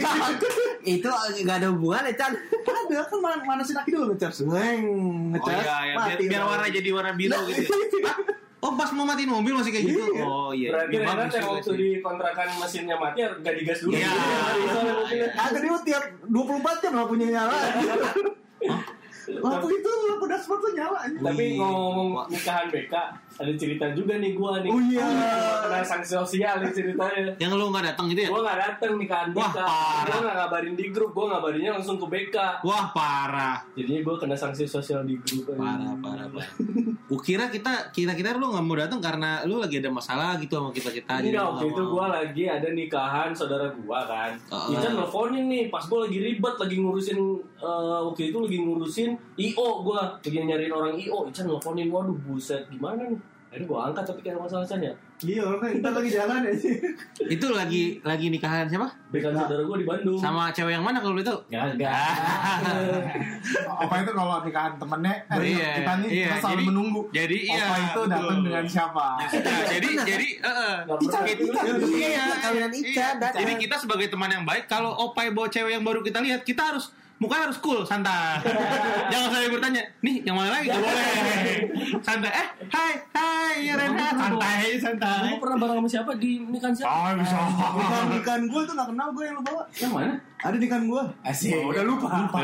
itu 0.94 1.08
nggak 1.40 1.56
ada 1.58 1.68
hubungannya 1.68 2.12
Chan. 2.12 2.32
Ada 2.62 3.04
kan 3.04 3.18
man 3.18 3.38
manasin 3.44 3.76
aki 3.76 3.90
dulu 3.90 4.04
ngecas. 4.10 4.40
Weng, 4.42 4.82
Oh 4.86 5.36
ngecas. 5.36 5.52
iya, 5.58 5.76
iya. 5.82 5.94
Biar, 5.94 6.08
mati. 6.10 6.24
biar 6.26 6.42
warna 6.44 6.66
jadi 6.66 6.88
warna 6.90 7.12
biru 7.12 7.38
gitu. 7.46 7.70
ya. 7.98 8.14
Oh, 8.60 8.76
pas 8.76 8.92
mau 8.92 9.04
matiin 9.04 9.24
mobil 9.26 9.52
masih 9.52 9.70
kayak 9.70 9.86
gitu. 9.86 10.04
Iya. 10.10 10.22
Oh 10.22 10.50
iya. 10.50 10.68
Berarti 10.70 10.92
Iya, 10.92 11.00
Renat 11.02 11.16
bagus 11.18 11.32
yang 11.34 11.46
waktu 11.50 11.64
sih. 11.66 11.76
di 11.76 11.88
kontrakan 11.98 12.48
mesinnya 12.56 12.96
mati 12.96 13.18
gak 13.24 13.54
digas 13.56 13.78
dulu. 13.80 13.92
Iya. 13.92 14.10
Ada 15.34 15.58
dia 15.58 15.76
tiap 15.82 16.04
24 16.24 16.82
jam 16.82 16.92
lampunya 16.94 17.26
nyala. 17.30 17.56
Lampu 19.30 19.66
itu 19.70 19.90
lampu 20.06 20.24
dashboard 20.26 20.60
tuh 20.60 20.72
nyala. 20.72 21.00
Tapi 21.06 21.44
ngomong 21.54 22.28
nikahan 22.28 22.66
BK, 22.68 22.94
ada 23.40 23.52
cerita 23.56 23.88
juga 23.96 24.20
nih 24.20 24.36
gua 24.36 24.60
nih. 24.60 24.68
Oh 24.68 24.80
iya. 24.84 25.00
Kena 25.64 25.80
sanksi 25.80 26.12
sosial 26.12 26.60
nih 26.60 26.72
ceritanya. 26.76 27.32
Yang 27.40 27.52
lu 27.56 27.64
nggak 27.72 27.84
datang 27.88 28.04
gitu 28.12 28.28
ya? 28.28 28.28
Gua 28.28 28.42
gak 28.44 28.58
Wah, 29.32 29.48
BK. 29.48 29.56
parah. 29.56 30.04
Gua 30.04 30.20
gak 30.20 30.36
ngabarin 30.36 30.74
di 30.76 30.86
grup, 30.92 31.10
gua 31.16 31.26
ngabarinnya 31.36 31.70
langsung 31.80 31.96
ke 31.96 32.06
BK. 32.06 32.36
Wah, 32.60 32.84
parah. 32.92 33.56
Jadinya 33.72 34.00
gua 34.04 34.16
kena 34.20 34.36
sanksi 34.36 34.68
sosial 34.68 35.08
di 35.08 35.16
grup. 35.16 35.56
Parah, 35.56 35.96
parah, 36.04 36.26
parah. 36.28 36.50
Gua 37.08 37.20
kira 37.24 37.48
kita 37.48 37.88
kira-kira 37.96 38.36
lu 38.36 38.52
nggak 38.52 38.64
mau 38.64 38.76
datang 38.76 39.00
karena 39.00 39.40
lu 39.48 39.56
lagi 39.56 39.80
ada 39.80 39.88
masalah 39.88 40.36
gitu 40.36 40.60
sama 40.60 40.70
kita 40.70 40.92
kita. 40.92 41.12
Enggak, 41.24 41.44
waktu 41.56 41.64
itu 41.72 41.82
gua 41.88 42.06
lagi 42.12 42.44
ada 42.44 42.68
nikahan 42.76 43.32
saudara 43.32 43.72
gua 43.72 44.04
kan. 44.04 44.36
Ican 44.68 45.00
nelfonin 45.00 45.48
nih, 45.48 45.72
pas 45.72 45.88
gua 45.88 46.04
lagi 46.04 46.20
ribet, 46.20 46.54
lagi 46.60 46.76
ngurusin 46.76 47.18
eh, 47.56 48.00
waktu 48.04 48.30
itu 48.30 48.38
lagi 48.44 48.58
ngurusin 48.60 49.10
IO 49.40 49.68
gua, 49.80 50.20
lagi 50.20 50.36
nyariin 50.36 50.70
orang 50.76 50.94
IO. 51.00 51.24
Ican 51.24 51.48
nelfonin, 51.48 51.88
waduh 51.88 52.14
buset, 52.20 52.68
gimana 52.68 53.08
nih? 53.08 53.29
Akhirnya 53.50 53.66
gua 53.66 53.78
angkat 53.84 54.04
tapi 54.06 54.20
kayak 54.22 54.38
masalah 54.38 54.62
Chan 54.62 54.78
ya. 54.78 54.94
Iya, 55.20 55.42
orang 55.42 55.58
kan 55.58 55.70
kita 55.74 55.88
lagi 55.90 56.08
jalan 56.08 56.38
ya 56.40 56.54
sih. 56.54 56.74
Itu 57.28 57.46
lagi 57.50 57.82
lagi 58.00 58.26
nikahan 58.28 58.64
siapa? 58.64 58.88
Bekan 59.10 59.34
saudara 59.34 59.60
gue 59.60 59.76
di 59.76 59.84
Bandung. 59.84 60.16
Sama 60.16 60.48
cewek 60.48 60.72
yang 60.72 60.80
mana 60.80 60.96
kalau 60.96 61.12
boleh 61.12 61.26
tahu? 61.26 61.38
Gak, 61.50 61.76
gak. 61.76 61.92
Opa 63.80 63.94
itu 63.98 64.12
kalau 64.12 64.40
nikahan 64.40 64.72
temennya, 64.76 65.14
eh, 65.26 65.38
Iya, 65.50 65.70
kita 65.76 65.92
nih 65.96 66.08
iya, 66.08 66.24
kita 66.24 66.36
selalu 66.38 66.54
jadi- 66.54 66.66
menunggu. 66.66 67.00
jadi 67.10 67.38
iya, 67.42 67.64
Opa 67.64 67.76
itu 67.76 68.00
datang 68.02 68.22
betul. 68.22 68.44
dengan 68.46 68.64
siapa? 68.64 69.06
Nah, 69.18 69.64
jadi 69.66 69.88
jadi 70.00 70.28
eh, 70.40 70.76
Gak 70.80 70.96
pernah. 70.96 71.88
iya, 71.90 72.24
Kawinan 72.40 72.72
Ica, 72.72 72.86
iya. 72.86 73.08
datang. 73.18 73.40
Jadi 73.40 73.52
kita 73.58 73.76
sebagai 73.76 74.06
teman 74.08 74.30
yang 74.30 74.44
baik, 74.44 74.64
kalau 74.66 74.90
opai 75.02 75.28
bawa 75.30 75.48
cewek 75.48 75.72
yang 75.74 75.84
baru 75.84 76.00
kita 76.00 76.18
lihat, 76.20 76.40
kita 76.42 76.62
harus 76.64 76.94
mukanya 77.20 77.42
harus 77.46 77.60
cool, 77.60 77.84
santai. 77.84 78.40
Jangan 79.12 79.28
sampai 79.28 79.50
bertanya, 79.50 79.82
nih 80.00 80.24
yang 80.24 80.34
mana 80.34 80.50
lagi? 80.50 80.66
Gak 80.66 80.80
boleh. 80.80 81.08
Santai. 82.06 82.30
Eh, 82.32 82.46
hai, 82.70 82.92
hai, 83.12 83.54
ya 83.62 83.74
Renat. 83.76 84.14
Santai, 84.14 84.64
santai. 84.78 85.28
Gue 85.28 85.38
pernah 85.38 85.56
bareng 85.58 85.76
sama 85.78 85.88
siapa 85.90 86.12
di 86.16 86.40
nikahan 86.40 86.72
siapa? 86.72 86.88
Oh, 86.88 87.12
bisa. 87.14 87.36
Bukan 87.70 88.04
nikahan 88.10 88.42
gue 88.44 88.60
tuh 88.64 88.72
gak 88.72 88.88
kenal 88.88 89.08
gue 89.12 89.24
yang 89.26 89.36
lu 89.36 89.42
bawa. 89.42 89.62
Yang 89.74 89.92
mana? 89.92 90.14
Ada 90.40 90.56
nikahan 90.56 90.84
gue. 90.86 91.02
Asik. 91.20 91.52
udah 91.60 91.84
lupa. 91.84 92.08
Lupa. 92.24 92.40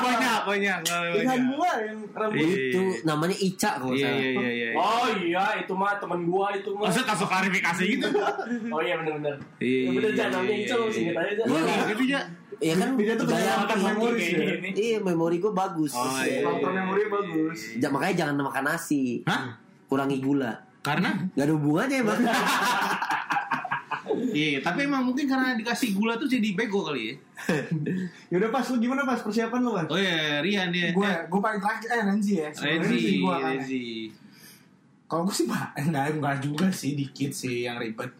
Banyak, 0.00 0.40
banyak. 0.46 0.78
Nikahan 0.88 1.42
gue 1.44 1.70
yang 1.84 1.98
rambut. 2.08 2.40
Iya. 2.40 2.56
Itu 2.72 2.80
namanya 3.04 3.36
Ica 3.36 3.70
kalau 3.76 3.92
Iya, 3.92 4.04
salah. 4.04 4.16
iya, 4.16 4.30
iya, 4.32 4.48
iya. 4.48 4.68
Oh 4.72 5.06
iya, 5.12 5.44
itu 5.58 5.72
mah 5.74 5.92
teman 5.98 6.20
gua 6.24 6.48
itu 6.50 6.70
mah. 6.72 6.88
Maksud 6.88 7.04
langsung 7.04 7.28
klarifikasi 7.28 7.82
gitu. 7.84 8.08
Oh 8.74 8.80
iya 8.80 8.94
benar-benar. 8.96 9.36
Iya, 9.58 9.78
Ya, 9.84 10.00
iya, 10.00 10.10
jangan 10.14 10.32
namanya 10.40 10.54
iya, 10.54 10.64
Ica 10.64 10.72
iya. 10.72 10.80
lo 10.80 10.86
singkat 10.88 11.14
aja. 11.18 11.42
Wah, 11.44 11.84
gitu 11.86 12.04
ya. 12.06 12.20
Iya 12.58 12.74
kan 12.74 12.88
Dia 12.98 13.14
tuh 13.14 13.26
makan 13.30 13.78
memori. 13.94 14.24
Iya 14.74 14.98
memori 14.98 15.36
gue 15.38 15.52
bagus. 15.54 15.94
Oh, 15.94 16.18
iya. 16.26 16.42
Faktor 16.42 16.70
memori 16.74 17.04
bagus. 17.06 17.58
Ja- 17.78 17.90
makanya 17.94 18.14
jangan 18.26 18.34
makan 18.42 18.64
nasi. 18.66 19.22
Hah? 19.24 19.54
Kurangi 19.86 20.18
gula. 20.18 20.52
Karena? 20.82 21.14
Gak 21.34 21.44
ada 21.46 21.52
hubungannya 21.54 21.96
emang. 22.02 22.20
Iya, 24.28 24.60
tapi 24.64 24.88
emang 24.88 25.04
mungkin 25.04 25.28
karena 25.28 25.54
dikasih 25.54 25.94
gula 25.94 26.16
tuh 26.16 26.26
jadi 26.26 26.54
bego 26.56 26.84
kali 26.84 27.12
ya. 27.12 27.14
Yaudah 28.34 28.50
pas 28.50 28.64
lu 28.70 28.80
gimana 28.80 29.02
pas 29.04 29.20
persiapan 29.20 29.60
lu 29.62 29.72
pas? 29.74 29.86
Oh 29.88 29.98
iya, 29.98 30.40
Rian 30.42 30.68
dia. 30.70 30.90
Gue 30.92 31.06
gue 31.06 31.40
paling 31.40 31.60
terakhir 31.60 31.88
eh 31.92 32.02
Renzi 32.02 32.34
ya. 32.40 32.48
Sih 32.52 33.20
gua 33.20 33.36
kan. 33.40 33.56
Rezi. 33.58 34.10
Kalau 35.08 35.22
gue 35.24 35.34
sih 35.34 35.46
bah, 35.48 35.72
enggak 35.80 36.18
enggak 36.18 36.36
juga 36.44 36.66
sih 36.72 36.92
dikit 36.96 37.30
sih 37.32 37.64
yang 37.64 37.80
ribet. 37.80 38.10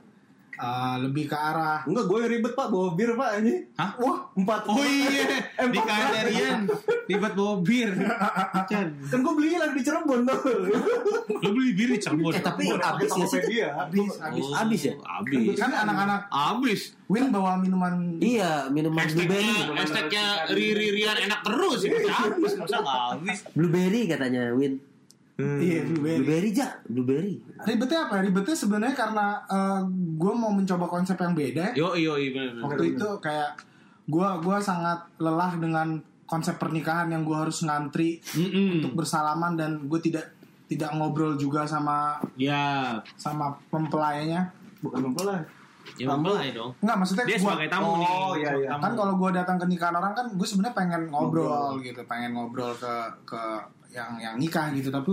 Eh, 0.59 0.97
lebih 1.01 1.25
ke 1.25 1.35
arah 1.35 1.81
Enggak, 1.83 2.05
gue 2.05 2.19
ribet 2.29 2.53
pak, 2.53 2.67
bawa 2.67 2.93
bir 2.93 3.15
pak 3.15 3.31
ini. 3.39 3.63
Hah? 3.75 3.95
wah 3.97 4.19
Empat. 4.35 4.67
Oh 4.67 4.83
iya, 4.83 5.23
Eh, 5.63 5.67
di 5.67 5.79
empat. 5.79 5.87
kandang 5.87 6.27
Rian 6.27 6.61
ribet 7.07 7.33
bawa 7.33 7.55
bir. 7.63 7.91
Kan, 8.67 8.87
Kan 9.01 9.19
gue 9.21 9.33
belinya 9.33 9.59
lagi 9.63 9.75
di 9.75 9.83
Cirebon 9.83 10.21
tuh. 10.25 10.39
lu 11.43 11.49
beli 11.53 11.71
bir 11.73 11.89
di 11.95 11.99
Cirebon. 11.99 12.33
eh 12.33 12.43
tapi 12.43 12.63
abis 12.69 12.81
pakai 13.07 13.23
ya 13.23 13.27
sih. 13.27 13.39
Tokopedia. 13.39 13.69
habis 13.73 14.13
habis. 14.19 14.43
Oh, 14.45 14.59
abis 14.59 14.81
ya? 14.83 14.95
Abis. 14.99 15.55
Kan 15.55 15.71
anak-anak 15.71 16.21
Abis. 16.29 16.81
Win 17.07 17.31
bawa 17.31 17.57
minuman 17.57 18.19
Iya 18.19 18.69
minuman 18.69 19.07
blueberry. 19.07 19.57
Hashtagnya, 19.73 20.27
Riri 20.51 20.93
Rian 20.93 21.17
enak 21.23 21.41
terus. 21.41 21.81
Ya, 21.81 21.95
masa 21.97 22.29
abis, 22.29 22.53
masa 22.59 22.77
nggak 22.79 22.99
abis. 23.15 23.39
Blueberry 23.55 24.01
katanya 24.05 24.51
Win. 24.53 24.83
Iya, 25.39 25.87
blueberry. 25.87 26.19
Blueberry 26.19 26.51
ja, 26.51 26.69
blueberry. 26.83 27.35
Ribetnya 27.63 27.99
apa? 28.05 28.19
Ribetnya 28.19 28.53
sebenarnya 28.53 28.97
karena 28.99 29.27
gue 30.19 30.33
mau 30.35 30.51
mencoba 30.51 30.85
konsep 30.85 31.15
yang 31.15 31.31
beda. 31.33 31.79
Yo, 31.79 31.95
yo, 31.95 32.19
bener. 32.19 32.59
Waktu 32.59 32.93
itu 32.93 33.09
kayak 33.19 33.55
gue 34.05 34.29
gua 34.43 34.59
sangat 34.59 34.99
lelah 35.17 35.55
dengan 35.55 35.95
konsep 36.25 36.59
pernikahan 36.59 37.07
yang 37.07 37.23
gue 37.23 37.39
harus 37.39 37.63
ngantri 37.63 38.19
Mm-mm. 38.35 38.83
untuk 38.83 38.99
bersalaman 38.99 39.55
dan 39.55 39.87
gue 39.87 40.01
tidak 40.01 40.27
tidak 40.67 40.91
ngobrol 40.93 41.33
juga 41.35 41.63
sama 41.63 42.19
Ya, 42.35 42.99
sama 43.15 43.55
mempelainya. 43.71 44.51
Bukan 44.81 45.01
mempelai. 45.03 45.41
ya 45.97 46.05
mempelai 46.05 46.51
dong. 46.51 46.75
Enggak 46.83 46.97
maksudnya 46.99 47.25
Dia 47.25 47.39
gua- 47.39 47.55
sebagai 47.55 47.69
tamu 47.71 47.91
nih. 47.97 48.09
Oh, 48.11 48.35
iya, 48.35 48.51
iya. 48.59 48.71
Kan 48.75 48.93
kalau 48.93 49.15
gue 49.15 49.31
datang 49.33 49.57
ke 49.57 49.67
nikahan 49.67 49.95
orang 49.95 50.13
kan 50.13 50.27
gue 50.29 50.45
sebenarnya 50.45 50.75
pengen 50.75 51.03
ngobrol, 51.09 51.79
gitu 51.81 52.03
pengen 52.05 52.35
ngobrol 52.35 52.75
ke 52.75 52.95
ke 53.25 53.41
yang 53.91 54.21
yang 54.21 54.35
nikah 54.37 54.69
gitu 54.73 54.89
tapi 54.89 55.11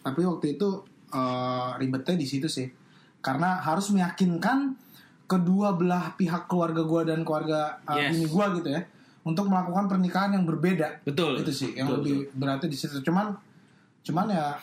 tapi 0.00 0.20
waktu 0.22 0.54
itu 0.54 0.68
eh, 1.10 1.70
ribetnya 1.76 2.14
di 2.14 2.26
situ 2.26 2.46
sih 2.46 2.66
karena 3.20 3.58
harus 3.58 3.90
meyakinkan 3.90 4.76
kedua 5.26 5.74
belah 5.74 6.14
pihak 6.14 6.46
keluarga 6.46 6.86
gue 6.86 7.02
dan 7.08 7.26
keluarga 7.26 7.80
eh, 7.90 8.06
Yes. 8.06 8.14
ini 8.14 8.26
gue 8.28 8.46
gitu 8.62 8.68
ya 8.70 8.82
untuk 9.26 9.50
melakukan 9.50 9.90
pernikahan 9.90 10.30
yang 10.38 10.44
berbeda 10.46 11.02
Betul. 11.02 11.42
itu 11.42 11.50
sih 11.50 11.70
yang 11.74 11.90
Betul, 11.90 11.98
lebih 12.02 12.16
beratnya 12.36 12.68
di 12.70 12.78
situ 12.78 13.02
cuman 13.02 13.34
cuman 14.06 14.26
ya 14.30 14.54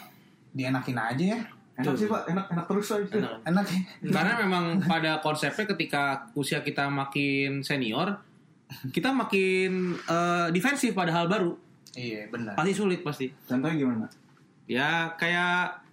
dienakin 0.53 0.95
aja 0.95 1.25
ya 1.35 1.41
Enak 1.73 1.97
sih 1.97 2.05
pak, 2.05 2.29
enak 2.29 2.45
enak 2.53 2.65
terus 2.69 2.85
aja. 2.93 3.09
Enak. 3.09 3.33
enak 3.49 3.65
ya 3.65 3.81
Karena 4.13 4.33
memang 4.45 4.77
pada 4.85 5.17
konsepnya 5.25 5.65
ketika 5.73 6.29
usia 6.37 6.61
kita 6.61 6.85
makin 6.85 7.65
senior, 7.65 8.13
kita 8.93 9.09
makin 9.09 9.97
eh, 9.97 10.47
defensif 10.53 10.93
pada 10.93 11.09
hal 11.09 11.25
baru. 11.25 11.57
Iya 11.93 12.25
benar 12.27 12.53
Pasti 12.53 12.71
sulit 12.71 12.99
pasti. 13.01 13.25
Contohnya 13.43 13.75
gimana? 13.75 14.05
Ya 14.65 15.11
kayak 15.13 15.83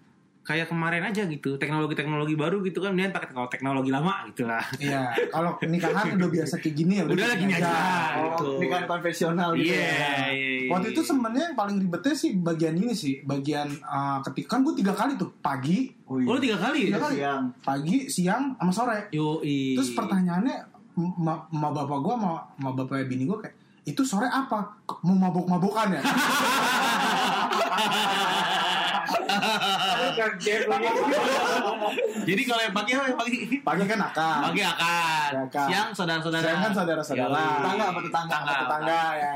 kayak 0.41 0.67
kemarin 0.67 1.05
aja 1.05 1.23
gitu, 1.25 1.55
teknologi-teknologi 1.55 2.35
baru 2.35 2.59
gitu 2.61 2.81
kan, 2.81 2.97
dia 2.97 3.07
pakai 3.09 3.31
teknologi 3.49 3.87
lama 3.89 4.27
gitu 4.27 4.49
lah. 4.49 4.59
iya 4.81 5.07
kalau 5.29 5.55
nikahan 5.61 6.17
udah 6.17 6.27
biasa 6.27 6.59
kayak 6.59 6.75
gini 6.77 6.99
ya 6.99 7.05
Udah 7.05 7.37
gini 7.37 7.53
aja. 7.53 7.71
Oh, 8.19 8.35
Gitu. 8.35 8.51
nikahan 8.59 8.85
konvensional 8.85 9.55
gitu 9.55 9.71
Iya, 9.71 9.79
ya. 9.79 9.87
iya, 9.87 10.11
iya. 10.33 10.69
Waktu 10.69 10.91
itu 10.91 11.03
sebenarnya 11.05 11.45
yang 11.45 11.57
paling 11.57 11.77
ribetnya 11.79 12.15
sih 12.17 12.31
bagian 12.35 12.75
ini 12.75 12.91
sih, 12.93 13.23
bagian 13.23 13.69
uh, 13.81 14.19
ketika 14.25 14.57
kan 14.57 14.65
gue 14.65 14.75
tiga 14.75 14.91
kali 14.91 15.15
tuh, 15.15 15.31
pagi, 15.39 15.93
Oh, 16.09 16.19
iya. 16.19 16.27
Oh, 16.27 16.35
lu 16.35 16.41
tiga 16.41 16.59
kali 16.59 16.81
Tiga 16.89 16.91
ya? 16.91 17.01
kali. 17.01 17.15
Siang. 17.17 17.45
pagi, 17.61 17.97
siang, 18.09 18.45
sama 18.57 18.73
sore. 18.73 18.99
Yo, 19.11 19.39
Terus 19.45 19.95
pertanyaannya, 19.95 20.57
ma, 21.15 21.39
ma 21.47 21.69
bapak 21.71 21.99
gue 22.01 22.15
sama 22.17 22.33
ma 22.57 22.71
bapak 22.73 23.07
bini 23.07 23.23
gue 23.25 23.39
kayak, 23.39 23.55
itu 23.91 24.03
sore 24.07 24.31
apa? 24.31 24.79
Mau 25.03 25.19
mabok-mabokan 25.19 25.99
ya? 25.99 26.03
Jadi 32.21 32.43
kalau 32.47 32.63
yang 32.63 32.75
pagi 32.75 32.91
apa 32.95 33.05
yang 33.11 33.19
pagi? 33.19 33.39
Pagi 33.61 33.85
kan 33.89 33.99
akad. 33.99 34.41
Pagi 34.53 34.63
akan. 34.63 35.31
Akad. 35.49 35.67
Siang 35.71 35.89
saudara-saudara. 35.97 36.45
Siang 36.45 36.61
kan 36.63 36.73
saudara-saudara. 36.75 37.43
Tetangga 37.59 37.85
apa 37.91 38.01
tetangga? 38.05 38.37
Sama 38.37 38.53
tetangga 38.55 39.03
ya. 39.19 39.35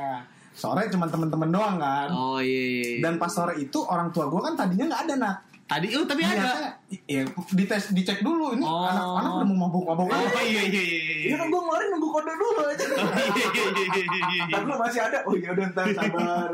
Sore 0.54 0.86
cuma 0.86 1.10
temen-temen 1.10 1.50
doang 1.50 1.76
kan. 1.82 2.08
Oh 2.14 2.38
iya. 2.38 2.46
iya, 2.46 2.88
iya. 2.98 3.02
Dan 3.02 3.18
pas 3.18 3.30
sore 3.34 3.58
itu 3.58 3.78
orang 3.82 4.14
tua 4.14 4.30
gue 4.30 4.38
kan 4.38 4.54
tadinya 4.54 4.86
nggak 4.94 5.02
ada 5.10 5.14
nak. 5.18 5.36
Tadi 5.64 5.86
oh 5.96 6.04
tapi 6.04 6.22
ada. 6.22 6.76
Ya 7.08 7.24
dites 7.50 7.90
dicek 7.90 8.20
dulu 8.20 8.52
ini 8.52 8.62
Oh. 8.62 8.84
anak-anak 8.84 9.30
udah 9.40 9.46
mau 9.48 9.58
mabok-mabokan. 9.66 10.14
Oh 10.14 10.44
iya 10.44 10.62
iya 10.68 10.82
iya. 10.82 10.82
Iya 10.84 11.16
iya. 11.24 11.36
kan 11.36 11.46
gue 11.48 11.60
ngeluarin 11.60 11.88
nunggu 11.90 12.08
kode 12.10 12.32
dulu 12.32 12.60
aja. 12.64 12.84
Oh, 12.94 13.10
iya, 13.16 13.36
iya, 13.72 14.04
iya, 14.04 14.16
iya. 14.28 14.44
Tapi 14.52 14.64
lu 14.68 14.76
masih 14.76 15.00
ada. 15.00 15.18
Oh 15.24 15.34
ya 15.34 15.48
udah 15.52 15.66
ntar 15.72 15.86
sabar. 15.92 16.48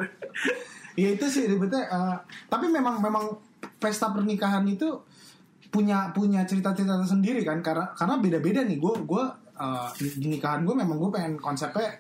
Ya 0.95 1.09
itu 1.11 1.27
sih 1.27 1.45
ribetnya. 1.47 1.83
eh, 1.87 2.17
tapi 2.47 2.67
memang 2.69 2.99
memang 2.99 3.25
pesta 3.77 4.11
pernikahan 4.11 4.63
itu 4.65 4.89
punya 5.71 6.11
punya 6.11 6.43
cerita-cerita 6.43 6.99
tersendiri 6.99 7.43
kan 7.43 7.63
karena 7.63 7.91
karena 7.95 8.15
beda-beda 8.19 8.61
nih. 8.63 8.79
Gue 8.79 8.95
gue 9.03 9.25
eh, 9.59 9.89
di 10.17 10.27
nikahan 10.29 10.63
gue 10.63 10.75
memang 10.75 10.97
gue 10.97 11.11
pengen 11.11 11.35
konsepnya 11.37 11.99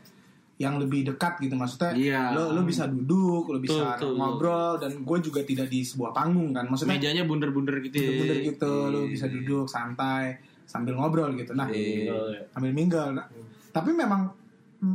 yang 0.60 0.76
lebih 0.76 1.08
dekat 1.08 1.40
gitu 1.40 1.56
maksudnya 1.56 1.96
Iya. 1.96 2.22
lo 2.30 2.52
lo 2.52 2.60
bisa 2.62 2.84
duduk 2.84 3.48
lo 3.48 3.56
bisa 3.58 3.96
Betul, 3.96 4.12
betul. 4.12 4.12
ngobrol 4.14 4.72
dan 4.76 4.92
gue 5.00 5.18
juga 5.18 5.40
tidak 5.40 5.66
di 5.66 5.80
sebuah 5.80 6.12
panggung 6.12 6.52
kan 6.52 6.68
maksudnya 6.68 7.00
Mejanya 7.00 7.24
bunder-bunder 7.24 7.80
gitu. 7.80 7.96
ya. 7.96 8.10
bener 8.14 8.36
gitu 8.44 8.72
lo 8.86 9.00
Iya. 9.00 9.08
bisa 9.08 9.26
duduk 9.26 9.64
santai 9.64 10.36
sambil 10.62 10.94
ngobrol 10.94 11.32
gitu 11.32 11.52
nah 11.52 11.64
Iya. 11.66 12.44
sambil 12.46 12.70
minggal 12.70 13.10
Nah, 13.10 13.24
tapi 13.72 13.90
memang 13.90 14.28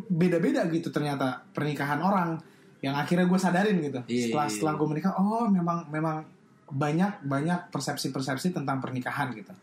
beda-beda 0.08 0.65
gitu 0.67 0.89
ternyata 0.89 1.45
pernikahan 1.49 1.97
orang 1.97 2.38
yang 2.80 2.93
akhirnya 2.93 3.25
gue 3.25 3.39
sadarin 3.39 3.78
gitu 3.80 3.99
Iya, 4.06 4.30
setelah 4.30 4.45
iya, 4.45 4.54
setelah 4.54 4.73
gue 4.75 4.88
menikah 4.88 5.13
oh 5.15 5.49
memang 5.49 5.89
memang 5.89 6.21
banyak 6.67 7.21
banyak 7.23 7.69
persepsi-persepsi 7.69 8.49
tentang 8.51 8.78
pernikahan 8.78 9.30
gitu 9.32 9.54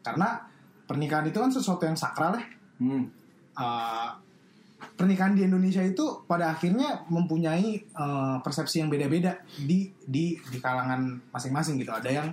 karena 0.00 0.42
pernikahan 0.84 1.24
itu 1.24 1.38
kan 1.38 1.48
sesuatu 1.48 1.82
yang 1.82 1.94
sakral 1.94 2.34
ya 2.34 2.44
Hmm. 2.74 3.06
Uh, 3.54 4.10
pernikahan 4.92 5.32
di 5.32 5.48
Indonesia 5.48 5.80
itu 5.80 6.24
pada 6.28 6.52
akhirnya 6.52 7.08
mempunyai 7.08 7.88
uh, 7.96 8.38
persepsi 8.44 8.84
yang 8.84 8.92
beda-beda 8.92 9.40
di 9.56 9.88
di 10.04 10.36
di 10.36 10.58
kalangan 10.60 11.20
masing-masing 11.32 11.80
gitu 11.80 11.90
ada 11.90 12.10
yang 12.12 12.28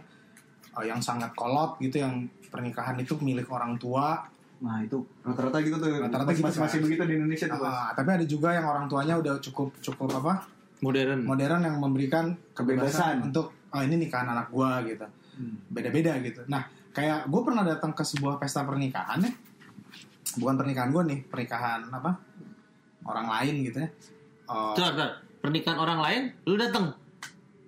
uh, 0.76 0.86
yang 0.86 1.00
sangat 1.00 1.32
kolot 1.34 1.80
gitu 1.80 2.04
yang 2.04 2.28
pernikahan 2.52 3.00
itu 3.00 3.16
milik 3.24 3.48
orang 3.50 3.80
tua 3.80 4.28
Nah 4.62 4.78
itu 4.78 5.02
rata-rata 5.26 5.58
gitu 5.66 5.74
tuh. 5.82 5.90
Rata-rata 5.90 6.38
masih 6.38 6.38
gitu, 6.38 6.46
masih, 6.46 6.62
masih 6.62 6.78
kan. 6.78 6.86
begitu 6.86 7.02
di 7.10 7.14
Indonesia 7.18 7.46
tuh. 7.50 7.66
Uh, 7.66 7.90
tapi 7.98 8.10
ada 8.14 8.26
juga 8.30 8.54
yang 8.54 8.70
orang 8.70 8.86
tuanya 8.86 9.18
udah 9.18 9.42
cukup 9.42 9.74
cukup 9.82 10.22
apa 10.22 10.46
Modern. 10.86 11.26
modern 11.26 11.62
yang 11.66 11.82
memberikan 11.82 12.38
kebebasan, 12.54 12.86
Kebebasan. 12.86 13.16
untuk 13.26 13.54
oh 13.74 13.82
ini 13.82 14.06
nikahan 14.06 14.34
anak 14.34 14.54
gua 14.54 14.82
gitu 14.86 15.06
beda-beda 15.72 16.18
gitu 16.22 16.42
nah 16.48 16.68
kayak 16.92 17.28
gue 17.32 17.42
pernah 17.42 17.64
datang 17.64 17.96
ke 17.96 18.04
sebuah 18.04 18.38
pesta 18.38 18.68
pernikahan 18.68 19.24
ya 19.24 19.32
bukan 20.36 20.56
pernikahan 20.56 20.90
gue 20.90 21.04
nih 21.04 21.20
pernikahan 21.26 21.82
apa 21.88 22.12
orang 23.04 23.28
lain 23.28 23.56
gitu 23.66 23.80
ya 23.80 23.90
Uh, 24.44 24.76
Bentar, 24.76 24.92
bentar. 24.92 25.10
Pernikahan 25.40 25.78
orang 25.80 26.00
lain, 26.02 26.22
lu 26.44 26.60
datang. 26.60 26.92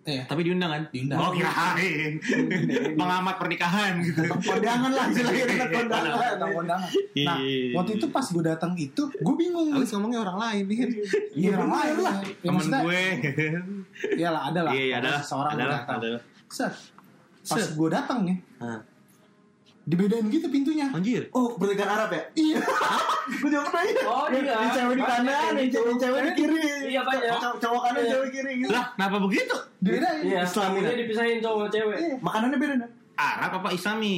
Iya. 0.04 0.28
Tapi 0.28 0.44
diundang 0.44 0.68
kan? 0.68 0.84
Diundang. 0.92 1.16
Oh 1.16 1.32
kirain. 1.32 2.20
Pengamat 3.00 3.40
pernikahan 3.40 4.04
gitu. 4.04 4.20
kondangan 4.28 4.92
lah 4.92 5.08
istilahnya 5.08 5.46
kita 5.48 5.66
kondangan 5.72 6.44
Kondangan. 6.44 6.90
Nah, 7.24 7.38
Iya. 7.40 7.72
waktu 7.72 7.92
itu 7.96 8.12
pas 8.12 8.28
gue 8.28 8.44
datang 8.44 8.76
itu, 8.76 9.00
gue 9.08 9.36
bingung. 9.40 9.72
Habis 9.72 9.96
ngomongnya 9.96 10.28
orang 10.28 10.38
lain 10.44 10.64
nih. 10.68 10.78
Iya, 11.40 11.50
orang 11.56 11.72
lain 11.72 11.96
lah. 12.04 12.16
Ya, 12.20 12.52
Temen 12.52 12.68
gue. 12.68 13.04
Iyalah, 14.20 14.42
ada 14.52 14.60
lah. 14.68 14.72
Iya, 14.76 14.84
iya, 14.84 14.96
Ada 15.00 15.10
yang 15.24 15.56
lah, 15.56 15.68
datang. 15.80 15.98
ada 16.04 16.08
lah. 16.20 16.22
Set. 16.52 16.74
Pas 17.48 17.64
gue 17.64 17.88
datang 17.88 18.20
nih. 18.28 18.38
Dibedain 19.84 20.24
gitu 20.28 20.48
pintunya. 20.48 20.88
Anjir. 20.90 21.28
oh 21.30 21.54
pernikahan 21.54 21.92
Arab 21.94 22.10
ya 22.10 22.22
Iya. 22.34 22.58
gue 23.36 23.50
juga 23.50 23.64
pernah 23.66 23.84
ya 23.84 24.04
Oh 24.06 24.26
iya. 24.28 24.54
yang 24.54 24.72
cewek 24.72 24.96
di 24.96 25.04
kanan 25.04 25.26
yang 25.26 25.56
yang 25.56 25.70
cewek, 25.70 25.94
cewek 25.98 26.20
di 26.22 26.32
kiri 26.34 26.60
Iya, 26.88 27.02
banyak. 27.02 27.32
Cowok- 27.34 27.60
cowok 27.60 27.82
kanan 27.82 28.00
Iya. 28.00 28.12
cewek 28.14 28.30
kiri 28.32 28.52
gitu 28.58 28.72
Lah, 28.72 28.86
kenapa 28.94 29.18
begitu? 29.20 29.56
Dibedain. 29.78 30.22
Iya, 30.22 30.40
Islami 30.42 30.68
tamunya 30.74 30.88
kan? 30.88 31.00
dipisahin 31.00 31.38
cowok 31.40 31.68
cewek. 31.70 31.98
Iya, 32.00 32.16
makanannya 32.18 32.58
beda 32.58 32.74
nih 32.78 32.90
Arab 33.14 33.52
apa 33.56 33.70
Islami? 33.72 34.16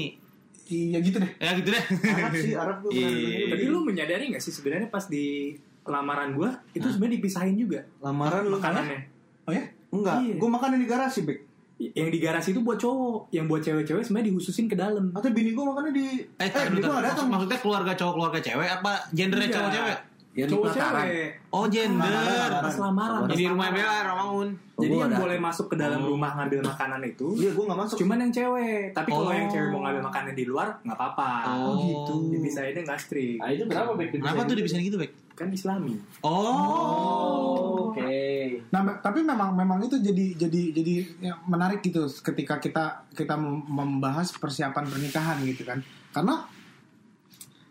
Iya 0.66 0.98
gitu 1.00 1.18
deh. 1.20 1.32
Ya 1.36 1.52
gitu 1.54 1.70
deh. 1.70 1.84
Arab 2.12 2.32
sih 2.36 2.54
Arab 2.56 2.78
gue 2.82 2.92
Iya. 2.92 3.08
Tapi 3.52 3.64
lu 3.66 3.80
menyadari 3.82 4.24
gak 4.30 4.42
sih 4.42 4.50
sebenarnya 4.50 4.88
pas 4.88 5.06
di 5.06 5.54
lamaran 5.84 6.34
gua 6.34 6.50
itu 6.72 6.82
sebenarnya 6.84 7.16
dipisahin 7.16 7.54
juga 7.56 7.86
lamaran 8.00 8.42
lu 8.44 8.54
makanannya. 8.56 9.00
Oh 9.44 9.52
ya? 9.52 9.62
enggak 9.88 10.18
Iya. 10.20 10.34
gue 10.36 10.50
makan 10.52 10.70
di 10.76 10.86
garasi 10.86 11.20
bek 11.22 11.40
Yang 11.78 12.08
di 12.10 12.20
garasi 12.20 12.50
itu 12.50 12.62
buat 12.62 12.78
cowok, 12.78 13.30
yang 13.30 13.46
buat 13.46 13.60
cewek-cewek 13.60 14.00
sebenarnya 14.02 14.28
dihususin 14.30 14.66
ke 14.66 14.76
dalam. 14.76 15.12
atau 15.12 15.28
bini 15.30 15.52
gue 15.52 15.60
makannya 15.62 15.92
di 15.92 16.08
Eh, 16.38 16.44
eh 16.44 16.52
bini 16.66 16.80
gue 16.80 16.82
bentar. 16.82 16.92
gak 16.94 17.06
datang 17.10 17.28
maksudnya 17.28 17.60
keluarga 17.60 17.92
cowok 17.94 18.14
keluarga 18.14 18.40
cewek 18.42 18.70
apa 18.74 18.92
gendernya 19.12 19.44
Enggak. 19.46 19.60
cowok 19.60 19.72
cewek? 19.74 19.98
Yang 20.36 20.48
di 20.48 20.54
Cowok 20.54 20.68
cewek. 20.70 21.28
Oh 21.50 21.66
gender. 21.66 22.12
Pas 22.60 22.76
lamaran. 22.78 23.24
Jadi 23.26 23.44
rumah. 23.48 23.68
Bella 23.72 23.98
Ramangun. 24.06 24.50
Jadi 24.76 24.92
yang 24.94 25.14
boleh 25.16 25.40
masuk 25.40 25.66
ke 25.68 25.76
dalam 25.76 26.00
Oh. 26.02 26.12
rumah 26.12 26.32
ngambil 26.34 26.60
makanan 26.62 27.00
itu 27.02 27.28
iya 27.34 27.50
gue 27.50 27.64
gak 27.66 27.80
masuk 27.80 27.96
cuman 27.98 28.18
yang 28.20 28.32
cewek. 28.34 28.92
Tapi 28.92 29.10
kalau 29.10 29.26
Oh. 29.26 29.34
yang 29.34 29.48
cewek 29.48 29.70
mau 29.72 29.80
ngambil 29.82 30.04
makanan 30.06 30.32
di 30.32 30.44
luar 30.44 30.68
nggak 30.80 30.92
apa-apa. 30.94 31.30
Oh, 31.58 31.76
gitu. 31.78 32.16
Dipisahinnya 32.32 32.84
nggak 32.84 33.00
strict. 33.00 33.40
Nah, 33.40 33.50
itu 33.50 33.64
kenapa 33.66 33.92
Bek? 33.96 34.08
Kenapa 34.14 34.42
tuh 34.44 34.56
dipisahin 34.56 34.84
gitu, 34.86 34.98
Bek? 34.98 35.12
Kan 35.36 35.52
Islami. 35.52 36.00
Oh. 36.24 37.92
Oke. 37.92 38.64
Nah, 38.68 38.82
me- 38.82 39.00
tapi 39.00 39.20
memang 39.20 39.52
memang 39.52 39.80
itu 39.80 40.00
jadi 40.00 40.36
jadi 40.38 40.62
jadi 40.74 40.94
ya, 41.22 41.34
menarik 41.44 41.80
gitu 41.80 42.08
ketika 42.08 42.56
kita 42.58 42.84
kita 43.12 43.36
mem- 43.36 43.64
membahas 43.66 44.32
persiapan 44.32 44.84
pernikahan 44.86 45.44
gitu 45.44 45.64
kan. 45.64 45.84
Karena 46.10 46.48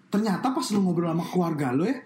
ternyata 0.08 0.52
pas 0.52 0.66
lu 0.68 0.80
ngobrol 0.80 1.10
sama 1.10 1.24
keluarga 1.26 1.72
lu 1.72 1.84
ya 1.84 1.98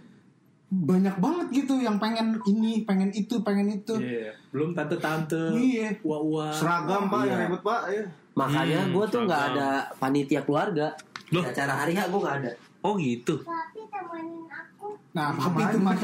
banyak 0.69 1.17
banget 1.17 1.47
gitu 1.55 1.81
yang 1.81 1.97
pengen 1.97 2.37
ini, 2.45 2.85
pengen 2.85 3.09
itu, 3.11 3.41
pengen 3.41 3.73
itu. 3.73 3.97
Iya. 3.97 4.37
Belum 4.51 4.71
tante-tante. 4.73 5.51
Iya. 5.51 5.97
Ua-ua. 6.03 6.53
seragam 6.53 7.09
pak 7.09 7.25
Iya. 7.25 7.29
yang 7.29 7.41
ribet 7.43 7.63
pak 7.63 7.83
ya 7.89 8.05
Makanya 8.37 8.81
Hmm, 8.81 8.93
gue 8.95 9.05
tuh 9.11 9.21
nggak 9.27 9.43
ada 9.51 9.69
panitia 9.99 10.47
keluarga. 10.47 10.95
Loh? 11.35 11.43
Acara 11.43 11.75
hari 11.75 11.99
H 11.99 12.07
gue 12.07 12.21
nggak 12.21 12.37
ada. 12.39 12.53
Oh 12.79 12.95
gitu. 12.95 13.35
Papi 13.43 13.83
temenin 13.91 14.47
aku. 14.47 14.78
Nah, 15.19 15.35
tapi 15.35 15.59
itu 15.67 15.79
mak- 15.83 15.99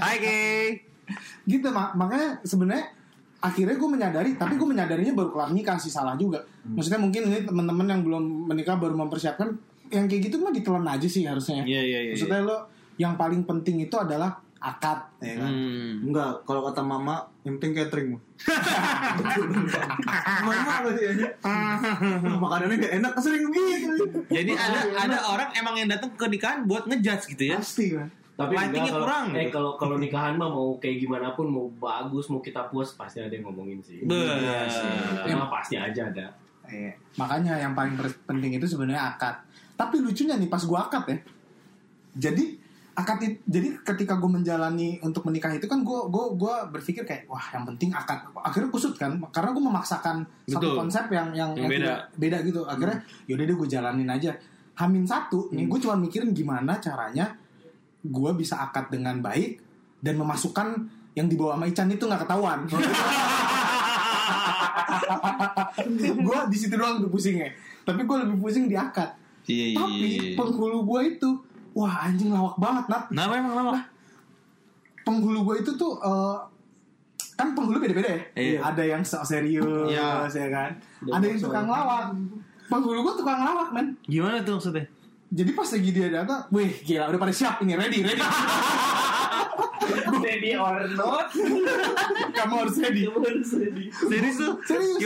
Hai, 0.00 0.80
gitu 1.44 1.68
mak 1.68 1.92
makanya 1.92 2.40
sebenarnya 2.40 2.86
akhirnya 3.40 3.76
gue 3.76 3.90
menyadari 3.90 4.30
tapi 4.36 4.56
gue 4.56 4.64
menyadarinya 4.64 5.12
baru 5.12 5.28
kelar 5.30 5.50
nikah 5.52 5.76
sih 5.76 5.92
salah 5.92 6.16
juga. 6.16 6.40
Maksudnya 6.64 6.96
mungkin 6.96 7.28
ini 7.28 7.44
teman-teman 7.44 7.84
yang 7.84 8.00
belum 8.00 8.24
menikah 8.48 8.76
baru 8.76 8.96
mempersiapkan 8.96 9.52
yang 9.90 10.06
kayak 10.06 10.30
gitu 10.30 10.38
mah 10.38 10.54
ditelan 10.54 10.86
aja 10.86 11.02
sih 11.02 11.26
harusnya 11.26 11.66
Iya, 11.66 11.82
iya, 11.82 11.98
iya. 12.00 12.10
maksudnya 12.14 12.40
lo 12.40 12.56
yang 12.94 13.18
paling 13.18 13.42
penting 13.42 13.82
itu 13.82 13.96
adalah 13.98 14.38
akad 14.60 15.00
ya 15.18 15.34
kan 15.36 15.48
Hmm. 15.48 16.04
enggak 16.04 16.44
kalau 16.44 16.60
kata 16.62 16.80
mama 16.80 17.16
yang 17.42 17.56
penting 17.56 17.72
catering 17.74 18.12
mama 20.42 20.70
apa 20.74 20.88
sih 20.92 21.04
ya 21.06 21.12
makanannya 22.44 22.76
gak 22.78 22.94
enak 22.94 23.12
sering 23.16 23.48
gitu 23.48 24.04
Jadi 24.28 24.52
ada 24.52 24.78
ada 24.98 25.18
orang 25.26 25.48
emang 25.54 25.74
yang 25.76 25.88
datang 25.88 26.12
ke 26.12 26.26
nikahan 26.26 26.64
buat 26.64 26.84
ngejudge 26.84 27.24
gitu 27.30 27.44
ya. 27.48 27.56
pasti 27.56 27.92
kan 27.92 28.08
Tapi 28.36 28.52
Lightingnya 28.52 28.72
enggak, 28.82 28.94
kalau- 28.94 29.04
kurang, 29.04 29.26
Eh 29.30 29.36
gitu. 29.38 29.52
kalau 29.52 29.70
kalau 29.76 29.96
nikahan 29.96 30.32
mah 30.34 30.48
mau 30.48 30.72
kayak 30.76 30.96
gimana 30.98 31.28
pun 31.30 31.44
mau 31.46 31.68
bagus 31.70 32.24
mau 32.26 32.40
kita 32.40 32.64
puas 32.66 32.88
pasti 32.90 33.18
ada 33.18 33.28
yang 33.28 33.44
ngomongin 33.44 33.80
sih. 33.80 34.00
Be- 34.00 34.16
Iya 34.16 34.64
sih. 34.66 34.88
Emang 35.26 35.48
pasti 35.50 35.76
aja 35.76 36.04
ada. 36.06 36.26
Iya. 36.66 36.94
makanya 37.16 37.58
yang 37.58 37.74
paling 37.74 37.98
penting 38.24 38.54
itu 38.54 38.62
sebenarnya 38.64 39.02
akad 39.10 39.42
tapi 39.74 39.98
lucunya 39.98 40.36
nih 40.36 40.46
pas 40.46 40.62
gue 40.62 40.78
akad 40.78 41.02
ya 41.04 41.18
jadi 42.14 42.44
akad 42.94 43.22
jadi 43.46 43.68
ketika 43.86 44.18
gue 44.18 44.30
menjalani 44.30 44.98
untuk 45.00 45.24
menikah 45.26 45.54
itu 45.54 45.66
kan 45.70 45.80
gue 45.82 46.00
gue 46.10 46.24
gue 46.36 46.54
berpikir 46.74 47.02
kayak 47.06 47.30
wah 47.30 47.42
yang 47.54 47.64
penting 47.74 47.90
akad. 47.94 48.18
Akhirnya 48.34 48.70
kusut 48.70 48.94
kan 48.98 49.16
karena 49.30 49.50
gue 49.54 49.64
memaksakan 49.64 50.16
satu 50.46 50.74
konsep 50.76 51.06
yang 51.10 51.32
yang, 51.32 51.50
Yang 51.54 51.60
yang 51.60 51.70
beda. 51.70 51.84
tidak 51.84 51.98
beda 52.18 52.36
gitu. 52.46 52.60
Akhirnya 52.66 52.98
yaudah 53.30 53.44
deh 53.46 53.56
gue 53.56 53.68
jalanin 53.68 54.10
aja. 54.10 54.30
Hamin 54.80 55.04
satu 55.04 55.52
nih 55.52 55.68
gue 55.68 55.78
cuma 55.82 55.94
mikirin 56.00 56.32
gimana 56.32 56.80
caranya 56.80 57.36
gue 58.00 58.30
bisa 58.32 58.56
akad 58.64 58.88
dengan 58.88 59.20
baik 59.20 59.60
dan 60.00 60.16
memasukkan 60.16 60.88
yang 61.12 61.28
dibawa 61.28 61.58
sama 61.58 61.66
Ican 61.68 61.88
itu 61.92 62.04
nggak 62.06 62.22
ketahuan. 62.24 62.58
Gue 66.00 66.38
di 66.48 66.56
situ 66.56 66.74
doang 66.78 67.02
tuh 67.02 67.10
pusingnya. 67.10 67.50
Tapi 67.82 68.06
gue 68.06 68.16
lebih 68.22 68.36
pusing 68.38 68.70
di 68.70 68.76
akad. 68.78 69.10
Iya, 69.50 69.74
iya, 69.74 69.76
tapi 69.80 70.08
iya. 70.14 70.36
penghulu 70.38 70.86
gue 70.86 71.00
itu 71.16 71.30
wah 71.72 71.94
anjing 72.02 72.30
lawak 72.30 72.56
banget 72.56 72.84
nat 72.86 73.04
Kenapa 73.06 73.32
emang 73.34 73.52
kenapa? 73.52 73.80
penghulu 75.00 75.38
gue 75.44 75.56
itu 75.60 75.72
tuh 75.74 75.96
eh, 75.98 76.36
kan 77.34 77.50
penghulu 77.50 77.78
beda-beda 77.78 78.10
ya 78.10 78.20
Iya. 78.36 78.58
ada 78.62 78.82
yang 78.84 79.02
sok 79.02 79.24
serius 79.24 79.64
Iya. 79.88 80.28
ya 80.28 80.48
kan 80.48 80.70
ada 81.08 81.24
yang 81.24 81.38
tukang 81.38 81.66
lawak 81.66 82.12
penghulu 82.66 82.98
gue 83.02 83.14
tukang 83.16 83.38
lawak 83.38 83.68
men 83.70 83.86
Gimana 84.04 84.40
tuh 84.40 84.56
maksudnya? 84.56 84.84
jadi 85.28 85.50
pas 85.52 85.68
lagi 85.68 85.90
dia 85.90 86.08
datang 86.08 86.42
wih 86.50 86.70
gila 86.80 87.06
udah 87.06 87.20
pada 87.20 87.30
siap 87.30 87.58
ini 87.60 87.74
ready 87.74 88.02
ready 88.02 88.22
Ready 90.20 90.54
or 90.54 90.86
not? 90.92 91.32
kamu 92.30 92.54
harus 92.56 92.76
ready 92.78 93.08
Serius 93.90 94.36
tuh? 94.36 94.54
Serius. 94.62 94.98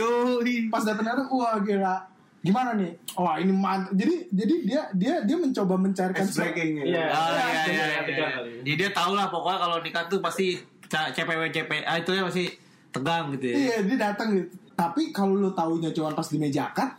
Pas 0.69 0.83
datang 0.83 1.05
datang 1.05 1.27
wah 1.31 1.57
gila 1.57 2.05
gimana 2.45 2.77
nih 2.77 2.93
wah 3.11 3.35
ini 3.35 3.49
mantap 3.49 3.89
jadi 3.91 4.15
jadi 4.29 4.53
dia 4.61 4.81
dia 4.93 5.13
dia 5.19 5.33
mencoba 5.35 5.73
mencarikan 5.75 6.21
breaking 6.23 6.71
ya 6.77 6.83
Iya. 6.85 7.05
Oh, 7.07 7.29
iya, 7.31 7.41
iya, 7.41 7.63
Iya, 7.65 7.65
iya, 7.65 8.01
iya. 8.05 8.27
kali. 8.31 8.51
Jadi 8.61 8.75
dia 8.77 8.89
tahu 8.91 9.11
lah 9.11 9.27
pokoknya 9.27 9.57
kalau 9.59 9.77
nikah 9.79 10.05
tuh 10.05 10.19
pasti 10.19 10.53
CPW 10.85 11.41
CP 11.49 11.71
ah 11.81 11.97
itu 11.97 12.11
ya 12.11 12.21
pasti 12.21 12.45
tegang 12.89 13.33
gitu 13.33 13.45
ya. 13.47 13.55
Iya 13.57 13.75
dia 13.83 13.97
datang 13.99 14.29
gitu. 14.31 14.45
Tapi 14.71 15.09
kalau 15.09 15.33
lu 15.33 15.49
taunya 15.49 15.89
cuma 15.89 16.11
pas 16.11 16.23
di 16.23 16.37
meja 16.37 16.67
akad, 16.67 16.93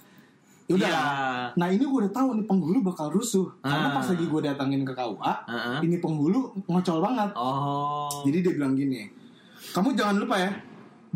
yaudah. 0.66 0.82
Iya. 0.82 1.02
Nah 1.54 1.68
ini 1.68 1.80
gue 1.80 1.98
udah 2.00 2.11
tahu 2.11 2.28
nih 2.35 2.44
penghulu 2.44 2.78
bakal 2.82 3.06
rusuh. 3.09 3.46
Karena 3.61 3.87
Ah. 3.87 3.94
pas 3.94 4.06
lagi 4.06 4.24
gue 4.24 4.40
datangin 4.42 4.82
ke 4.82 4.90
KUA, 4.90 5.32
Heeh. 5.46 5.78
ini 5.85 5.96
penghulu 5.96 6.40
ngocol 6.66 6.98
banget. 7.00 7.30
Oh. 7.37 8.11
Jadi 8.24 8.42
dia 8.42 8.52
bilang 8.52 8.72
gini, 8.72 9.06
kamu 9.70 9.92
jangan 9.92 10.16
lupa 10.18 10.37
ya 10.37 10.50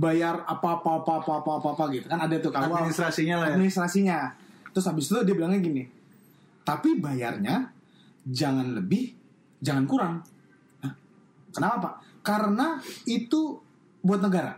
bayar 0.01 0.49
apa 0.49 0.81
apa 0.81 0.91
apa 1.05 1.13
apa 1.21 1.33
apa 1.45 1.51
apa, 1.61 1.69
apa 1.77 1.85
gitu 1.93 2.09
kan 2.09 2.25
ada 2.25 2.41
tuh 2.41 2.49
KUA 2.49 2.65
administrasinya 2.65 3.35
lah 3.45 3.47
ya 3.53 3.55
administrasinya. 3.61 4.19
Terus 4.73 4.87
habis 4.89 5.05
itu 5.13 5.21
dia 5.27 5.35
bilangnya 5.37 5.61
gini, 5.61 5.85
tapi 6.65 6.97
bayarnya 6.97 7.69
jangan 8.25 8.81
lebih, 8.81 9.13
jangan 9.61 9.85
kurang. 9.85 10.15
Hah? 10.81 10.95
Kenapa 11.53 11.77
pak? 11.83 11.95
Karena 12.25 12.81
itu 13.05 13.61
buat 14.01 14.23
negara. 14.25 14.57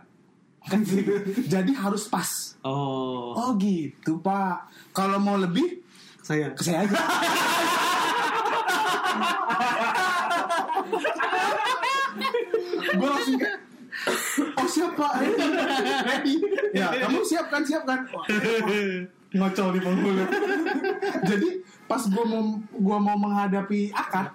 Kan. 0.63 0.87
Jadi 1.53 1.73
harus 1.75 2.07
pas. 2.07 2.55
Oh. 2.63 3.35
Oh 3.35 3.51
gitu 3.59 4.23
pak. 4.23 4.71
Kalau 4.95 5.19
mau 5.19 5.41
lebih, 5.41 5.83
saya 6.23 6.55
ke 6.55 6.63
saya 6.63 6.87
aja. 6.87 7.01
Gue 12.93 13.09
langsung 13.09 13.37
kayak, 13.41 13.72
oh 14.39 14.67
siap 14.67 14.93
pak. 14.95 15.13
Ready. 16.03 16.35
Ya 16.79 16.89
kamu 16.89 17.21
siap 17.21 17.53
kan 17.53 17.61
siap 17.61 17.85
kan. 17.85 18.01
Wah, 18.09 18.25
ngocol 19.31 19.69
di 19.73 19.81
penghulu. 19.81 20.25
Jadi 21.29 21.49
pas 21.85 22.01
gue 22.01 22.25
mau 22.25 22.43
gua 22.73 22.97
mau 22.97 23.17
menghadapi 23.19 23.93
akad, 23.93 24.33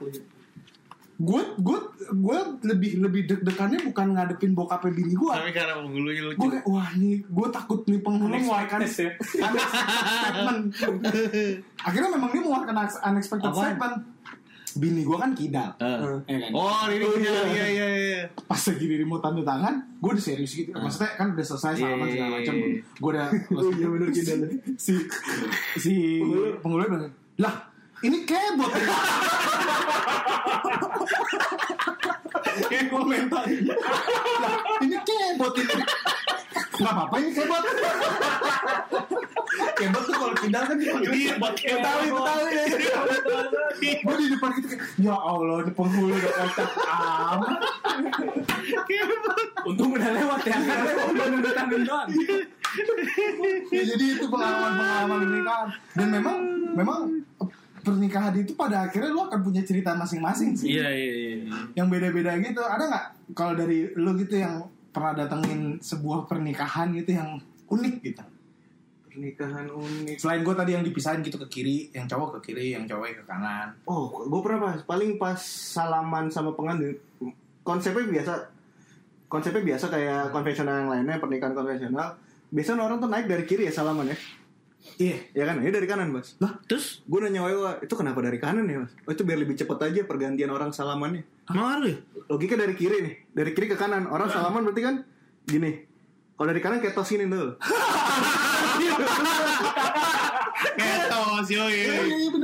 gue 1.18 1.42
gue 1.58 1.78
gue 2.08 2.38
lebih 2.62 3.02
lebih 3.02 3.22
deg-degannya 3.26 3.82
bukan 3.90 4.14
ngadepin 4.14 4.54
bokapnya 4.54 4.94
bini 4.94 5.14
gue. 5.14 5.34
Tapi 5.34 5.50
karena 5.50 5.82
penghulunya 5.82 6.22
lucu. 6.30 6.38
Gue 6.38 6.50
kayak 6.54 6.66
wah 6.70 6.90
nih 6.94 7.26
gue 7.26 7.48
takut 7.50 7.82
nih 7.86 8.00
penghulu 8.06 8.34
mengeluarkan 8.38 8.80
Unexpected 8.86 9.18
statement. 9.26 10.62
Akhirnya 11.88 12.10
memang 12.14 12.30
dia 12.30 12.42
mengeluarkan 12.42 12.76
unex- 12.78 13.02
unexpected 13.02 13.50
Apaan? 13.50 13.64
statement. 13.66 13.96
Bini 14.78 15.02
gue 15.02 15.18
kan 15.18 15.32
kidal. 15.34 15.70
Eh. 15.78 15.98
Ya 16.26 16.38
kan? 16.40 16.50
Oh, 16.54 16.86
ini 16.88 17.04
punya 17.04 17.34
iya 17.50 17.66
iya 17.68 17.86
iya. 17.90 18.22
Pas 18.46 18.62
lagi 18.62 18.86
diri 18.86 19.02
mau 19.02 19.18
tanda 19.18 19.42
tangan, 19.42 19.74
gue 19.98 20.10
udah 20.14 20.24
serius 20.24 20.54
gitu. 20.54 20.70
Maksudnya 20.72 21.12
kan 21.14 21.34
udah 21.34 21.46
selesai 21.46 21.74
salaman 21.76 22.06
Iya, 22.06 22.14
segala 22.14 22.30
iya, 22.30 22.38
macam. 22.40 22.56
iya. 22.56 22.68
Gue 22.96 23.10
udah 23.12 23.28
oh 23.58 23.72
iya 23.74 23.88
bener 23.90 24.10
kidal 24.10 24.40
si 24.78 24.94
si 25.76 25.94
penghulu 26.60 26.84
bilang, 26.86 27.14
lah 27.38 27.56
ini 28.00 28.18
kebot 28.24 28.72
ya. 28.72 28.88
Kayak 32.68 32.86
komentar. 32.90 33.44
lah 33.46 34.56
ini 34.82 34.98
kebot 35.02 35.54
ini. 35.56 35.76
Ayo 36.78 37.30
kebot. 37.34 37.64
kebot 39.78 40.04
tuh 40.06 40.14
kalau 40.14 40.36
pindah 40.38 40.62
kan 40.70 40.76
dipanggil 40.78 41.10
Iya, 41.10 41.34
kebot. 41.38 41.54
Betawi, 41.58 42.08
Betawi. 42.14 42.46
Gue 43.78 44.16
di 44.18 44.26
depan 44.34 44.50
gitu 44.62 44.68
ya 45.02 45.16
Allah, 45.18 45.58
di 45.66 45.72
penghulu 45.74 46.14
udah 46.14 46.32
kocak 46.34 46.70
amat. 46.78 47.60
Untung 49.66 49.90
udah 49.98 50.10
lewat 50.14 50.42
ya. 50.46 50.58
Udah 51.14 51.26
udah 51.34 51.54
tangan 51.58 51.82
doang. 51.82 52.10
Ya, 53.74 53.84
jadi 53.96 54.06
itu 54.18 54.26
pengalaman-pengalaman 54.30 55.18
pernikahan. 55.26 55.70
Dan 55.98 56.08
memang, 56.14 56.38
memang 56.78 57.00
pernikahan 57.82 58.34
itu 58.38 58.54
pada 58.54 58.86
akhirnya 58.92 59.10
lu 59.10 59.24
akan 59.26 59.40
punya 59.42 59.64
cerita 59.64 59.96
masing-masing 59.96 60.54
sih. 60.54 60.78
Iya 60.78 60.88
iya 60.92 61.14
iya. 61.16 61.36
Yang 61.74 61.88
beda-beda 61.90 62.32
gitu. 62.38 62.62
Ada 62.62 62.84
nggak 62.86 63.06
kalau 63.34 63.54
dari 63.56 63.90
lu 63.96 64.14
gitu 64.20 64.36
yang 64.38 64.68
pernah 64.98 65.14
datengin 65.14 65.78
sebuah 65.78 66.26
pernikahan 66.26 66.90
gitu 66.98 67.14
yang 67.14 67.38
unik 67.70 67.96
gitu? 68.02 68.24
Pernikahan 69.06 69.70
unik. 69.70 70.18
Selain 70.18 70.42
gue 70.42 70.56
tadi 70.58 70.72
yang 70.74 70.82
dipisahin 70.82 71.22
gitu 71.22 71.38
ke 71.38 71.48
kiri, 71.54 71.78
yang 71.94 72.10
cowok 72.10 72.42
ke 72.42 72.50
kiri, 72.50 72.74
yang 72.74 72.90
cowok 72.90 73.22
ke 73.22 73.24
kanan. 73.30 73.78
Oh, 73.86 74.26
gue 74.26 74.42
pernah 74.42 74.74
pas 74.74 74.82
paling 74.82 75.22
pas 75.22 75.38
salaman 75.38 76.34
sama 76.34 76.58
pengantin 76.58 76.98
konsepnya 77.62 78.08
biasa 78.10 78.34
konsepnya 79.28 79.76
biasa 79.76 79.86
kayak 79.92 80.32
konvensional 80.32 80.76
yang 80.82 80.90
lainnya 80.90 81.22
pernikahan 81.22 81.54
konvensional. 81.54 82.18
Biasanya 82.50 82.82
orang 82.82 82.98
tuh 83.04 83.12
naik 83.12 83.28
dari 83.30 83.44
kiri 83.46 83.70
ya 83.70 83.74
salaman 83.76 84.10
ya. 84.10 84.18
Iya. 84.96 85.18
Ya 85.32 85.44
kan? 85.46 85.60
Ini 85.60 85.70
dari 85.70 85.86
kanan, 85.86 86.10
Mas. 86.10 86.40
Lah, 86.40 86.56
Terus 86.64 87.04
gue 87.04 87.20
nanya 87.20 87.44
Wewa, 87.44 87.78
itu 87.80 87.94
kenapa 87.94 88.20
dari 88.20 88.40
kanan 88.40 88.66
ya, 88.66 88.82
Mas? 88.82 88.92
Oh, 89.04 89.12
itu 89.12 89.22
biar 89.22 89.38
lebih 89.38 89.54
cepet 89.54 89.78
aja 89.78 90.02
pergantian 90.04 90.50
orang 90.50 90.72
salamannya. 90.72 91.28
ngaruh 91.48 91.86
ya? 91.86 91.98
Logika 92.28 92.56
dari 92.56 92.74
kiri 92.74 92.98
nih, 93.04 93.14
dari 93.32 93.52
kiri 93.52 93.68
ke 93.68 93.76
kanan. 93.76 94.08
Orang 94.08 94.28
salaman 94.28 94.64
berarti 94.64 94.82
kan 94.82 94.96
gini. 95.44 95.84
Kalau 96.34 96.48
dari 96.48 96.60
kanan 96.60 96.80
kayak 96.80 96.94
tos 96.94 97.08
gini 97.08 97.26
tuh. 97.26 97.56
Ketos 100.58 101.48
yoi. 101.50 101.82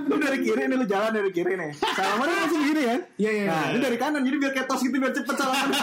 Lu 0.05 0.15
dari 0.17 0.37
kiri 0.39 0.69
nih 0.69 0.77
lu 0.77 0.85
jalan 0.85 1.11
dari 1.11 1.29
kiri 1.29 1.53
nih. 1.53 1.71
Salaman 1.73 2.27
langsung 2.29 2.61
gini 2.61 2.81
kan? 2.85 2.99
Iya, 3.17 3.31
iya, 3.31 3.43
Nah, 3.45 3.61
iya. 3.65 3.71
ini 3.73 3.79
dari 3.81 3.97
kanan 3.97 4.21
jadi 4.21 4.37
biar 4.37 4.51
kayak 4.53 4.67
tos 4.69 4.81
gitu 4.81 4.95
biar 4.97 5.13
cepet 5.13 5.35
salaman. 5.35 5.69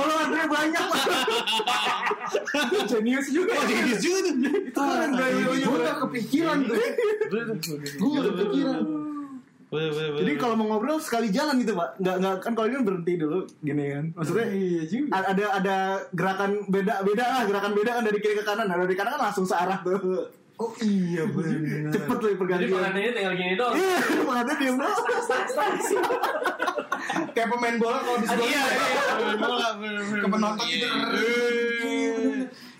Kalau 0.00 0.14
antrinya 0.16 0.48
banyak 0.48 0.84
lah. 0.86 1.04
Genius 2.90 3.26
juga. 3.28 3.52
Oh, 3.52 3.64
jadi 3.64 3.92
juga 3.94 4.18
tuh. 4.24 4.34
Itu 4.62 4.80
keren 4.80 5.10
gaya-gayanya. 5.12 5.66
Gue 5.66 5.76
udah 5.76 5.94
kepikiran 6.00 6.56
tuh. 6.62 6.76
Gue 7.96 8.10
udah 8.10 8.24
kepikiran. 8.32 8.82
Boleh, 9.70 9.86
boleh. 9.86 10.18
Jadi 10.18 10.32
kalau 10.34 10.58
mau 10.58 10.66
ngobrol 10.66 10.98
sekali 10.98 11.30
jalan 11.30 11.62
gitu 11.62 11.78
pak, 11.78 11.94
nggak 11.96 12.16
nggak 12.18 12.34
kan 12.42 12.52
kalau 12.58 12.66
ini 12.66 12.74
kan 12.74 12.84
berhenti 12.84 13.12
dulu 13.14 13.38
gini 13.62 13.84
kan, 13.88 14.04
maksudnya 14.18 14.46
Iya 14.50 14.82
juga. 14.82 15.06
a- 15.14 15.28
ada 15.30 15.44
ada 15.54 15.76
gerakan 16.10 16.50
beda 16.66 16.94
beda 17.06 17.22
lah 17.24 17.42
gerakan 17.46 17.72
beda 17.78 17.90
kan 17.94 18.02
dari 18.02 18.18
kiri 18.18 18.34
ke 18.34 18.42
kanan, 18.42 18.66
nah 18.66 18.74
dari 18.74 18.98
kanan 18.98 19.14
kan 19.14 19.30
langsung 19.30 19.46
searah 19.46 19.78
tuh, 19.78 20.26
Oh 20.60 20.72
iya 20.84 21.24
benar. 21.24 21.88
cepet 21.88 22.16
loh 22.20 22.28
Jadi 22.28 22.36
pergantian. 22.36 22.68
pengantinnya 22.76 23.12
tinggal 23.16 23.32
gini 23.32 23.54
doang. 23.56 23.74
Iya, 23.80 23.96
pengantin 24.28 24.56
diem 24.60 24.76
doang. 24.76 24.98
Kayak 27.32 27.48
pemain 27.48 27.76
bola 27.80 27.98
kalau 28.04 28.18
di 28.20 28.26
sebelah. 28.28 28.44
Iya, 28.44 28.62
iya, 28.68 28.76
iya. 28.76 29.36
Bola. 29.40 29.68
Ke 30.20 30.26
penonton 30.28 30.66
gitu. 30.68 30.86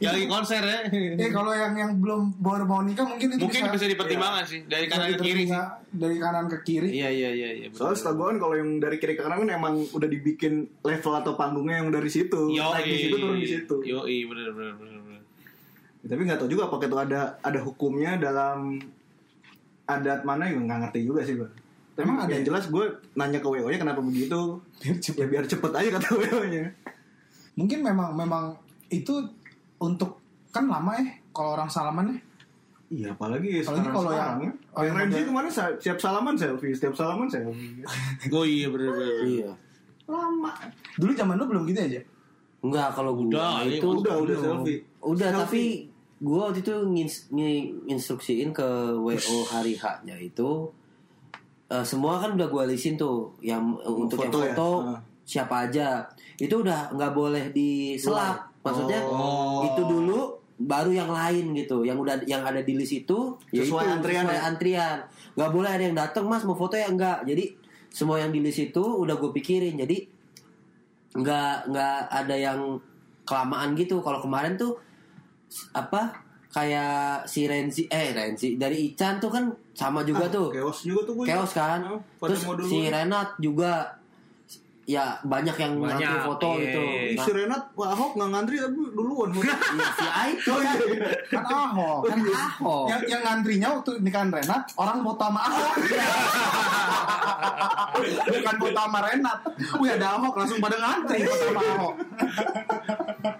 Ya 0.01 0.17
lagi 0.17 0.27
konser 0.33 0.61
ya. 0.65 0.79
Eh 0.93 1.29
kalau 1.33 1.53
yang 1.53 1.73
yang 1.77 1.93
belum 2.01 2.37
baru 2.41 2.65
mau 2.65 2.81
nikah 2.81 3.05
mungkin 3.05 3.37
itu 3.37 3.45
Mungkin 3.49 3.69
bisa 3.69 3.85
dipertimbangkan 3.85 4.45
sih 4.49 4.61
dari 4.65 4.89
kanan 4.89 5.17
ke 5.17 5.25
kiri 5.25 5.45
sih. 5.45 5.61
Dari 5.93 6.17
kanan 6.17 6.45
ke 6.49 6.59
kiri. 6.65 6.89
Iya 6.89 7.09
iya 7.13 7.31
iya 7.33 7.51
iya. 7.65 7.69
Soalnya 7.73 7.97
setahu 8.01 8.17
gue 8.17 8.27
kan 8.33 8.37
kalau 8.41 8.55
yang 8.61 8.71
dari 8.81 8.97
kiri 8.97 9.13
ke 9.17 9.25
kanan 9.25 9.45
kan 9.45 9.57
emang 9.57 9.75
udah 9.93 10.09
dibikin 10.09 10.69
level 10.85 11.13
atau 11.17 11.33
panggungnya 11.37 11.85
yang 11.85 11.93
dari 11.93 12.09
situ, 12.09 12.49
Yo 12.49 12.73
naik 12.73 12.89
di 12.89 12.97
situ 12.97 13.17
turun 13.17 13.37
di 13.41 13.49
situ. 13.49 13.77
Yo 13.85 14.05
bener 14.05 14.53
bener 14.57 14.73
bener 14.77 14.97
bener. 15.00 15.00
Ya, 16.01 16.07
tapi 16.09 16.25
nggak 16.25 16.39
tahu 16.39 16.49
juga 16.49 16.67
apakah 16.67 16.87
itu 16.87 16.97
ada 16.99 17.21
ada 17.39 17.59
hukumnya 17.59 18.17
dalam 18.17 18.81
adat 19.85 20.23
mana 20.23 20.47
yang 20.47 20.65
nggak 20.65 20.89
ngerti 20.89 21.01
juga 21.05 21.21
sih 21.21 21.35
gue. 21.35 21.49
Tapi 21.93 22.07
Emang 22.07 22.19
ada 22.21 22.31
yang 22.31 22.41
ya? 22.41 22.49
jelas 22.49 22.65
gue 22.67 22.85
nanya 23.13 23.39
ke 23.39 23.47
WO 23.47 23.67
nya 23.67 23.79
kenapa 23.79 24.01
begitu. 24.01 24.57
Biar 24.79 24.97
cepet. 24.97 25.19
Ya 25.19 25.27
biar 25.27 25.45
cepet 25.45 25.71
aja 25.71 25.89
kata 25.93 26.09
WO 26.15 26.41
nya. 26.47 26.65
Mungkin 27.53 27.79
memang 27.83 28.15
memang 28.15 28.57
itu 28.89 29.13
untuk 29.77 30.17
kan 30.49 30.65
lama 30.65 30.95
ya 30.95 31.05
kalau 31.31 31.55
orang 31.55 31.69
salaman 31.69 32.07
ya. 32.09 32.19
Iya 32.91 33.09
apalagi 33.13 33.61
Apalagi 33.61 33.63
sekarang 33.63 33.93
kalau 33.93 34.11
sekarang 34.11 34.39
yang- 34.41 34.43
ya. 34.43 34.73
oh, 34.73 34.83
yang 34.83 34.95
Renzi 34.97 35.15
model- 35.15 35.29
kemarin 35.29 35.51
siap 35.79 35.99
salaman 36.01 36.35
selfie, 36.35 36.73
setiap 36.73 36.95
salaman 36.95 37.29
selfie. 37.29 37.85
Oh 38.35 38.43
iya 38.43 38.67
bener 38.67 38.89
bener. 38.89 39.15
Iya. 39.23 39.51
Lama. 40.07 40.51
Dulu 40.97 41.13
zaman 41.13 41.35
lu 41.37 41.45
belum 41.47 41.63
gitu 41.67 41.81
aja. 41.83 42.01
Enggak 42.61 42.89
kalau 42.93 43.15
gua 43.15 43.27
Udah, 43.27 43.63
itu 43.63 43.85
Udah 43.85 44.15
udah 44.17 44.37
selfie. 44.39 44.81
udah 45.01 45.29
Selfie. 45.29 45.39
tapi 45.39 45.63
gua 46.21 46.47
waktu 46.47 46.61
itu 46.61 46.75
ngins- 46.87 47.27
nginstruksiin 47.31 48.51
ke 48.51 48.69
WO 48.95 49.17
hari 49.47 49.73
H-nya 49.75 50.17
itu 50.17 50.69
eh, 51.67 51.83
semua 51.83 52.19
kan 52.19 52.35
udah 52.35 52.47
gua 52.47 52.65
lisin 52.65 52.95
tuh 52.95 53.33
yang 53.41 53.75
eh, 53.79 53.89
untuk 53.89 54.19
yang 54.19 54.29
Foto 54.29 54.39
ya? 54.39 54.53
foto 54.53 54.71
Ah. 54.87 55.01
siapa 55.23 55.55
aja. 55.65 56.03
Itu 56.37 56.61
udah 56.61 56.91
nggak 56.91 57.13
boleh 57.13 57.45
diselap 57.51 58.51
maksudnya 58.61 59.01
Oh. 59.03 59.65
itu 59.65 59.81
dulu 59.81 60.21
baru 60.59 60.91
yang 60.91 61.09
lain 61.09 61.55
gitu. 61.55 61.83
Yang 61.83 61.99
udah 61.99 62.15
yang 62.25 62.43
ada 62.43 62.61
di 62.61 62.75
list 62.75 62.93
itu 62.99 63.19
ya 63.49 63.63
Sesuai 63.63 63.81
itu, 63.83 63.95
antrian 63.95 64.25
sesuai 64.25 64.37
ya? 64.37 64.43
antrian. 64.45 64.97
Nggak 65.33 65.51
boleh 65.51 65.71
ada 65.71 65.83
yang 65.83 65.97
datang 65.97 66.25
mas 66.27 66.43
mau 66.43 66.53
foto 66.53 66.75
ya? 66.75 66.85
Enggak 66.87 67.25
jadi 67.25 67.49
semua 67.89 68.19
yang 68.19 68.29
di 68.29 68.39
list 68.39 68.61
itu 68.61 68.83
udah 68.83 69.17
gue 69.17 69.31
pikirin. 69.31 69.79
Jadi 69.79 70.05
nggak 71.13 71.55
nggak 71.67 71.97
ada 72.09 72.37
yang 72.37 72.61
kelamaan 73.23 73.73
gitu. 73.75 73.99
Kalau 73.99 74.19
kemarin 74.19 74.55
tuh 74.55 74.77
apa 75.73 76.15
kayak 76.49 77.25
si 77.25 77.47
Renzi 77.47 77.87
eh 77.87 78.11
Renzi 78.11 78.57
dari 78.57 78.89
Ican 78.89 79.19
tuh 79.19 79.31
kan 79.31 79.45
sama 79.71 80.03
juga 80.03 80.27
tuh 80.27 80.51
Chaos 80.51 80.83
juga 80.83 81.07
tuh 81.07 81.15
gue. 81.15 81.25
chaos 81.25 81.53
kan 81.53 81.79
Ah, 81.81 81.99
pada 82.19 82.35
terus 82.35 82.43
si. 82.67 82.79
Renat 82.87 83.39
juga 83.39 84.00
ya 84.91 85.15
banyak 85.23 85.55
yang 85.55 85.79
Banyak, 85.79 86.03
ngantri 86.03 86.17
foto 86.27 86.49
iya, 86.59 86.63
gitu 86.67 86.83
iya, 86.83 87.15
Nah, 87.15 87.23
si 87.23 87.31
Renat 87.31 87.63
Pak 87.79 87.89
Ahok 87.95 88.13
nggak 88.19 88.31
ngantri 88.35 88.57
tapi 88.59 88.81
duluan. 88.91 89.29
iya, 89.31 89.55
si 89.95 90.07
Aito 90.11 90.55
kan 90.59 90.77
Kan 91.39 91.45
Ahok. 91.47 91.99
kan 92.11 92.19
Ahok 92.19 92.87
Yang 92.91 93.03
yang 93.07 93.23
ngantrinya 93.23 93.69
waktu 93.79 93.91
nikahan 94.03 94.31
Renat 94.35 94.63
orang 94.75 94.99
foto 95.07 95.23
sama 95.23 95.41
Ahok. 95.47 95.75
Bukan 98.35 98.57
foto 98.59 98.81
sama 98.83 98.99
Renat. 99.07 99.39
Wih 99.79 99.91
ada 99.95 100.07
Ahok 100.19 100.35
langsung 100.43 100.59
pada 100.59 100.77
ngantri 100.83 101.19
foto 101.23 101.45
sama 101.47 101.63
Ahok. 101.63 101.95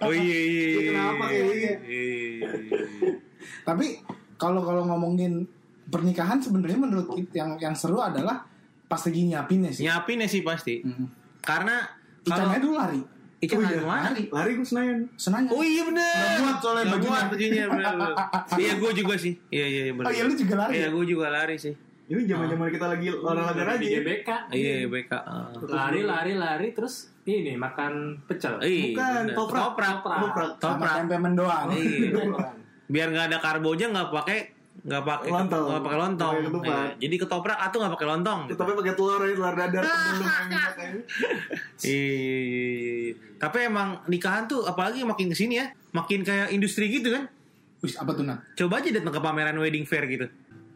Oh 0.07 0.13
iya 0.15 0.39
iya. 0.39 0.65
iya. 0.71 0.81
Kenapa? 0.87 1.23
Iya, 1.27 1.43
iya, 1.51 1.73
iya. 1.83 2.47
Tapi 3.67 3.85
kalau 4.39 4.63
kalau 4.63 4.87
ngomongin 4.87 5.45
pernikahan 5.91 6.39
sebenarnya 6.39 6.79
menurut 6.79 7.11
kita 7.11 7.43
yang 7.43 7.51
yang 7.59 7.75
seru 7.75 7.99
adalah 7.99 8.47
pas 8.87 9.01
lagi 9.03 9.27
nyiapinnya 9.27 9.71
sih. 9.75 9.83
Nyiapin 9.83 10.23
ya 10.23 10.27
sih 10.31 10.41
pasti. 10.43 10.79
Karena 11.41 11.75
Icannya 12.21 12.53
kalau 12.53 12.63
dulu 12.63 12.75
lari. 12.77 13.01
Ican 13.41 13.57
Oh, 13.57 13.61
lari 13.63 13.73
iya, 13.73 13.81
lari. 13.83 14.23
Lari 14.29 14.51
gue 14.53 14.61
Senayan. 14.63 14.99
Senayan. 15.15 15.49
Oh 15.49 15.63
iya 15.63 15.81
bener. 15.81 16.05
Nggak 16.13 16.37
muat 16.39 16.57
soalnya 16.59 16.83
Nggak 16.83 16.93
bajunya. 16.93 17.09
muat 17.11 17.25
bajunya 17.27 17.63
bener. 17.67 17.93
Iya 18.61 18.73
gue 18.77 18.91
juga 18.93 19.13
sih. 19.17 19.33
Iya 19.49 19.65
iya 19.67 19.81
iya, 19.83 19.93
bener. 19.93 20.05
Oh 20.05 20.11
iya 20.11 20.23
lu 20.23 20.33
juga 20.35 20.53
lari. 20.55 20.71
Iya 20.71 20.81
ya? 20.81 20.89
gue 20.91 21.05
juga 21.07 21.27
lari 21.27 21.55
sih. 21.57 21.73
Ini 22.03 22.27
zaman-zaman 22.27 22.67
kita 22.69 22.85
lagi 22.87 23.07
olahraga 23.09 23.55
Di 23.55 23.63
rajin. 23.63 23.89
GBK. 23.97 24.29
Iya 24.51 24.71
iya, 24.77 24.87
BK. 24.87 25.11
ah. 25.15 25.47
Lari, 25.63 26.01
lari, 26.03 26.33
lari, 26.35 26.67
terus 26.71 27.07
ini 27.23 27.55
makan 27.55 28.19
pecel. 28.27 28.59
Iya, 28.59 28.91
Bukan, 28.91 29.23
toprak. 29.31 29.61
Toprak. 29.63 29.95
Toprak. 30.03 30.49
Sama 30.53 30.75
Toprak. 30.75 30.93
tempe 30.99 31.15
mendoan. 31.17 31.65
Iya. 31.71 32.19
Biar 32.85 33.07
nggak 33.09 33.25
ada 33.25 33.37
karbonya 33.39 33.87
nggak 33.89 34.09
pakai 34.11 34.39
nggak 34.81 35.03
pakai 35.03 35.29
Lontong. 35.29 35.65
nggak 35.67 35.83
pakai 35.83 35.99
lontong. 35.99 36.35
Iya. 36.63 36.79
Jadi 36.97 37.15
ketoprak 37.17 37.59
atau 37.59 37.77
nggak 37.77 37.93
pakai 37.93 38.07
lontong. 38.09 38.39
gitu. 38.45 38.57
Tapi 38.57 38.71
pakai 38.73 38.93
telur 38.93 39.19
aja, 39.19 39.33
telur 39.35 39.55
dadar. 39.55 39.83
Iya, 41.81 41.93
iya, 41.93 42.39
iya, 42.41 42.69
iya. 43.03 43.13
Tapi 43.37 43.57
emang 43.63 43.87
nikahan 44.05 44.45
tuh 44.45 44.63
apalagi 44.63 45.01
makin 45.03 45.27
ke 45.27 45.35
sini 45.35 45.57
ya, 45.57 45.65
makin 45.91 46.21
kayak 46.21 46.49
industri 46.49 46.89
gitu 46.89 47.09
kan. 47.09 47.25
Wih, 47.81 47.93
apa 47.95 48.11
tuh 48.13 48.23
Nat? 48.23 48.37
Coba 48.55 48.77
aja 48.77 48.89
datang 48.91 49.09
ke 49.11 49.19
pameran 49.19 49.57
wedding 49.57 49.83
fair 49.83 50.05
gitu. 50.05 50.29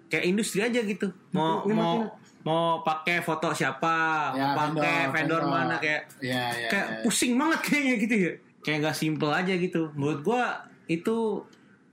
Kayak 0.07 0.25
industri 0.27 0.59
aja 0.59 0.79
gitu. 0.79 1.13
Mau 1.31 1.61
Ini 1.63 1.73
mau 1.73 1.93
makin- 1.99 2.13
mau 2.41 2.63
pakai 2.81 3.21
foto 3.21 3.49
siapa, 3.51 3.97
Ya, 4.31 4.53
mau 4.53 4.69
pakai 4.69 5.09
vendor, 5.09 5.41
vendor, 5.41 5.43
mana 5.47 5.75
kayak 5.77 6.01
Iya, 6.19 6.43
iya. 6.55 6.69
kayak 6.69 6.87
iya. 6.87 7.01
pusing 7.01 7.33
banget 7.35 7.59
kayaknya 7.63 7.95
gitu 7.99 8.15
ya. 8.15 8.33
Kayak 8.61 8.77
nggak 8.81 8.97
simple 8.97 9.31
aja 9.31 9.53
gitu. 9.55 9.81
Menurut 9.93 10.19
gua 10.21 10.43
itu 10.85 11.45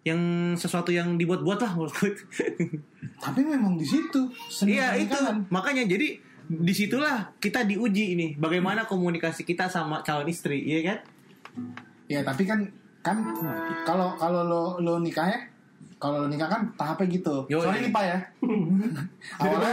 yang 0.03 0.53
sesuatu 0.59 0.91
yang 0.91 1.15
dibuat-buat 1.15 1.59
lah 1.63 1.73
menurut. 1.79 2.17
Tapi 3.23 3.41
memang 3.47 3.79
di 3.79 3.87
situ 3.87 4.27
Iya 4.67 4.99
itu 4.99 5.15
pernikahan. 5.15 5.47
makanya 5.47 5.87
jadi 5.87 6.19
di 6.43 6.75
situlah 6.75 7.31
kita 7.39 7.63
diuji 7.63 8.19
ini 8.19 8.27
bagaimana 8.35 8.83
komunikasi 8.85 9.47
kita 9.47 9.71
sama 9.71 10.03
calon 10.03 10.27
istri, 10.27 10.59
iya 10.59 10.81
kan? 10.83 10.99
Ya 12.11 12.21
tapi 12.27 12.43
kan 12.45 12.67
kan 13.03 13.19
kalau 13.87 14.15
kalau 14.19 14.43
lo 14.47 14.63
lo 14.83 14.99
nikah 14.99 15.27
ya 15.31 15.41
kalau 16.03 16.27
lo 16.27 16.27
nikah 16.27 16.51
kan 16.51 16.67
tahapnya 16.75 17.07
gitu. 17.23 17.47
Yo, 17.47 17.63
Soalnya 17.63 17.87
nih 17.87 17.93
pak 17.95 18.05
ya. 18.05 18.19
awalnya 19.43 19.71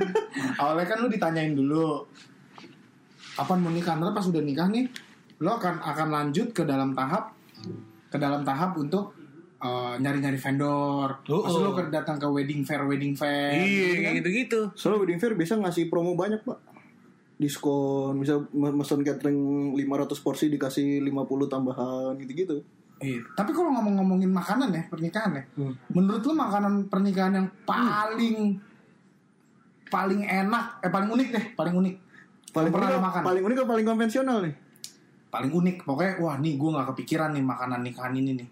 awalnya 0.60 0.86
kan 0.92 0.98
lo 1.00 1.08
ditanyain 1.08 1.56
dulu 1.56 2.04
kapan 3.32 3.58
mau 3.64 3.72
nikah. 3.72 3.96
Ntar 3.96 4.12
pas 4.12 4.28
udah 4.28 4.44
nikah 4.44 4.68
nih 4.68 4.84
lo 5.40 5.56
akan 5.56 5.80
akan 5.80 6.08
lanjut 6.12 6.52
ke 6.52 6.68
dalam 6.68 6.92
tahap 6.92 7.32
ke 8.12 8.16
dalam 8.20 8.44
tahap 8.44 8.76
untuk 8.76 9.23
eh, 9.64 9.94
nyari-nyari 9.96 10.36
vendor. 10.36 11.08
Oh, 11.26 11.40
Pas 11.40 11.50
oh. 11.50 11.64
lu 11.64 11.88
datang 11.88 12.20
ke 12.20 12.28
wedding 12.28 12.60
fair 12.62 12.84
wedding 12.84 13.16
fair. 13.16 13.56
Iya, 13.56 13.64
gitu 13.64 13.88
kan. 13.88 14.02
kayak 14.02 14.14
gitu-gitu. 14.20 14.60
Soalnya 14.76 14.98
wedding 15.00 15.18
fair 15.18 15.32
biasa 15.32 15.56
ngasih 15.56 15.88
promo 15.88 16.12
banyak 16.12 16.44
pak 16.44 16.60
Diskon 17.34 18.14
Bisa 18.16 18.38
me- 18.52 18.70
mesen 18.72 19.02
catering 19.02 19.38
500 19.74 20.14
porsi 20.20 20.46
dikasih 20.46 21.02
50 21.02 21.50
tambahan 21.50 22.14
gitu-gitu 22.16 22.62
Iya. 22.94 23.20
Tapi 23.34 23.50
kalau 23.50 23.74
ngomong-ngomongin 23.74 24.30
makanan 24.30 24.70
ya 24.70 24.86
pernikahan 24.86 25.34
ya, 25.34 25.42
Hmm. 25.58 25.74
menurut 25.90 26.22
lu 26.22 26.32
makanan 26.32 26.86
pernikahan 26.86 27.34
yang 27.34 27.48
paling 27.66 28.54
paling 29.84 30.22
enak, 30.22 30.78
eh 30.78 30.88
paling 30.88 31.10
unik 31.10 31.28
deh, 31.28 31.44
paling 31.52 31.74
unik. 31.74 31.94
Paling 32.54 32.70
pernah 32.70 32.88
unik, 32.88 33.02
makan? 33.02 33.22
paling 33.26 33.42
unik 33.44 33.56
atau 33.58 33.68
paling 33.68 33.84
konvensional 33.84 34.38
nih? 34.40 34.54
Paling 35.26 35.50
unik, 35.52 35.76
pokoknya 35.82 36.12
wah 36.22 36.38
nih 36.38 36.54
gue 36.54 36.70
nggak 36.70 36.86
kepikiran 36.94 37.30
nih 37.34 37.42
makanan 37.42 37.80
nikahan 37.82 38.14
ini 38.14 38.30
nih. 38.38 38.48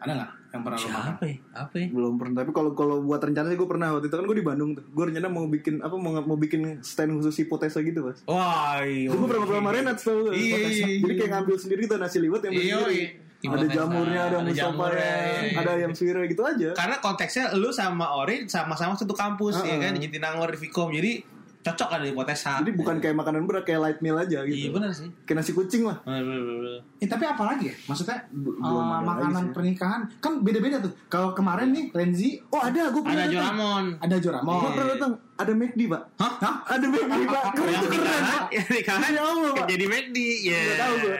Ada 0.00 0.12
nggak 0.16 0.30
yang 0.50 0.62
pernah 0.66 0.78
lu 0.80 0.88
makan? 0.90 1.12
Apa 1.14 1.24
ya? 1.28 1.36
Apa 1.54 1.74
ya? 1.78 1.86
Belum 1.94 2.14
pernah 2.18 2.36
Tapi 2.42 2.50
kalau 2.50 2.70
kalau 2.74 2.96
buat 3.04 3.20
rencana 3.20 3.46
sih 3.46 3.58
gue 3.60 3.68
pernah 3.70 3.88
Waktu 3.94 4.10
itu 4.10 4.16
kan 4.16 4.24
gue 4.26 4.36
di 4.40 4.46
Bandung 4.46 4.70
tuh 4.74 4.84
Gue 4.90 5.04
rencana 5.12 5.28
mau 5.30 5.46
bikin 5.46 5.78
Apa 5.78 5.94
mau, 5.94 6.16
mau 6.24 6.34
bikin 6.34 6.80
stand 6.82 7.14
khusus 7.14 7.36
hipotesa 7.38 7.78
gitu 7.84 8.02
mas 8.02 8.24
Wah, 8.26 8.82
iya. 8.82 9.12
Gue 9.12 9.28
pernah 9.28 9.46
sama 9.46 9.70
Renat 9.70 9.98
gak? 10.00 10.34
Iya, 10.34 10.56
iya, 10.72 10.86
Jadi 11.04 11.14
kayak 11.14 11.30
ngambil 11.36 11.56
sendiri 11.60 11.82
tuh 11.86 11.96
nasi 12.00 12.18
liwet 12.18 12.42
yang 12.48 12.54
Iya, 12.56 12.60
sendiri 12.82 12.96
iya. 12.98 13.08
Ada 13.40 13.66
jamurnya, 13.72 14.20
ada 14.28 14.36
ada 14.44 14.52
jamurnya, 14.52 15.00
ya, 15.00 15.16
iya, 15.32 15.40
iya. 15.48 15.60
ada 15.64 15.70
ayam 15.80 15.96
suwira 15.96 16.20
gitu 16.28 16.44
aja 16.44 16.76
Karena 16.76 17.00
konteksnya 17.00 17.56
lu 17.56 17.72
sama 17.72 18.12
Ori 18.20 18.44
sama-sama 18.44 18.92
satu 18.92 19.16
kampus 19.16 19.64
ya 19.64 19.80
Heeh. 19.80 19.80
kan, 19.80 19.92
di 19.96 20.04
Jatinangor 20.04 20.52
di 20.52 20.60
Vkom. 20.60 20.92
Jadi 20.92 21.24
cocok 21.60 21.90
ada 21.92 22.04
hipotesa. 22.04 22.56
Jadi 22.58 22.72
bukan 22.72 22.96
kayak 22.96 23.12
makanan 23.14 23.44
berat 23.44 23.62
Kayak 23.62 23.80
light 23.82 24.00
meal 24.00 24.16
aja 24.16 24.40
gitu 24.42 24.56
Iya 24.58 24.70
benar 24.70 24.90
sih. 24.90 25.12
Kayak 25.22 25.36
nasi 25.38 25.52
kucing 25.52 25.84
lah 25.84 26.00
Bener, 26.00 26.24
bener, 26.24 26.42
bener. 26.56 26.72
Eh, 26.96 27.04
tapi 27.04 27.24
apa 27.24 27.42
lagi 27.44 27.68
ya? 27.68 27.74
Maksudnya 27.84 28.16
lagi 28.24 29.04
makanan 29.04 29.44
sih. 29.44 29.52
pernikahan 29.52 30.00
kan 30.18 30.40
beda-beda 30.40 30.80
tuh. 30.80 30.92
Kalau 31.06 31.30
kemarin 31.30 31.68
nih 31.68 31.84
Renzi 31.90 32.40
Oh 32.48 32.58
ada 32.58 32.88
gue 32.88 32.98
pernah 32.98 33.12
Ada 33.14 33.26
datang. 33.26 33.34
Joramon. 33.54 33.84
ada 33.98 34.16
Joramon. 34.16 34.56
Gue 34.56 34.70
pernah 34.72 34.88
datang 34.90 35.12
Ada 35.36 35.52
McD 35.54 35.80
pak 35.86 36.02
Hah? 36.16 36.32
Hah? 36.38 36.54
Ada 36.70 36.86
McD 36.86 37.18
pak 37.26 37.42
Keren 37.52 37.74
tuh 37.76 37.90
keren 37.90 38.24
nikahan 38.70 39.10
Ya 39.10 39.22
Allah, 39.22 39.50
Pak. 39.54 39.66
jadi 39.68 39.84
McD. 39.86 40.16
Ya. 40.42 40.60
Gak 40.62 40.78
tau 40.78 40.94
gue 40.98 41.18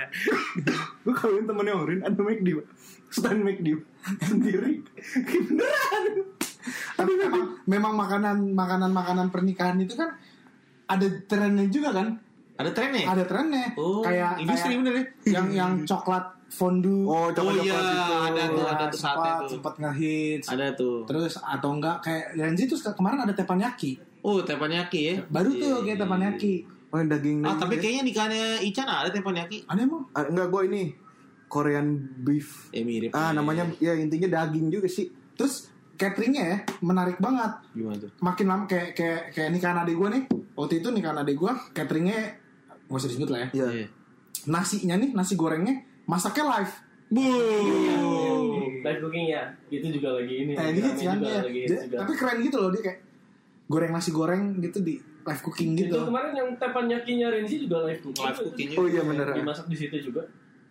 Gue 1.02 1.14
kawin 1.14 1.44
temennya 1.44 1.74
Orin 1.74 2.00
Ada 2.00 2.16
McD 2.18 2.48
pak 2.54 2.66
Stand 3.10 3.40
McD 3.42 3.66
Sendiri 4.22 4.80
Beneran 5.28 6.04
Tapi 6.92 7.12
memang 7.14 7.44
memang 7.64 7.92
makanan 7.94 8.36
makanan 8.52 8.90
makanan 8.90 9.26
pernikahan 9.28 9.76
itu 9.76 9.92
kan 9.94 10.12
ada 10.90 11.06
trennya 11.24 11.64
juga 11.66 11.94
kan? 11.94 12.06
Ada 12.56 12.70
trennya? 12.70 13.04
Ada 13.06 13.24
trennya. 13.24 13.66
Oh, 13.74 14.02
kayak 14.02 14.36
industri 14.38 14.74
kayak 14.74 14.80
bener 14.82 14.92
ya? 14.92 15.04
Yang 15.32 15.46
yang 15.54 15.72
coklat 15.86 16.24
fondue. 16.50 17.06
Oh 17.06 17.24
Oh 17.24 17.28
coklat-coklat 17.30 17.64
iya, 17.64 17.94
itu 17.96 18.14
ada 18.18 18.42
tuh, 18.44 18.58
Ya, 18.58 18.68
ada 18.68 18.84
tuh 18.84 18.98
sempat 18.98 19.38
tuh. 19.40 19.48
sempat 19.48 19.74
ngehits. 19.78 20.46
Ada 20.50 20.66
tuh. 20.74 20.96
Terus 21.06 21.32
atau 21.38 21.70
enggak 21.72 21.96
kayak 22.02 22.24
Renzi 22.34 22.64
tuh 22.66 22.78
kemarin 22.92 23.22
ada 23.22 23.32
teppanyaki. 23.32 23.96
Oh, 24.20 24.42
teppanyaki 24.42 25.00
ya. 25.00 25.14
Baru 25.24 25.48
tuh 25.50 25.80
iya, 25.80 25.86
kayak 25.86 25.98
teppanyaki. 26.02 26.54
Oh 26.90 26.98
daging 26.98 27.46
Ah, 27.46 27.54
tapi 27.54 27.78
ya. 27.78 27.80
kayaknya 27.80 28.02
nikahannya 28.02 28.44
Ican 28.60 28.84
ada 28.84 29.08
teppanyaki. 29.08 29.62
Ada 29.64 29.80
emang? 29.80 30.02
Ah, 30.10 30.26
Enggak 30.26 30.50
gue 30.50 30.62
ini 30.66 30.82
Korean 31.46 31.86
beef 32.18 32.66
Eh 32.70 32.82
mirip. 32.82 33.10
Ah 33.10 33.30
namanya 33.30 33.62
Ya 33.78 33.94
intinya 33.94 34.26
daging 34.28 34.68
juga 34.68 34.86
sih 34.86 35.06
Terus 35.32 35.70
cateringnya 36.00 36.44
ya 36.46 36.56
menarik 36.80 37.20
banget. 37.20 37.52
gimana 37.70 37.96
tuh? 37.98 38.10
Makin 38.18 38.46
lama 38.46 38.64
kayak 38.64 38.96
kayak 38.96 39.20
kayak 39.30 39.50
nikahan 39.50 39.78
adik 39.78 39.94
gue 39.94 40.08
nih. 40.08 40.22
Waktu 40.52 40.74
itu 40.80 40.88
nikahan 40.88 41.18
adik 41.18 41.36
gue 41.36 41.52
cateringnya 41.70 42.18
gak 42.82 42.96
usah 42.96 43.06
disebut 43.06 43.28
lah 43.28 43.40
ya. 43.44 43.48
Iya 43.52 43.66
Iya. 43.76 43.86
Nasinya 44.46 44.96
nih 44.96 45.12
nasi 45.12 45.36
gorengnya 45.36 45.74
masaknya 46.04 46.44
live. 46.50 46.72
Live 48.80 48.98
cooking 48.98 49.26
ya, 49.28 49.42
itu 49.68 49.86
juga 49.92 50.16
lagi 50.16 50.34
ini. 50.40 50.52
Kayak 50.54 50.72
gitu 50.72 50.88
Rame 50.88 50.96
kan 50.96 51.16
juga 51.16 51.28
ya. 51.28 51.40
lagi 51.44 51.60
Dia- 51.60 51.82
juga. 51.84 51.96
Tapi 52.00 52.12
keren 52.16 52.38
gitu 52.40 52.56
loh 52.56 52.70
dia 52.70 52.82
kayak 52.82 52.98
goreng 53.66 53.92
nasi 53.92 54.10
goreng 54.10 54.42
gitu 54.58 54.78
di 54.80 54.94
live 55.20 55.42
cooking 55.44 55.70
itu 55.76 55.84
gitu. 55.86 55.98
kemarin 56.00 56.32
yang 56.32 56.48
tepanyakinya 56.56 57.26
Renzi 57.28 57.56
juga 57.60 57.84
live 57.84 58.00
cooking. 58.00 58.24
Live 58.24 58.40
cooking 58.42 58.68
Oh 58.74 58.86
iya 58.88 59.02
bener 59.04 59.26
Dimasak 59.30 59.66
di 59.68 59.76
situ 59.76 59.96
juga. 60.02 60.24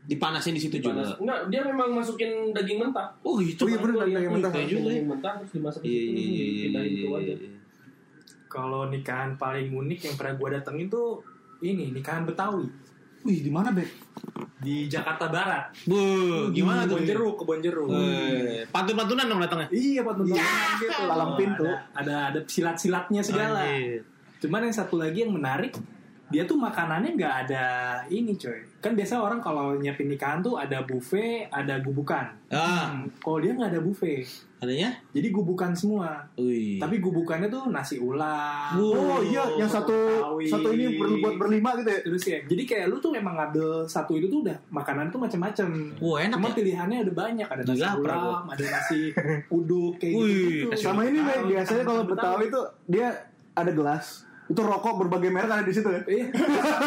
Dipanasin 0.10 0.57
di 0.57 0.62
situ 0.62 0.82
juga. 0.82 1.05
Enggak, 1.16 1.39
dia 1.53 1.62
memang 1.62 1.93
masukin 1.93 2.49
daging 2.49 2.82
mentah. 2.82 3.14
Oh 3.22 3.38
gitu. 3.38 3.64
Oh 3.64 3.70
iya 3.70 3.78
lihat 3.78 3.93
daging 4.01 4.18
nih, 4.18 4.34
mentah 4.34 4.49
kayak 4.49 4.68
juga 4.68 4.80
ya. 4.82 4.89
Daging 4.89 5.07
mentah 5.07 5.34
terus 5.38 5.51
dimasak 5.53 5.82
di 5.82 5.88
Iya 5.88 6.01
situ. 6.01 6.10
iya 6.10 6.26
iya 6.26 6.45
iya, 6.49 6.64
Pindahin 6.66 6.89
itu 6.89 7.05
iya. 7.05 7.20
aja. 7.22 7.34
iya. 7.38 7.49
Kalau 8.49 8.82
nikahan 8.89 9.32
paling 9.38 9.70
unik 9.70 9.99
yang 10.03 10.16
pernah 10.18 10.34
gue 10.36 10.49
datengin 10.51 10.88
tuh 10.89 11.22
ini 11.62 11.93
nikahan 11.93 12.26
Betawi 12.26 12.66
Wih 13.22 13.43
di 13.43 13.51
mana 13.51 13.70
Beb? 13.70 13.86
di 14.60 14.91
Jakarta 14.91 15.32
Barat. 15.32 15.72
Bu, 15.88 15.95
gimana 16.51 16.84
tuh? 16.84 16.99
Kebon 16.99 17.07
jeruk, 17.07 17.36
kebon 17.39 17.60
jeruk. 17.64 17.88
Eh, 17.95 18.68
Pantun-pantunan 18.68 19.24
dong 19.24 19.39
datangnya. 19.39 19.72
Iya, 19.72 20.03
nonton 20.03 20.28
gitu. 20.28 21.01
Palang 21.07 21.39
pintu. 21.39 21.64
Ada, 21.64 21.80
ada 21.95 22.16
ada 22.28 22.39
silat-silatnya 22.43 23.24
segala. 23.24 23.64
Anjir. 23.64 24.03
Cuman 24.43 24.68
yang 24.68 24.76
satu 24.76 24.99
lagi 24.99 25.24
yang 25.24 25.32
menarik, 25.32 25.80
dia 26.30 26.43
tuh 26.43 26.55
makanannya 26.55 27.13
nggak 27.13 27.36
ada 27.43 27.65
ini 28.05 28.34
coy. 28.34 28.61
Kan 28.80 28.93
biasa 28.93 29.17
orang 29.17 29.38
kalau 29.38 29.75
nyiapin 29.75 30.07
nikahan 30.07 30.39
tuh 30.39 30.55
ada 30.55 30.82
buffet, 30.82 31.49
ada 31.49 31.77
gubukan. 31.80 32.32
Ah, 32.47 32.89
Hmm, 32.91 33.09
Kalau 33.19 33.38
dia 33.38 33.51
nggak 33.51 33.69
ada 33.69 33.80
buffet, 33.80 34.23
adanya? 34.57 34.93
jadi 35.09 35.27
gubukan 35.30 35.69
semua. 35.71 36.23
Wih. 36.36 36.77
Tapi 36.77 36.97
gubukannya 36.97 37.45
tuh 37.45 37.67
nasi 37.67 37.97
ulam. 37.97 38.73
Oh 38.73 39.19
iya 39.21 39.43
yang 39.53 39.67
satu 39.67 39.91
Betawi. 39.91 40.45
Satu 40.47 40.67
ini 40.71 40.95
perlu 40.95 41.17
buat 41.17 41.36
berlima 41.36 41.75
gitu 41.75 41.89
ya 41.89 41.99
Terus 42.01 42.23
ya, 42.23 42.38
jadi 42.43 42.63
kayak 42.63 42.86
lu 42.88 42.97
tuh 42.97 43.11
memang 43.11 43.36
ngambil 43.36 43.84
satu 43.84 44.15
itu 44.15 44.25
tuh 44.27 44.41
udah 44.41 44.57
makanan 44.69 45.09
tuh 45.09 45.19
macam-macam. 45.19 45.67
Wah, 45.97 46.17
enak 46.19 46.38
Cuma 46.38 46.47
ya? 46.47 46.55
pilihannya 46.55 46.97
ada 47.01 47.13
banyak, 47.13 47.47
ada 47.47 47.61
nasi 47.63 47.73
Gila, 47.75 47.89
lapar 47.91 48.15
ulam, 48.17 48.45
ada 48.47 48.63
nasi 48.65 49.01
uduk 49.49 49.93
kayak 49.97 50.13
Wih, 50.15 50.38
gitu. 50.63 50.77
Sama 50.80 51.01
ini 51.03 51.19
biasanya 51.19 51.84
kalau 51.84 52.03
Betawi 52.03 52.47
tuh 52.47 52.65
Dia 52.86 53.11
ada 53.51 53.69
gelas 53.69 54.28
Itu 54.49 54.61
rokok 54.65 55.05
berbagai 55.05 55.29
merek 55.29 55.51
ada 55.53 55.63
di 55.63 55.69
situ 55.69 55.85
ya 55.85 56.01
Iya. 56.09 56.25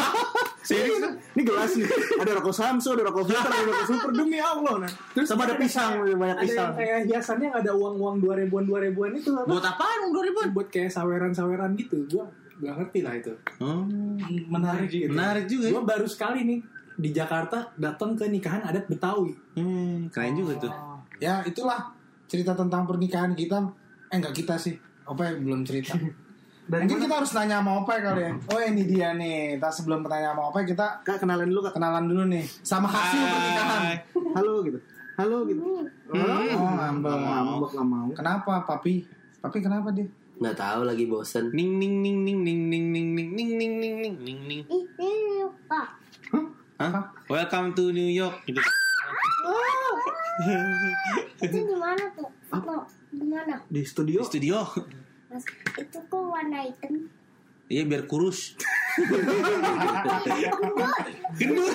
Serius 0.67 0.99
kan? 0.99 1.11
Ini 1.35 1.41
gelas 1.43 1.71
nih 1.75 1.87
Ada 2.23 2.31
rokok 2.39 2.55
Samsu, 2.55 2.95
ada 2.95 3.03
rokok 3.07 3.23
Filter, 3.27 3.51
ada 3.51 3.63
rokok 3.67 3.87
Super 3.87 4.11
Demi 4.15 4.39
Allah 4.39 4.75
nah. 4.83 4.91
Terus 5.15 5.27
Sama 5.27 5.43
ada 5.47 5.55
ada 5.55 5.61
pisang, 5.63 5.91
banyak 6.03 6.37
Ada 6.39 6.43
pisang 6.43 6.59
yang 6.63 6.75
kayak 6.75 6.99
hiasannya 7.07 7.45
yang 7.51 7.57
ada 7.59 7.71
uang-uang 7.75 8.15
dua 8.19 8.33
ribuan 8.39 8.63
dua 8.67 8.79
ribuan 8.83 9.11
itu 9.15 9.31
apa? 9.31 9.47
Buat 9.47 9.65
apaan 9.65 9.97
dong 10.07 10.11
2000 10.15 10.55
buat 10.55 10.67
kayak 10.71 10.91
saweran-saweran 10.91 11.71
gitu. 11.75 11.97
Gua 12.07 12.27
gak 12.63 12.73
ngerti 12.79 12.99
lah 13.03 13.13
itu. 13.19 13.33
Oh, 13.59 13.83
Menarik 14.47 14.87
gitu. 14.87 15.09
menarik 15.11 15.45
juga 15.51 15.65
ya. 15.67 15.71
Gua 15.75 15.83
baru 15.83 16.07
sekali 16.07 16.39
nih 16.47 16.59
di 16.93 17.09
Jakarta 17.11 17.73
datang 17.75 18.15
ke 18.15 18.27
nikahan 18.29 18.63
adat 18.63 18.85
Betawi. 18.87 19.33
Hmm, 19.57 20.07
keren 20.13 20.35
juga 20.37 20.53
tuh. 20.63 20.71
Ya 21.19 21.43
itulah 21.43 21.91
cerita 22.27 22.55
tentang 22.55 22.87
pernikahan 22.87 23.35
kita. 23.35 23.67
Eh 24.11 24.15
enggak 24.15 24.35
kita 24.35 24.55
sih. 24.55 24.79
Opa 25.03 25.35
belum 25.35 25.67
cerita. 25.67 25.99
Mungkin 26.63 26.95
kita 26.95 27.15
harus 27.19 27.31
nanya 27.35 27.59
sama 27.59 27.83
Opa 27.83 27.99
kali 27.99 28.23
ya. 28.23 28.31
Oh 28.47 28.59
ini 28.63 28.83
dia 28.87 29.11
nih. 29.11 29.59
Kita 29.59 29.67
sebelum 29.67 29.99
bertanya 29.99 30.31
sama 30.31 30.47
Opa 30.47 30.63
kita 30.63 30.87
Kak 31.03 31.19
kenalan 31.19 31.51
dulu 31.51 31.59
kak 31.67 31.75
kenalan 31.75 32.07
dulu 32.07 32.23
nih 32.31 32.43
sama 32.63 32.87
hasil 32.87 33.19
pernikahan. 33.19 33.81
Halo 34.31 34.63
gitu 34.63 34.79
Halo 35.19 35.37
gitu 35.45 35.59
Oh, 36.15 36.71
ngambek. 36.79 37.11
Ngambek 37.11 37.71
gak 37.75 37.87
mau 37.87 38.07
Kenapa 38.15 38.63
papi? 38.63 39.03
Papi 39.43 39.59
kenapa 39.59 39.91
dia? 39.91 40.07
Nggak 40.39 40.55
tahu 40.55 40.81
lagi 40.87 41.03
bosen. 41.05 41.51
Ning 41.51 41.77
ning 41.77 41.99
ning 41.99 42.23
ning 42.23 42.39
ning 42.41 42.61
ning 42.71 42.85
ning 42.89 43.07
ning 43.11 43.31
ning 43.35 43.53
ning 43.59 43.73
ning 43.77 43.95
ning 43.99 44.15
ning 44.23 44.39
ning. 44.47 44.61
Ini 44.71 45.09
lupa. 45.43 45.99
Hah? 46.79 47.11
Welcome 47.27 47.75
to 47.75 47.91
New 47.91 48.07
York. 48.07 48.39
Gitu. 48.47 48.63
Itu 51.43 51.57
di 51.59 51.75
mana 51.75 52.03
tuh? 52.15 52.31
Itu 52.31 52.75
di 53.11 53.25
mana? 53.27 53.55
Di 53.67 53.81
studio 53.83 54.23
Di 54.23 54.27
studio. 54.31 54.57
Warna 56.43 56.59
hitam? 56.59 57.07
Iya 57.71 57.87
biar 57.87 58.03
kurus. 58.03 58.59
Gendut. 61.39 61.71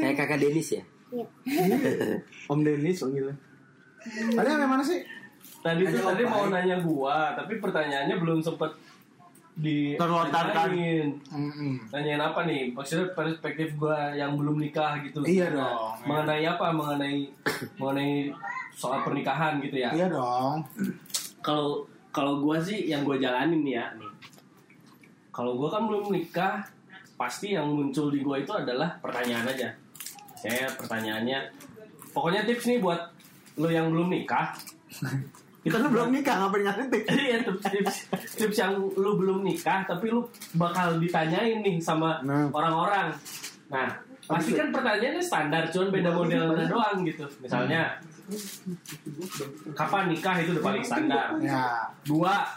Kayak 0.00 0.16
kakak 0.16 0.40
Denis 0.40 0.72
ya. 0.72 0.82
Iya. 1.12 1.26
Om 2.50 2.64
Dennis 2.64 3.04
panggilnya 3.04 3.36
Kalian 4.32 4.56
yang 4.56 4.72
mana 4.72 4.80
sih? 4.80 5.04
Tadi 5.60 5.84
tuh 5.84 6.00
tadi 6.00 6.24
mau 6.24 6.48
ya? 6.48 6.56
nanya 6.56 6.76
gua, 6.80 7.36
tapi 7.36 7.60
pertanyaannya 7.60 8.16
belum 8.16 8.40
sempet 8.40 8.72
di 9.54 10.00
Terlontarkan. 10.00 10.72
tanyain. 10.72 12.16
Apa 12.20 12.48
nih? 12.48 12.72
Maksudnya 12.72 13.12
perspektif 13.12 13.76
gua 13.76 14.16
yang 14.16 14.32
belum 14.40 14.56
nikah 14.56 14.96
gitu. 15.04 15.20
Iya 15.20 15.52
Nah, 15.52 15.60
dong. 15.60 15.92
Mengenai 16.08 16.44
apa? 16.48 16.72
Mengenai 16.72 17.28
mengenai 17.76 18.32
soal 18.72 19.04
pernikahan 19.04 19.60
gitu 19.60 19.76
ya. 19.76 19.92
Iya 19.92 20.08
dong. 20.08 20.64
Kalau 21.44 21.84
kalau 22.08 22.40
gua 22.40 22.56
sih 22.56 22.88
yang 22.88 23.04
gua 23.04 23.20
jalanin 23.20 23.60
nih 23.60 23.74
ya 23.76 23.86
nih. 23.94 24.10
Kalau 25.28 25.60
gua 25.60 25.68
kan 25.68 25.84
belum 25.84 26.08
nikah, 26.08 26.64
pasti 27.14 27.52
yang 27.52 27.68
muncul 27.68 28.08
di 28.08 28.24
gua 28.24 28.40
itu 28.40 28.50
adalah 28.50 28.96
pertanyaan 28.98 29.44
aja. 29.44 29.68
Saya 30.34 30.72
pertanyaannya, 30.72 31.38
pokoknya 32.10 32.48
tips 32.48 32.64
nih 32.64 32.78
buat 32.80 33.00
lo 33.54 33.68
yang 33.68 33.92
belum 33.92 34.08
nikah. 34.08 34.56
Kita 35.64 35.80
kan 35.80 35.88
belum 35.88 36.12
nikah 36.12 36.44
ngapain 36.44 36.60
ngasih 36.60 36.86
tips 36.92 37.08
Iya 37.24 37.38
tips, 37.40 37.64
tips 37.72 37.96
tips 38.36 38.56
yang 38.60 38.76
lu 38.76 39.16
belum 39.16 39.40
nikah 39.40 39.80
tapi 39.88 40.12
lu 40.12 40.20
bakal 40.60 41.00
ditanyain 41.00 41.64
nih 41.64 41.80
sama 41.80 42.20
Nah. 42.20 42.52
orang-orang. 42.52 43.08
Nah 43.72 43.88
pasti 44.24 44.52
kan 44.52 44.68
pertanyaannya 44.68 45.24
standar 45.24 45.64
cuman 45.68 45.88
beda 45.88 46.10
modelnya 46.12 46.64
doang 46.64 47.00
gitu 47.04 47.24
misalnya 47.40 47.96
kapan 49.76 50.04
nikah 50.08 50.36
itu 50.40 50.50
udah 50.56 50.64
paling 50.64 50.84
standar. 50.84 51.36
Ya. 51.40 51.88
dua 52.04 52.48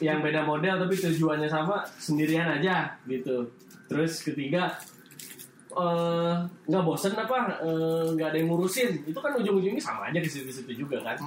yang 0.00 0.24
beda 0.24 0.46
model 0.46 0.80
tapi 0.80 0.94
tujuannya 0.96 1.48
sama 1.50 1.82
sendirian 1.98 2.46
aja 2.60 2.94
gitu. 3.04 3.44
Terus 3.90 4.22
ketiga 4.24 4.70
eh, 5.74 6.34
nggak 6.70 6.84
bosen 6.86 7.12
apa 7.18 7.58
eh, 7.60 8.06
nggak 8.14 8.28
ada 8.32 8.38
yang 8.38 8.48
ngurusin. 8.54 9.02
Itu 9.04 9.18
kan 9.18 9.34
ujung-ujungnya 9.34 9.82
sama 9.82 10.08
aja 10.08 10.18
di 10.22 10.30
situ-situ 10.30 10.86
juga 10.86 11.02
kan. 11.02 11.18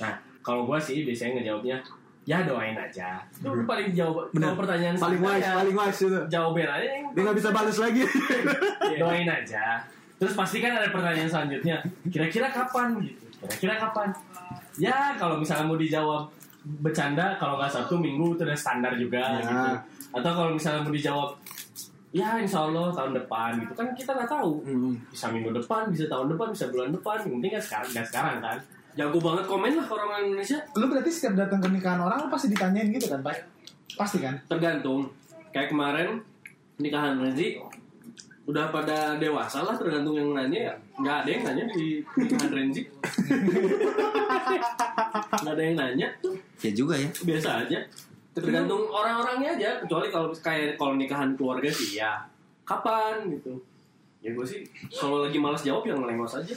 Nah 0.00 0.12
kalau 0.42 0.66
gua 0.66 0.80
sih 0.80 1.04
biasanya 1.06 1.40
ngejawabnya 1.40 1.78
ya 2.22 2.42
doain 2.46 2.74
aja. 2.78 3.22
Itu 3.34 3.52
udah 3.52 3.66
paling 3.68 3.92
jawab 3.92 4.30
kalau 4.32 4.56
pertanyaan 4.56 4.96
paling 4.98 5.20
wise 5.20 5.44
ya, 5.46 5.52
paling 5.58 5.76
wise 5.76 6.00
itu. 6.00 6.20
Jawabin 6.32 6.68
aja 6.70 6.86
dia 6.86 7.20
nggak 7.22 7.36
bisa 7.38 7.48
balas 7.52 7.76
lagi. 7.78 8.02
Doain 9.02 9.28
aja 9.28 9.84
terus 10.22 10.38
pasti 10.38 10.62
kan 10.62 10.78
ada 10.78 10.86
pertanyaan 10.94 11.26
selanjutnya. 11.26 11.82
Kira-kira 12.06 12.54
kapan? 12.54 12.94
Gitu. 13.02 13.18
Kira-kira 13.42 13.74
kapan? 13.82 14.08
Ya 14.78 15.18
kalau 15.18 15.42
misalnya 15.42 15.66
mau 15.66 15.74
dijawab 15.74 16.30
bercanda 16.78 17.34
kalau 17.42 17.58
nggak 17.58 17.74
satu 17.74 17.98
minggu 17.98 18.38
itu 18.38 18.46
udah 18.46 18.54
standar 18.54 18.94
juga 18.94 19.18
Ya. 19.18 19.42
gitu. 19.42 19.66
Atau 20.14 20.30
kalau 20.30 20.50
misalnya 20.54 20.86
mau 20.86 20.94
dijawab 20.94 21.34
ya 22.14 22.38
insya 22.38 22.62
Allah 22.62 22.94
tahun 22.94 23.18
depan 23.18 23.50
gitu. 23.66 23.72
Kan 23.74 23.88
kita 23.98 24.14
nggak 24.14 24.30
tahu. 24.30 24.62
Hmm. 24.62 24.94
bisa 25.10 25.26
minggu 25.34 25.50
depan 25.50 25.90
bisa 25.90 26.06
tahun 26.06 26.30
depan 26.30 26.46
bisa 26.54 26.70
bulan 26.70 26.94
depan. 26.94 27.16
Yang 27.26 27.32
penting 27.34 27.50
kan 27.50 27.62
sekarang 27.66 27.90
dan 27.90 28.04
sekarang 28.06 28.36
kan. 28.38 28.58
Jago 28.92 29.18
banget 29.18 29.44
komen 29.50 29.72
lah 29.74 29.86
orang 29.90 30.22
Indonesia. 30.22 30.62
Lu 30.78 30.86
berarti 30.86 31.10
setiap 31.10 31.34
datang 31.34 31.58
ke 31.58 31.66
nikahan 31.66 31.98
orang 31.98 32.22
lu 32.22 32.28
pasti 32.30 32.46
ditanyain 32.46 32.92
gitu 32.94 33.10
kan, 33.10 33.26
Pak? 33.26 33.34
Pasti 33.98 34.22
kan? 34.22 34.38
tergantung. 34.46 35.10
Kayak 35.50 35.74
kemarin 35.74 36.08
nikahan 36.78 37.18
Renzi 37.18 37.58
udah 38.42 38.68
pada 38.68 39.14
dewasa 39.16 39.62
lah 39.62 39.74
tergantung 39.74 40.14
yang 40.14 40.34
nanya 40.34 40.60
ya. 40.68 40.74
Nggak 40.98 41.16
ada 41.16 41.28
yang 41.30 41.42
nanya 41.44 41.64
di 41.70 41.84
nikahan 42.16 42.50
Renzi 42.50 42.82
nggak 45.42 45.54
ada 45.54 45.62
yang 45.62 45.76
nanya. 45.76 46.08
Tuh 46.18 46.34
Ya 46.60 46.70
juga 46.70 46.94
ya. 46.94 47.08
biasa 47.08 47.66
aja. 47.66 47.78
Tergantung 48.32 48.88
orang-orangnya 48.88 49.50
aja. 49.54 49.70
Kecuali 49.78 50.08
kalau 50.08 50.28
kayak 50.32 50.74
kalau 50.74 50.94
nikahan 50.96 51.34
keluarga 51.34 51.68
sih 51.68 51.98
ya. 51.98 52.22
Kapan 52.62 53.30
gitu. 53.30 53.58
Ya 54.22 54.30
gue 54.30 54.46
sih 54.46 54.62
kalau 54.90 55.22
lagi 55.22 55.36
malas 55.36 55.62
jawab 55.62 55.82
yang 55.84 56.02
lengos 56.02 56.34
aja. 56.34 56.54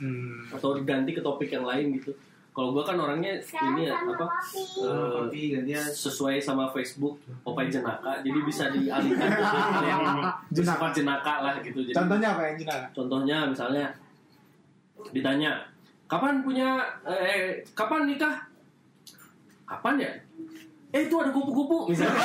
Hmm. 0.00 0.48
atau 0.48 0.72
diganti 0.72 1.12
ke 1.12 1.20
topik 1.20 1.52
yang 1.52 1.68
lain 1.68 1.92
gitu 2.00 2.16
kalau 2.50 2.74
gue 2.74 2.82
kan 2.82 2.98
orangnya 2.98 3.38
ini 3.38 3.86
ya 3.86 3.94
apa 3.94 4.26
eh, 5.30 5.86
sesuai 5.94 6.42
sama 6.42 6.66
Facebook 6.74 7.22
Opai 7.46 7.70
Jenaka. 7.70 8.18
Jadi 8.26 8.38
bisa 8.42 8.74
dialihkan. 8.74 9.30
Ke 9.38 9.46
hal 9.46 9.84
yang 9.86 10.02
bersifat 10.50 10.90
jenaka 10.90 11.34
lah 11.46 11.54
gitu. 11.62 11.78
Jadi 11.86 11.94
Contohnya 11.94 12.28
apa 12.34 12.42
yang 12.50 12.56
jelas? 12.58 12.82
contohnya 12.90 13.36
misalnya 13.46 13.86
ditanya 15.14 15.50
kapan 16.10 16.42
punya 16.42 16.82
eh 17.06 17.62
kapan 17.78 18.10
nikah? 18.10 18.34
Kapan 19.62 20.02
ya? 20.02 20.10
Eh 20.90 21.06
itu 21.06 21.14
ada 21.22 21.30
kupu-kupu. 21.30 21.86
Misalnya. 21.94 22.18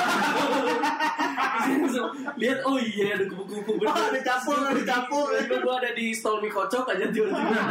Lihat 2.34 2.66
oh 2.66 2.82
iya 2.82 3.14
ada 3.14 3.30
kupu-kupu. 3.30 3.78
Bener 3.78 3.94
ada 3.94 4.22
capur 4.26 4.58
ada 4.58 4.82
capur 4.82 5.30
Tiba-tiba 5.30 5.58
gue 5.62 5.76
ada 5.86 5.92
di 5.94 6.10
stall 6.10 6.42
mie 6.42 6.50
kocok 6.50 6.90
aja 6.98 7.06
tiba-tiba 7.14 7.62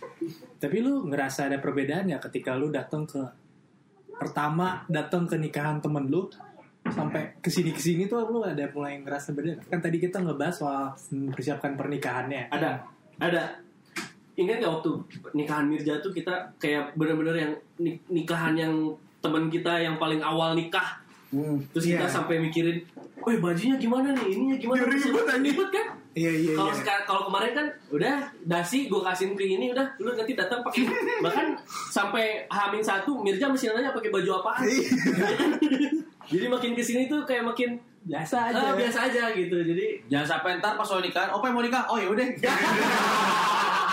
Tapi 0.56 0.76
lu 0.78 1.06
ngerasa 1.06 1.46
ada 1.46 1.58
perbedaan 1.58 2.06
ya 2.06 2.18
ketika 2.18 2.52
lu 2.52 2.68
datang 2.68 3.04
ke 3.04 3.20
pertama 4.10 4.80
datang 4.86 5.24
ke 5.24 5.36
nikahan 5.36 5.76
temen 5.76 6.08
lu 6.08 6.24
sampai 6.86 7.36
ke 7.36 7.50
sini 7.50 7.70
ke 7.70 7.78
sini 7.78 8.06
tuh 8.06 8.24
lu 8.24 8.40
ada 8.40 8.64
mulai 8.70 8.96
ngerasa 8.98 9.34
beda 9.34 9.58
kan 9.66 9.76
tadi 9.76 9.98
kita 9.98 10.16
ngebahas 10.18 10.54
soal 10.54 10.84
mempersiapkan 11.10 11.74
pernikahannya 11.74 12.48
ada 12.48 12.80
ada 13.18 13.58
ingat 14.32 14.56
gak 14.58 14.72
waktu 14.72 14.90
nikahan 15.34 15.66
Mirja 15.66 15.98
tuh 15.98 16.08
kita 16.10 16.32
kayak 16.56 16.94
bener-bener 16.94 17.36
yang 17.36 17.52
ni- 17.76 18.00
nikahan 18.06 18.54
yang 18.54 18.72
teman 19.18 19.48
kita 19.48 19.76
yang 19.76 19.98
paling 19.98 20.22
awal 20.22 20.54
nikah 20.54 20.96
terus 21.68 21.84
kita 21.84 22.06
Iya. 22.06 22.08
sampai 22.08 22.38
mikirin, 22.38 22.78
woi 23.18 23.36
bajunya 23.36 23.76
gimana 23.76 24.14
nih, 24.14 24.30
ininya 24.30 24.56
gimana? 24.56 24.86
Ribet 25.36 25.68
kan? 25.68 25.86
Iya 26.16 26.32
iya 26.32 26.52
Kalau 26.56 26.72
iya. 26.72 26.80
sekarang 26.80 27.04
kalau 27.04 27.22
kemarin 27.28 27.52
kan 27.52 27.66
udah 27.92 28.16
dasi 28.48 28.88
gue 28.88 29.00
kasihin 29.04 29.36
ke 29.36 29.44
ini 29.44 29.76
udah 29.76 29.84
lu 30.00 30.16
nanti 30.16 30.32
datang 30.32 30.64
pakai 30.64 30.88
bahkan 31.20 31.52
sampai 31.92 32.48
hamin 32.48 32.80
satu 32.80 33.20
Mirja 33.20 33.52
masih 33.52 33.76
nanya 33.76 33.92
pakai 33.92 34.08
baju 34.08 34.40
apaan. 34.40 34.64
Jadi 36.32 36.46
makin 36.48 36.72
ke 36.72 36.80
sini 36.80 37.04
tuh 37.04 37.20
kayak 37.28 37.44
makin 37.44 37.76
biasa 38.08 38.48
aja 38.48 38.72
ah, 38.72 38.72
biasa 38.72 39.12
aja 39.12 39.28
gitu. 39.36 39.60
Jadi 39.60 40.08
Jangan 40.08 40.40
sampai 40.40 40.56
ntar 40.56 40.80
pas 40.80 40.88
soal 40.88 41.04
nikahan, 41.04 41.28
opa 41.36 41.52
mau 41.52 41.60
nikah, 41.60 41.84
oh 41.84 42.00
ya 42.00 42.08
udah. 42.08 42.24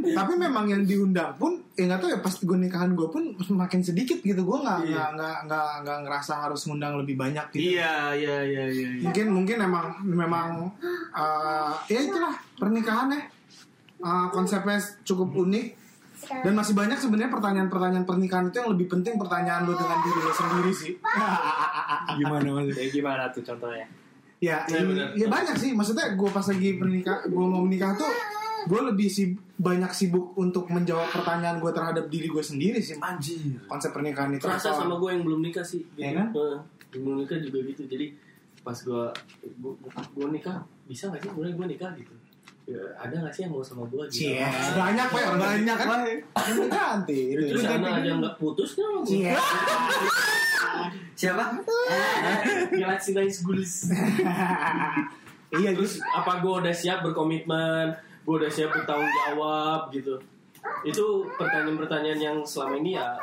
Tapi 0.00 0.32
memang 0.34 0.66
yang 0.66 0.82
diundang 0.82 1.34
pun, 1.38 1.62
ya 1.78 1.86
nggak 1.86 2.00
tahu 2.02 2.10
ya 2.10 2.18
pas 2.20 2.34
gue 2.34 2.58
nikahan 2.58 2.92
gue 2.92 3.08
pun 3.08 3.22
semakin 3.40 3.80
sedikit 3.84 4.18
gitu. 4.20 4.42
Gue 4.42 4.58
nggak 4.60 4.78
nggak 4.90 5.08
nggak 5.16 5.36
nggak 5.46 5.70
nggak 5.86 5.98
ngerasa 6.06 6.32
harus 6.48 6.66
ngundang 6.66 6.98
lebih 7.00 7.14
banyak 7.16 7.46
gitu. 7.54 7.78
Iya, 7.78 8.14
iya, 8.16 8.36
iya, 8.42 8.64
iya. 8.68 8.88
iya. 8.98 9.04
Mungkin 9.06 9.26
mungkin 9.30 9.56
emang 9.62 9.86
memang 10.04 10.70
eh, 11.14 11.72
ya 11.90 12.00
itulah 12.02 12.34
pernikahan 12.58 13.14
ya. 13.14 13.22
Eh, 14.00 14.26
konsepnya 14.32 14.80
cukup 15.04 15.36
unik 15.36 15.80
dan 16.20 16.52
masih 16.52 16.76
banyak 16.76 17.00
sebenarnya 17.00 17.32
pertanyaan-pertanyaan 17.32 18.04
pernikahan 18.04 18.44
itu 18.52 18.60
yang 18.60 18.70
lebih 18.76 18.86
penting 18.92 19.16
pertanyaan 19.16 19.64
lu 19.64 19.72
dengan 19.72 19.98
diri 20.04 20.20
lu 20.20 20.32
sendiri 20.32 20.72
sih. 20.72 20.92
Gimana 22.20 22.48
maksudnya? 22.52 22.76
ya 22.76 22.86
gimana 22.92 23.22
tuh 23.32 23.42
contohnya 23.44 23.88
Ya, 24.40 24.64
ya, 24.72 24.80
ya 25.12 25.26
banyak 25.28 25.56
sih. 25.60 25.70
Maksudnya 25.76 26.16
gue 26.16 26.30
pas 26.32 26.44
lagi 26.48 26.80
pernikah, 26.80 27.28
gue 27.28 27.44
mau 27.44 27.60
menikah 27.60 27.92
tuh, 27.92 28.08
gue 28.64 28.80
lebih 28.88 29.08
sih 29.12 29.36
banyak 29.60 29.92
sibuk 29.92 30.32
untuk 30.40 30.68
menjawab 30.72 31.12
pertanyaan 31.12 31.60
gue 31.60 31.68
terhadap 31.68 32.08
diri 32.08 32.28
gue 32.32 32.40
sendiri 32.40 32.80
sih. 32.80 32.96
anjir 32.96 33.60
Konsep 33.68 33.92
pernikahan 33.92 34.32
itu. 34.32 34.48
terasa 34.48 34.72
sama 34.72 34.96
gue 34.96 35.10
yang 35.12 35.22
belum 35.28 35.40
nikah 35.44 35.64
sih. 35.64 35.84
Gitu. 35.92 36.00
Iya 36.00 36.10
kan? 36.16 36.28
Yang 36.96 37.02
belum 37.04 37.16
nikah 37.24 37.38
juga 37.44 37.58
gitu. 37.68 37.82
Jadi 37.84 38.06
pas 38.60 38.76
gue 38.76 39.02
gue, 39.44 39.72
gue 40.16 40.26
nikah 40.32 40.64
bisa 40.88 41.12
nggak 41.12 41.20
sih 41.20 41.30
mulai 41.36 41.52
gue 41.52 41.66
nikah 41.76 41.92
gitu. 42.00 42.14
Ya, 42.70 42.86
ada 42.94 43.14
nggak 43.18 43.34
sih 43.34 43.42
yang 43.42 43.50
mau 43.50 43.66
sama 43.66 43.82
gue 43.90 43.98
gitu? 44.14 44.30
Cie, 44.30 44.46
banyak 44.78 45.06
pak, 45.10 45.22
banyak 45.34 45.74
kan? 45.74 46.00
Ganti. 46.70 47.34
Terus 47.34 47.66
sana 47.66 47.98
aja 47.98 48.10
nggak 48.14 48.38
putus 48.38 48.78
kan? 48.78 49.02
gue. 49.02 49.34
Siapa? 51.18 51.44
Galaxy 52.70 53.10
Nice 53.10 53.42
Gulis. 53.42 53.90
Iya, 55.50 55.74
Terus 55.74 55.98
apa 56.14 56.38
gue 56.38 56.52
udah 56.62 56.70
siap 56.70 57.02
berkomitmen, 57.02 57.90
gue 58.22 58.34
udah 58.38 58.46
siap 58.46 58.70
bertanggung 58.70 59.10
jawab 59.26 59.90
gitu. 59.90 60.22
Itu 60.86 61.26
pertanyaan-pertanyaan 61.34 62.20
yang 62.22 62.38
selama 62.46 62.78
ini 62.78 62.94
ya 62.94 63.18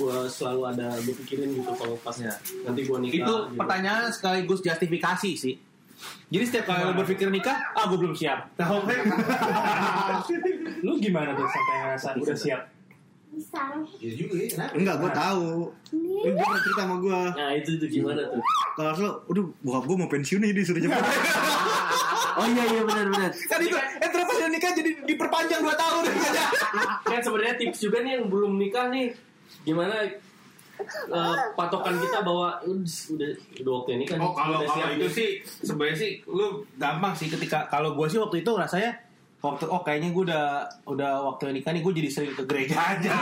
gue 0.00 0.16
selalu 0.32 0.72
ada 0.72 0.88
gue 1.04 1.14
pikirin 1.20 1.52
gitu 1.52 1.68
kalau 1.76 2.00
pas 2.00 2.16
nanti 2.16 2.80
gue 2.88 2.96
nikah. 2.96 3.12
Itu 3.12 3.34
gitu. 3.44 3.60
pertanyaan 3.60 4.08
sekaligus 4.08 4.64
justifikasi 4.64 5.30
sih. 5.36 5.60
Jadi 6.30 6.44
setiap 6.46 6.64
kali 6.66 6.82
lo 6.84 6.94
berpikir 6.94 7.26
nikah, 7.26 7.58
ah 7.74 7.84
gue 7.90 7.98
belum 7.98 8.14
siap. 8.14 8.54
Tahu 8.54 8.86
kan? 8.86 9.02
lu 10.80 10.96
gimana 10.96 11.36
tuh 11.36 11.44
sampai 11.44 11.74
ngerasa 11.76 12.08
udah 12.16 12.36
siap 12.36 12.60
Bisa. 13.30 13.62
ya 14.02 14.10
juga 14.16 14.34
ya 14.42 14.66
enggak 14.74 14.96
gue 14.98 15.10
tahu 15.12 15.46
Ini 15.92 16.34
dia 16.34 16.42
pernah 16.42 16.60
cerita 16.60 16.82
sama 16.82 16.96
gue 16.98 17.20
Nah 17.30 17.50
itu 17.54 17.70
tuh 17.78 17.88
gimana 17.88 18.20
tuh? 18.26 18.42
kalau 18.74 18.90
lo 18.96 19.10
udah 19.28 19.44
bokap 19.62 19.84
gue 19.86 19.96
mau 19.96 20.08
pensiun 20.08 20.40
nih 20.42 20.50
disuruh 20.50 20.80
jemput 20.80 20.98
Oh 22.30 22.46
iya 22.46 22.62
iya 22.62 22.82
benar 22.86 23.10
benar. 23.10 23.30
Kan 23.34 23.58
itu, 23.58 23.74
eh 23.76 24.08
terus 24.08 24.22
pas 24.24 24.36
udah 24.38 24.48
nikah 24.48 24.72
jadi 24.72 24.90
diperpanjang 25.02 25.60
2 25.60 25.74
tahun. 25.76 26.02
kan 27.04 27.20
sebenarnya 27.20 27.54
tips 27.58 27.78
juga 27.82 28.00
nih 28.00 28.12
yang 28.16 28.30
belum 28.30 28.54
nikah 28.54 28.86
nih 28.88 29.12
gimana 29.66 30.08
eh, 30.86 31.36
patokan 31.56 31.94
kita 32.00 32.18
bahwa 32.24 32.58
udah 32.66 33.30
udah 33.60 33.72
waktu 33.80 33.90
ini 34.00 34.04
kan. 34.08 34.18
Oh 34.20 34.32
kalau 34.32 34.60
kalau 34.64 34.76
siap 34.76 34.90
itu 34.96 35.08
sih 35.08 35.28
sebenarnya 35.44 35.96
sih 35.96 36.10
lu 36.28 36.62
gampang 36.76 37.12
sih 37.16 37.28
ketika 37.30 37.66
kalau 37.68 37.96
gue 37.96 38.06
sih 38.10 38.20
waktu 38.20 38.44
itu 38.44 38.52
rasanya 38.56 38.92
waktu 39.40 39.64
oh 39.72 39.80
kayaknya 39.80 40.12
gue 40.12 40.24
udah 40.28 40.46
udah 40.84 41.12
waktu 41.32 41.56
nikah 41.56 41.72
nih 41.72 41.80
gue 41.80 41.92
jadi 41.96 42.08
sering 42.12 42.32
ke 42.36 42.44
gereja 42.44 42.76
aja. 42.76 43.12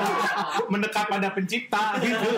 Mendekat 0.72 1.06
pada 1.06 1.30
pencipta 1.30 1.96
gitu. 2.02 2.30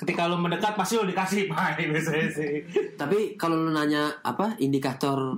Ketika 0.00 0.24
lu 0.26 0.40
mendekat 0.40 0.72
pasti 0.72 0.96
lu 0.96 1.04
dikasih 1.04 1.52
pai 1.52 1.84
biasanya 1.84 2.28
sih. 2.32 2.64
Tapi 2.96 3.36
kalau 3.36 3.60
lu 3.60 3.70
nanya 3.70 4.24
apa 4.24 4.56
indikator 4.56 5.36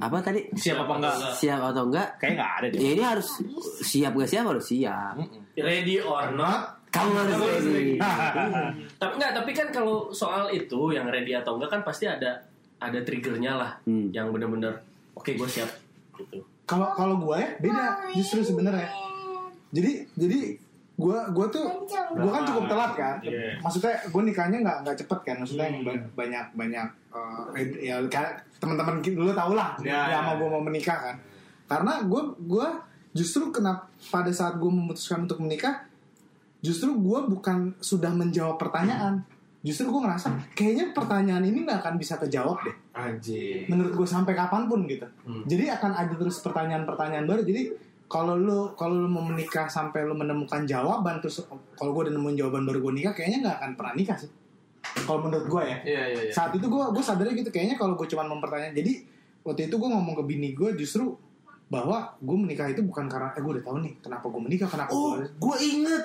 apa 0.00 0.16
tadi? 0.24 0.50
Siapa 0.56 0.82
apa 0.88 0.94
enggak? 0.98 1.14
Siap 1.36 1.60
atau 1.70 1.84
enggak? 1.86 2.08
kayak 2.18 2.32
nggak 2.34 2.50
ada 2.58 2.66
deh. 2.72 2.78
Ya 2.80 2.90
ini 2.96 3.04
harus 3.04 3.28
siap 3.84 4.12
gak 4.16 4.30
siap 4.30 4.44
harus 4.48 4.64
siap. 4.66 5.14
ready 5.60 6.00
or 6.00 6.32
not 6.32 6.79
Kamu 6.90 7.10
harus 7.14 7.36
ready. 7.64 7.94
tapi 8.96 9.12
enggak 9.14 9.32
tapi 9.32 9.50
kan 9.52 9.68
kalau 9.70 10.10
soal 10.10 10.48
itu 10.48 10.90
yang 10.90 11.06
ready 11.06 11.32
atau 11.32 11.54
enggak 11.54 11.70
kan 11.70 11.82
pasti 11.82 12.04
ada 12.04 12.42
ada 12.76 12.98
triggernya 12.98 13.52
lah 13.54 13.72
Hmm. 13.82 14.10
yang 14.10 14.28
bener-bener 14.28 14.74
oke 15.12 15.30
gue 15.30 15.48
siap 15.48 15.70
gitu 16.16 16.42
Kalau 16.64 16.90
kalau 16.92 17.18
gue 17.20 17.34
ya 17.34 17.50
beda 17.58 17.84
justru 18.12 18.42
sebenarnya. 18.42 18.86
Jadi 19.70 20.06
jadi 20.14 20.38
gue 20.96 21.18
gue 21.30 21.46
tuh 21.48 21.66
gue 21.88 22.30
kan 22.30 22.42
cukup 22.44 22.64
telat 22.66 22.92
kan 22.92 23.16
Iya. 23.20 23.56
maksudnya 23.58 23.94
gue 24.04 24.22
nikahnya 24.22 24.58
nggak 24.60 24.78
nggak 24.80 24.96
cepet 24.98 25.18
kan 25.24 25.36
maksudnya 25.36 25.66
yang 25.66 25.80
ba- 25.80 26.06
banyak 26.14 26.46
banyak 26.54 26.86
eh, 27.56 27.64
ya 27.82 27.96
teman-teman 28.56 29.00
ki- 29.00 29.16
lu 29.16 29.32
tau 29.32 29.50
lah 29.52 29.74
Ya, 29.80 30.06
ya, 30.06 30.12
ya. 30.12 30.18
mau 30.22 30.34
gue 30.36 30.48
mau 30.48 30.60
menikah 30.60 30.98
kan 31.00 31.16
karena 31.66 32.04
gue 32.04 32.22
gue 32.44 32.66
justru 33.12 33.48
kenapa 33.48 33.88
pada 34.06 34.30
saat 34.30 34.54
gue 34.54 34.68
memutuskan 34.68 35.24
untuk 35.24 35.40
menikah 35.40 35.88
justru 36.60 36.92
gue 36.92 37.18
bukan 37.28 37.72
sudah 37.80 38.12
menjawab 38.12 38.60
pertanyaan 38.60 39.24
justru 39.60 39.92
gue 39.92 40.00
ngerasa 40.00 40.56
kayaknya 40.56 40.96
pertanyaan 40.96 41.44
ini 41.44 41.68
nggak 41.68 41.84
akan 41.84 41.94
bisa 42.00 42.16
kejawab 42.16 42.64
deh 42.64 42.72
Anjir. 42.96 43.68
menurut 43.68 43.92
gue 43.92 44.08
sampai 44.08 44.32
kapan 44.32 44.64
pun 44.68 44.88
gitu. 44.88 45.04
Hmm. 45.24 45.44
Jadi 45.44 45.68
akan 45.68 45.92
ada 45.92 46.14
terus 46.16 46.40
pertanyaan-pertanyaan 46.40 47.28
baru. 47.28 47.44
Jadi 47.44 47.62
kalau 48.10 48.34
lu 48.40 48.72
kalau 48.74 48.96
lu 49.04 49.08
mau 49.08 49.22
menikah 49.22 49.68
sampai 49.68 50.02
lu 50.02 50.16
menemukan 50.16 50.64
jawaban 50.64 51.20
terus 51.20 51.44
kalau 51.76 51.92
gue 51.92 52.08
udah 52.08 52.14
nemuin 52.16 52.36
jawaban 52.40 52.64
baru 52.64 52.80
gue 52.88 52.92
nikah 53.04 53.12
kayaknya 53.12 53.38
nggak 53.46 53.56
akan 53.60 53.70
pernah 53.76 53.94
nikah 53.96 54.16
sih. 54.16 54.30
Kalau 55.04 55.20
menurut 55.28 55.46
gue 55.46 55.62
ya. 55.62 55.76
Iya 55.84 56.02
iya 56.08 56.20
iya. 56.28 56.32
Saat 56.32 56.56
itu 56.56 56.66
gue 56.66 56.84
gue 56.90 57.04
sadarnya 57.04 57.34
gitu 57.36 57.50
kayaknya 57.52 57.76
kalau 57.76 57.94
gue 58.00 58.08
cuma 58.08 58.24
mempertanyakan. 58.26 58.74
Jadi 58.74 58.92
waktu 59.44 59.68
itu 59.68 59.74
gue 59.76 59.88
ngomong 59.92 60.14
ke 60.18 60.24
bini 60.24 60.56
gue 60.56 60.72
justru 60.76 61.12
bahwa 61.70 62.16
gue 62.18 62.36
menikah 62.36 62.66
itu 62.66 62.82
bukan 62.82 63.06
karena 63.06 63.30
eh 63.36 63.40
gue 63.44 63.52
udah 63.60 63.64
tahu 63.64 63.76
nih 63.84 63.94
kenapa 64.02 64.26
gue 64.26 64.40
menikah 64.42 64.66
kenapa 64.66 64.90
Oh, 64.90 65.20
gue 65.20 65.56
inget. 65.62 66.04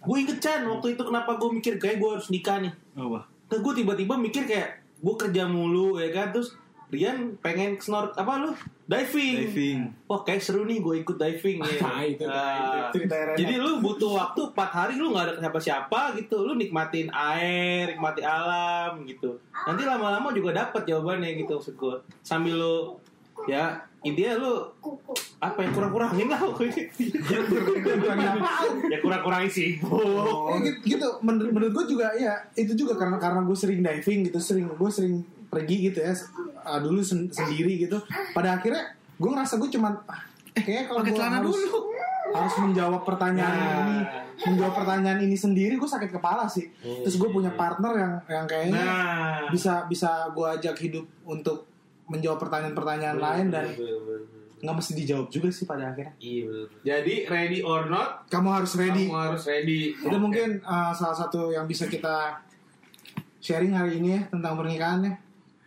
Gue 0.00 0.16
inget 0.24 0.38
Chan 0.40 0.64
waktu 0.64 0.96
itu 0.96 1.02
kenapa 1.04 1.36
gue 1.36 1.50
mikir 1.52 1.76
kayak 1.76 2.00
gue 2.00 2.10
harus 2.10 2.28
nikah 2.28 2.60
nih. 2.60 2.72
Apa? 2.96 3.20
Nah, 3.26 3.58
gue 3.58 3.72
tiba-tiba 3.74 4.14
mikir 4.16 4.48
kayak 4.48 4.80
gue 5.00 5.14
kerja 5.16 5.44
mulu 5.44 5.96
ya 5.96 6.08
kan 6.12 6.32
terus 6.32 6.56
Rian 6.90 7.38
pengen 7.38 7.78
snor 7.78 8.10
apa 8.18 8.42
lu 8.42 8.50
diving. 8.90 9.46
Diving. 9.46 9.78
Wah 10.10 10.26
kayak 10.26 10.42
seru 10.42 10.66
nih 10.66 10.82
gue 10.82 11.06
ikut 11.06 11.14
diving 11.14 11.62
ya. 11.62 11.78
Nah, 11.86 12.02
itu, 12.02 12.26
Ah. 12.26 12.90
itu 12.90 13.06
Rena. 13.06 13.38
Jadi 13.38 13.54
lu 13.62 13.78
butuh 13.78 14.10
waktu 14.18 14.40
4 14.50 14.58
hari 14.74 14.94
lu 14.98 15.14
nggak 15.14 15.22
ada 15.22 15.34
siapa-siapa 15.38 16.18
gitu. 16.18 16.42
Lu 16.42 16.58
nikmatin 16.58 17.06
air, 17.14 17.94
nikmati 17.94 18.26
alam 18.26 19.06
gitu. 19.06 19.38
Nanti 19.54 19.86
lama-lama 19.86 20.34
juga 20.34 20.50
dapat 20.50 20.82
jawabannya 20.82 21.38
gitu 21.38 21.62
maksud 21.62 21.78
gue. 21.78 21.94
Sambil 22.26 22.58
lu 22.58 22.98
ya 23.46 23.86
intinya 24.00 24.32
lu 24.34 24.52
apa 25.38 25.58
yang 25.60 25.72
kurang-kurangin 25.72 26.26
lah 26.26 26.40
ya 28.86 28.98
kurang-kurangin 28.98 29.50
sih. 29.50 29.68
Ya, 29.76 30.56
gitu, 30.62 30.78
gitu. 30.86 31.08
Menur- 31.20 31.50
menurut 31.50 31.72
gue 31.74 31.86
juga 31.90 32.12
ya 32.14 32.34
itu 32.54 32.72
juga 32.74 32.96
karena 32.96 33.16
karena 33.16 33.40
gue 33.40 33.52
sering 33.54 33.80
diving 33.80 34.20
gitu 34.24 34.38
sering 34.38 34.66
gue 34.66 34.90
sering 34.90 35.20
pergi 35.46 35.90
gitu 35.90 35.98
ya 35.98 36.14
uh, 36.60 36.78
dulu 36.78 37.00
sen- 37.00 37.28
sendiri 37.28 37.76
gitu 37.78 37.98
pada 38.30 38.54
akhirnya 38.54 38.88
gue 39.12 39.28
ngerasa 39.28 39.58
gue 39.58 39.68
cuman 39.68 39.92
ah, 40.06 40.22
kayaknya 40.54 40.84
kalau 40.86 41.00
pakai 41.02 41.12
gue 41.12 41.24
harus 41.26 41.56
dulu. 41.58 41.78
harus 42.30 42.54
menjawab 42.58 43.02
pertanyaan 43.02 43.58
Nah. 44.00 44.24
ini 44.40 44.56
menjawab 44.56 44.74
pertanyaan 44.74 45.20
ini 45.20 45.36
sendiri 45.36 45.74
gue 45.74 45.84
sakit 45.86 46.10
kepala 46.10 46.46
sih 46.46 46.70
terus 46.80 47.14
gue 47.14 47.28
punya 47.28 47.52
partner 47.52 47.92
yang 47.92 48.12
yang 48.26 48.44
kayaknya 48.46 48.80
Nah, 48.80 49.38
bisa 49.50 49.84
bisa 49.84 50.08
gue 50.30 50.46
ajak 50.50 50.78
hidup 50.78 51.04
untuk 51.22 51.68
menjawab 52.10 52.42
pertanyaan-pertanyaan 52.42 53.18
lain 53.22 53.46
dan 53.54 53.70
nggak 54.60 54.76
mesti 54.76 54.92
dijawab 54.92 55.32
juga 55.32 55.48
sih 55.48 55.64
pada 55.64 55.88
akhirnya 55.88 56.12
Iya 56.20 56.44
betul. 56.44 56.66
Jadi 56.84 57.14
ready 57.32 57.58
or 57.64 57.88
not, 57.88 58.28
kamu 58.28 58.48
harus 58.60 58.72
ready 58.76 59.08
kamu 59.08 59.16
harus 59.32 59.44
ready. 59.48 59.96
Itu 59.96 60.16
mungkin 60.20 60.60
uh, 60.60 60.92
salah 60.92 61.16
satu 61.16 61.48
yang 61.48 61.64
bisa 61.64 61.88
kita 61.88 62.44
sharing 63.40 63.72
hari 63.72 63.96
ini 64.02 64.20
ya 64.20 64.22
tentang 64.28 64.60
pernikahannya. 64.60 65.16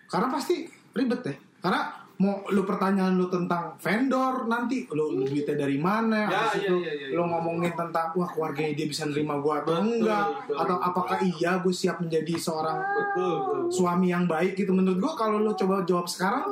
Karena 0.05 0.27
pasti 0.29 0.69
ribet 0.93 1.25
ya. 1.25 1.35
Karena 1.57 2.02
mau 2.15 2.45
lu 2.47 2.61
pertanyaan 2.61 3.13
lu 3.13 3.25
tentang 3.25 3.73
vendor 3.75 4.45
nanti 4.45 4.85
lu 4.89 5.11
lu 5.11 5.23
duitnya 5.23 5.57
dari 5.57 5.75
mana 5.75 6.25
Ya, 6.25 6.37
habis 6.45 6.53
iya, 6.55 6.63
itu 6.63 6.75
iya, 6.79 6.91
iya, 6.93 7.07
lu 7.11 7.19
iya. 7.19 7.29
ngomongin 7.29 7.73
tentang 7.73 8.07
wah 8.13 8.27
keluarganya 8.27 8.73
dia 8.73 8.85
bisa 8.85 9.03
nerima 9.05 9.37
gua 9.37 9.59
atau 9.59 9.73
Betul, 9.75 9.97
enggak 9.97 10.25
betul, 10.39 10.55
atau 10.55 10.75
betul. 10.75 10.87
apakah 10.87 11.17
iya 11.19 11.51
gue 11.57 11.73
siap 11.73 11.97
menjadi 11.99 12.33
seorang 12.37 12.77
Betul, 12.79 13.33
betul. 13.35 13.59
suami 13.73 14.07
yang 14.07 14.25
baik 14.25 14.53
gitu 14.55 14.71
menurut 14.71 14.99
gua 14.99 15.13
kalau 15.15 15.37
lu 15.37 15.51
coba 15.53 15.81
jawab 15.83 16.05
sekarang 16.05 16.45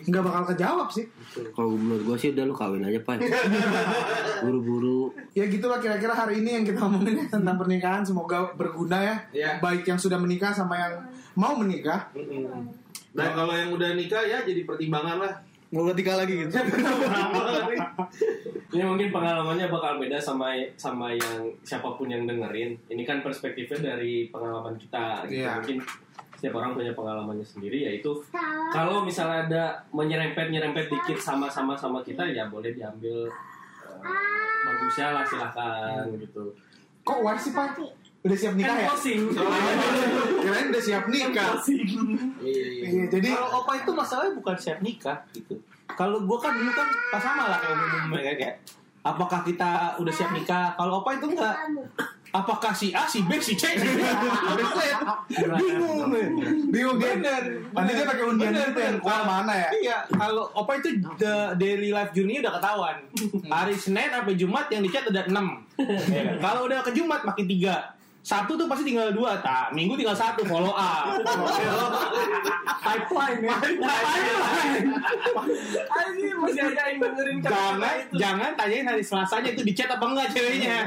nggak 0.00 0.22
bakal 0.22 0.42
kejawab 0.46 0.88
sih 0.88 1.10
Kalau 1.50 1.74
menurut 1.74 2.02
gue 2.04 2.16
sih 2.16 2.30
udah 2.30 2.44
lu 2.44 2.54
kawin 2.54 2.78
aja 2.80 3.02
pak. 3.02 3.18
Buru-buru. 4.40 5.10
ya 5.32 5.44
gitulah 5.44 5.78
kira-kira 5.78 6.14
hari 6.14 6.38
ini 6.38 6.50
yang 6.52 6.64
kita 6.64 6.80
omongin 6.80 7.14
ya 7.16 7.26
tentang 7.34 7.56
pernikahan 7.56 8.02
semoga 8.02 8.54
berguna 8.54 8.94
ya 8.96 9.16
Ya. 9.34 9.50
baik 9.58 9.82
yang 9.84 9.98
sudah 9.98 10.16
menikah 10.16 10.50
sama 10.50 10.78
yang 10.78 10.94
mau 11.34 11.56
menikah 11.56 12.06
Mm-mm. 12.14 12.83
Dan 13.14 13.30
kalau 13.30 13.54
yang 13.54 13.70
udah 13.70 13.94
nikah 13.94 14.26
ya 14.26 14.42
jadi 14.42 14.66
pertimbangan 14.66 15.22
lah. 15.22 15.32
Mau 15.70 15.90
nikah 15.90 16.18
lagi 16.18 16.46
gitu. 16.46 16.50
Ini 18.74 18.82
mungkin 18.82 19.14
pengalamannya 19.14 19.70
bakal 19.70 20.02
beda 20.02 20.18
sama 20.18 20.58
sama 20.74 21.14
yang 21.14 21.46
siapa 21.62 21.94
pun 21.94 22.10
yang 22.10 22.26
dengerin. 22.26 22.74
Ini 22.90 23.02
kan 23.06 23.22
perspektifnya 23.22 23.94
dari 23.94 24.26
pengalaman 24.34 24.74
kita. 24.74 25.30
Gitu. 25.30 25.46
Iya. 25.46 25.62
Mungkin 25.62 25.78
setiap 26.34 26.54
orang 26.58 26.74
punya 26.74 26.92
pengalamannya 26.94 27.46
sendiri. 27.46 27.86
Yaitu 27.86 28.10
kalau 28.74 29.06
misalnya 29.06 29.46
ada 29.46 29.64
menyerempet 29.94 30.50
nyerempet 30.50 30.90
dikit 30.90 31.18
sama-sama 31.22 31.78
sama 31.78 32.02
kita, 32.02 32.26
ya 32.26 32.50
boleh 32.50 32.74
diambil 32.74 33.30
eh, 33.82 34.34
bagusnya 34.64 35.06
lah 35.12 35.24
silahkan 35.28 36.08
gitu. 36.16 36.44
kok 37.04 37.20
war 37.20 37.36
sih 37.36 37.52
pak 37.52 37.76
udah 38.24 38.36
siap 38.40 38.54
nikah 38.56 38.72
ya 38.72 38.88
closing. 38.88 39.20
kirain 40.42 40.66
udah 40.72 40.82
siap 40.82 41.04
nikah 41.12 41.60
Iya, 41.60 41.84
iya. 42.40 42.86
Iya, 42.88 43.04
jadi 43.12 43.28
Kalau 43.36 43.48
opa 43.60 43.72
itu 43.76 43.90
masalahnya 43.92 44.32
bukan 44.32 44.56
siap 44.56 44.78
nikah 44.80 45.18
gitu. 45.36 45.60
Kalau 45.92 46.24
gua 46.24 46.40
kan 46.40 46.56
dulu 46.56 46.72
kan 46.72 46.88
pas 47.12 47.20
sama 47.20 47.52
lah 47.52 47.58
kayak 47.60 47.76
umum 47.76 48.16
kayak 48.16 48.36
kayak 48.40 48.54
apakah 49.04 49.44
kita 49.44 50.00
udah 50.00 50.12
siap 50.16 50.32
nikah? 50.32 50.72
Kalau 50.72 51.04
opa 51.04 51.20
itu 51.20 51.26
enggak. 51.36 51.54
Apakah 52.34 52.74
si 52.74 52.90
A, 52.90 53.06
si 53.06 53.22
B, 53.22 53.38
si 53.38 53.54
C? 53.54 53.78
Bingung. 55.54 56.10
bingung 56.66 56.98
Bener. 56.98 57.62
nanti 57.70 57.90
dia 57.94 58.02
pakai 58.02 58.24
undian 58.26 58.50
itu 58.50 58.80
yang 58.82 58.98
keluar 58.98 59.22
mana 59.22 59.54
ya 59.54 59.68
Iya, 59.70 59.98
kalau 60.10 60.50
opa 60.50 60.82
itu 60.82 60.98
the 61.14 61.54
daily 61.54 61.94
life 61.94 62.10
journey 62.10 62.42
udah 62.42 62.58
ketahuan. 62.58 62.96
Hari 63.46 63.78
Senin 63.78 64.10
sampai 64.10 64.34
Jumat 64.34 64.66
yang 64.66 64.82
dicat 64.82 65.06
ada 65.12 65.30
6. 65.30 65.30
kalau 66.42 66.66
udah 66.66 66.82
ke 66.82 66.90
Jumat 66.90 67.22
makin 67.22 67.46
3. 67.46 68.03
Satu 68.24 68.56
tuh 68.56 68.64
pasti 68.64 68.82
tinggal 68.86 69.12
dua, 69.12 69.36
tak. 69.38 69.68
Minggu 69.70 69.94
tinggal 69.94 70.16
satu 70.16 70.40
follow 70.42 70.72
up. 70.72 71.12
Pipeline 72.84 73.40
ya. 73.42 73.52
Pipeline. 73.54 74.86
Anjir 75.86 76.34
masih 76.34 76.60
ada 76.64 76.82
yang 76.86 76.98
dengerin 76.98 77.38
jangan 77.38 77.76
itu. 77.98 78.14
jangan 78.16 78.50
tanyain 78.54 78.86
hari 78.86 79.02
Selasanya 79.02 79.50
itu 79.50 79.62
dicat 79.62 79.88
apa 79.90 80.04
enggak 80.04 80.28
ceweknya. 80.30 80.78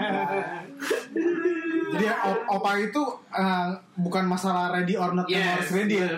jadi 1.88 2.06
op- 2.22 2.46
opa 2.52 2.72
itu 2.80 3.02
eh, 3.32 3.70
bukan 3.96 4.26
masalah 4.26 4.70
ready 4.72 4.94
or 4.94 5.14
not 5.14 5.26
yang 5.26 5.56
harus 5.56 5.70
ready 5.72 5.98
ya 5.98 6.10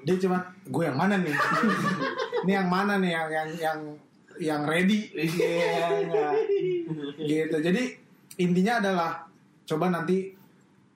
dia 0.00 0.14
cuma 0.18 0.38
gue 0.62 0.84
yang 0.84 0.94
mana 0.94 1.16
nih 1.16 1.34
ini 2.42 2.52
yang 2.52 2.68
mana 2.68 2.94
nih 2.96 3.10
yang 3.10 3.28
yang 3.28 3.48
yang 3.56 3.78
yang 4.38 4.60
ready 4.62 5.08
Iya, 5.10 6.04
nggak. 6.04 6.32
gitu 7.18 7.56
jadi 7.60 7.82
intinya 8.36 8.74
adalah 8.78 9.10
coba 9.64 9.88
nanti 9.90 10.36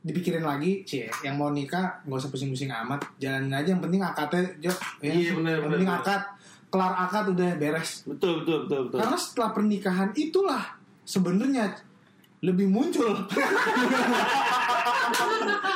dipikirin 0.05 0.45
lagi 0.45 0.85
cie 0.85 1.09
yang 1.25 1.41
mau 1.41 1.49
nikah 1.49 2.05
nggak 2.05 2.21
usah 2.21 2.29
pusing-pusing 2.29 2.69
amat 2.69 3.01
jalanin 3.17 3.49
aja 3.51 3.73
yang 3.73 3.81
penting 3.81 4.05
akadnya 4.05 4.53
jo 4.61 4.69
ya. 5.01 5.09
Iya, 5.09 5.33
benar, 5.33 5.57
yang 5.57 5.65
benar, 5.65 5.73
penting 5.73 5.89
benar. 5.89 6.05
akad 6.05 6.23
kelar 6.69 6.93
akad 7.01 7.25
udah 7.33 7.51
beres 7.57 7.91
betul 8.05 8.45
betul 8.45 8.57
betul 8.69 8.81
betul. 8.87 8.99
karena 9.01 9.17
setelah 9.17 9.51
pernikahan 9.51 10.11
itulah 10.13 10.65
sebenarnya 11.03 11.65
lebih 12.41 12.69
muncul 12.69 13.17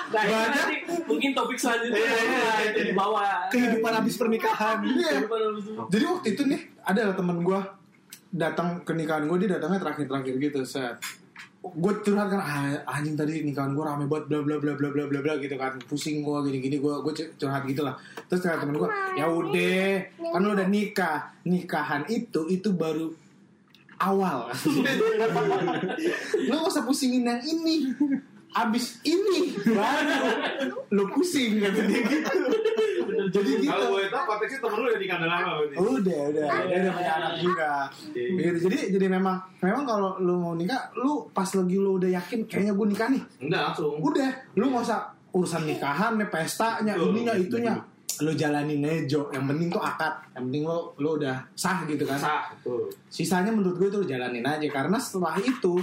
Nah, 0.09 0.25
Banyak. 0.25 0.49
nanti 0.57 0.75
mungkin 1.05 1.37
topik 1.37 1.61
selanjutnya 1.61 2.01
Iya, 2.01 2.17
iya, 2.17 2.25
iya. 2.25 2.71
itu 2.73 2.81
dibawa. 2.91 3.45
Kehidupan 3.53 3.93
habis 3.93 4.17
pernikahan. 4.17 4.81
Iya. 4.81 5.11
Itu. 5.21 5.37
Jadi 5.93 6.05
waktu 6.09 6.29
itu 6.33 6.43
nih 6.49 6.61
ada 6.81 7.13
temen 7.13 7.45
gue 7.45 7.61
datang 8.29 8.81
ke 8.83 8.93
nikahan 8.97 9.29
gue 9.29 9.37
dia 9.45 9.61
datangnya 9.61 9.85
terakhir-terakhir 9.85 10.35
gitu 10.41 10.61
set 10.65 10.97
gue 11.75 11.93
curhat 12.05 12.29
kan 12.33 12.41
ah, 12.41 12.97
anjing 12.97 13.19
tadi 13.19 13.45
nikahan 13.45 13.77
gue 13.77 13.85
rame 13.85 14.09
banget 14.09 14.31
bla 14.31 14.41
bla 14.41 14.57
bla 14.57 14.73
bla 14.77 14.89
bla 14.93 15.05
bla 15.09 15.21
bla 15.21 15.35
gitu 15.43 15.55
kan. 15.59 15.77
Pusing 15.85 16.25
gue 16.25 16.39
gini 16.49 16.59
gini 16.63 16.77
gue 16.81 16.95
gue 17.05 17.13
curhat 17.37 17.63
gitu 17.69 17.85
lah. 17.85 17.99
Terus 18.31 18.41
kata 18.45 18.65
temen 18.65 18.79
gue 18.79 18.89
ya 19.17 19.27
udah 19.29 19.89
kan 20.33 20.41
lu 20.41 20.53
udah 20.57 20.69
nikah. 20.69 21.33
Nikahan 21.45 22.09
itu 22.09 22.49
itu 22.49 22.73
baru 22.73 23.13
awal. 23.99 24.49
Lu 26.49 26.55
gak 26.55 26.71
usah 26.71 26.87
pusingin 26.87 27.27
yang 27.27 27.43
ini 27.43 27.91
abis 28.67 28.99
ini 29.07 29.55
baru. 29.71 30.17
Lu 30.91 31.05
pusing 31.13 31.63
kata 31.63 31.83
dia 31.87 32.01
gitu. 32.03 32.35
Jadi 33.29 33.51
gitu. 33.61 33.73
Kalau 33.73 33.99
gue 33.99 34.09
tahu 34.09 34.25
konteksnya 34.25 34.59
temen 34.63 34.79
lu 34.79 34.87
udah 34.89 35.01
nikah 35.01 35.17
udah 35.19 35.29
lama 35.29 35.51
berarti. 35.59 35.75
udah 35.77 36.21
udah 36.33 36.47
dia 36.65 36.79
udah 36.81 36.93
punya 36.95 37.13
anak 37.19 37.33
juga. 37.43 37.71
Gitu 38.15 38.59
jadi 38.69 38.79
jadi 38.95 39.07
memang 39.11 39.37
memang 39.61 39.85
kalau 39.85 40.11
lu 40.23 40.35
mau 40.39 40.55
nikah 40.55 40.91
lu 40.97 41.27
pas 41.31 41.49
lagi 41.49 41.77
lu 41.77 41.91
udah 41.99 42.11
yakin 42.15 42.39
kayaknya 42.47 42.73
gue 42.75 42.87
nikah 42.89 43.09
nih. 43.13 43.23
Enggak 43.43 43.61
langsung. 43.73 43.95
udah. 44.01 44.31
Lu 44.57 44.65
nggak 44.71 44.85
usah 44.87 45.01
urusan 45.29 45.63
nikahan 45.69 46.17
nih 46.17 46.29
pestanya 46.33 46.95
Betul, 46.97 47.09
ininya 47.13 47.35
betul. 47.37 47.47
itunya. 47.47 47.75
lu 48.19 48.35
jalanin 48.35 48.83
aja. 48.83 49.07
Jo. 49.07 49.21
yang 49.31 49.47
penting 49.47 49.69
tuh 49.71 49.79
akad. 49.79 50.15
Yang 50.35 50.43
penting 50.51 50.63
lu 50.67 50.79
lu 50.99 51.09
udah 51.23 51.37
sah 51.55 51.87
gitu 51.87 52.03
kan. 52.03 52.19
Sah, 52.19 52.43
betul. 52.51 52.91
sisanya 53.07 53.55
menurut 53.55 53.79
gue 53.79 53.89
tuh 53.93 54.03
lu 54.03 54.07
jalanin 54.09 54.43
aja. 54.43 54.67
Karena 54.67 54.99
setelah 54.99 55.39
itu 55.39 55.79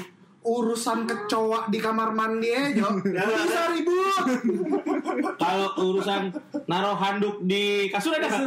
urusan 0.45 1.09
kecoa 1.09 1.67
di 1.73 1.81
kamar 1.81 2.13
mandi 2.13 2.53
aja 2.53 2.85
bisa 3.01 3.61
ribut 3.73 4.25
Kalau 5.41 5.69
urusan 5.81 6.29
naruh 6.69 6.93
handuk 6.93 7.41
di 7.41 7.89
kasur 7.89 8.13
ada 8.13 8.29
nggak? 8.29 8.45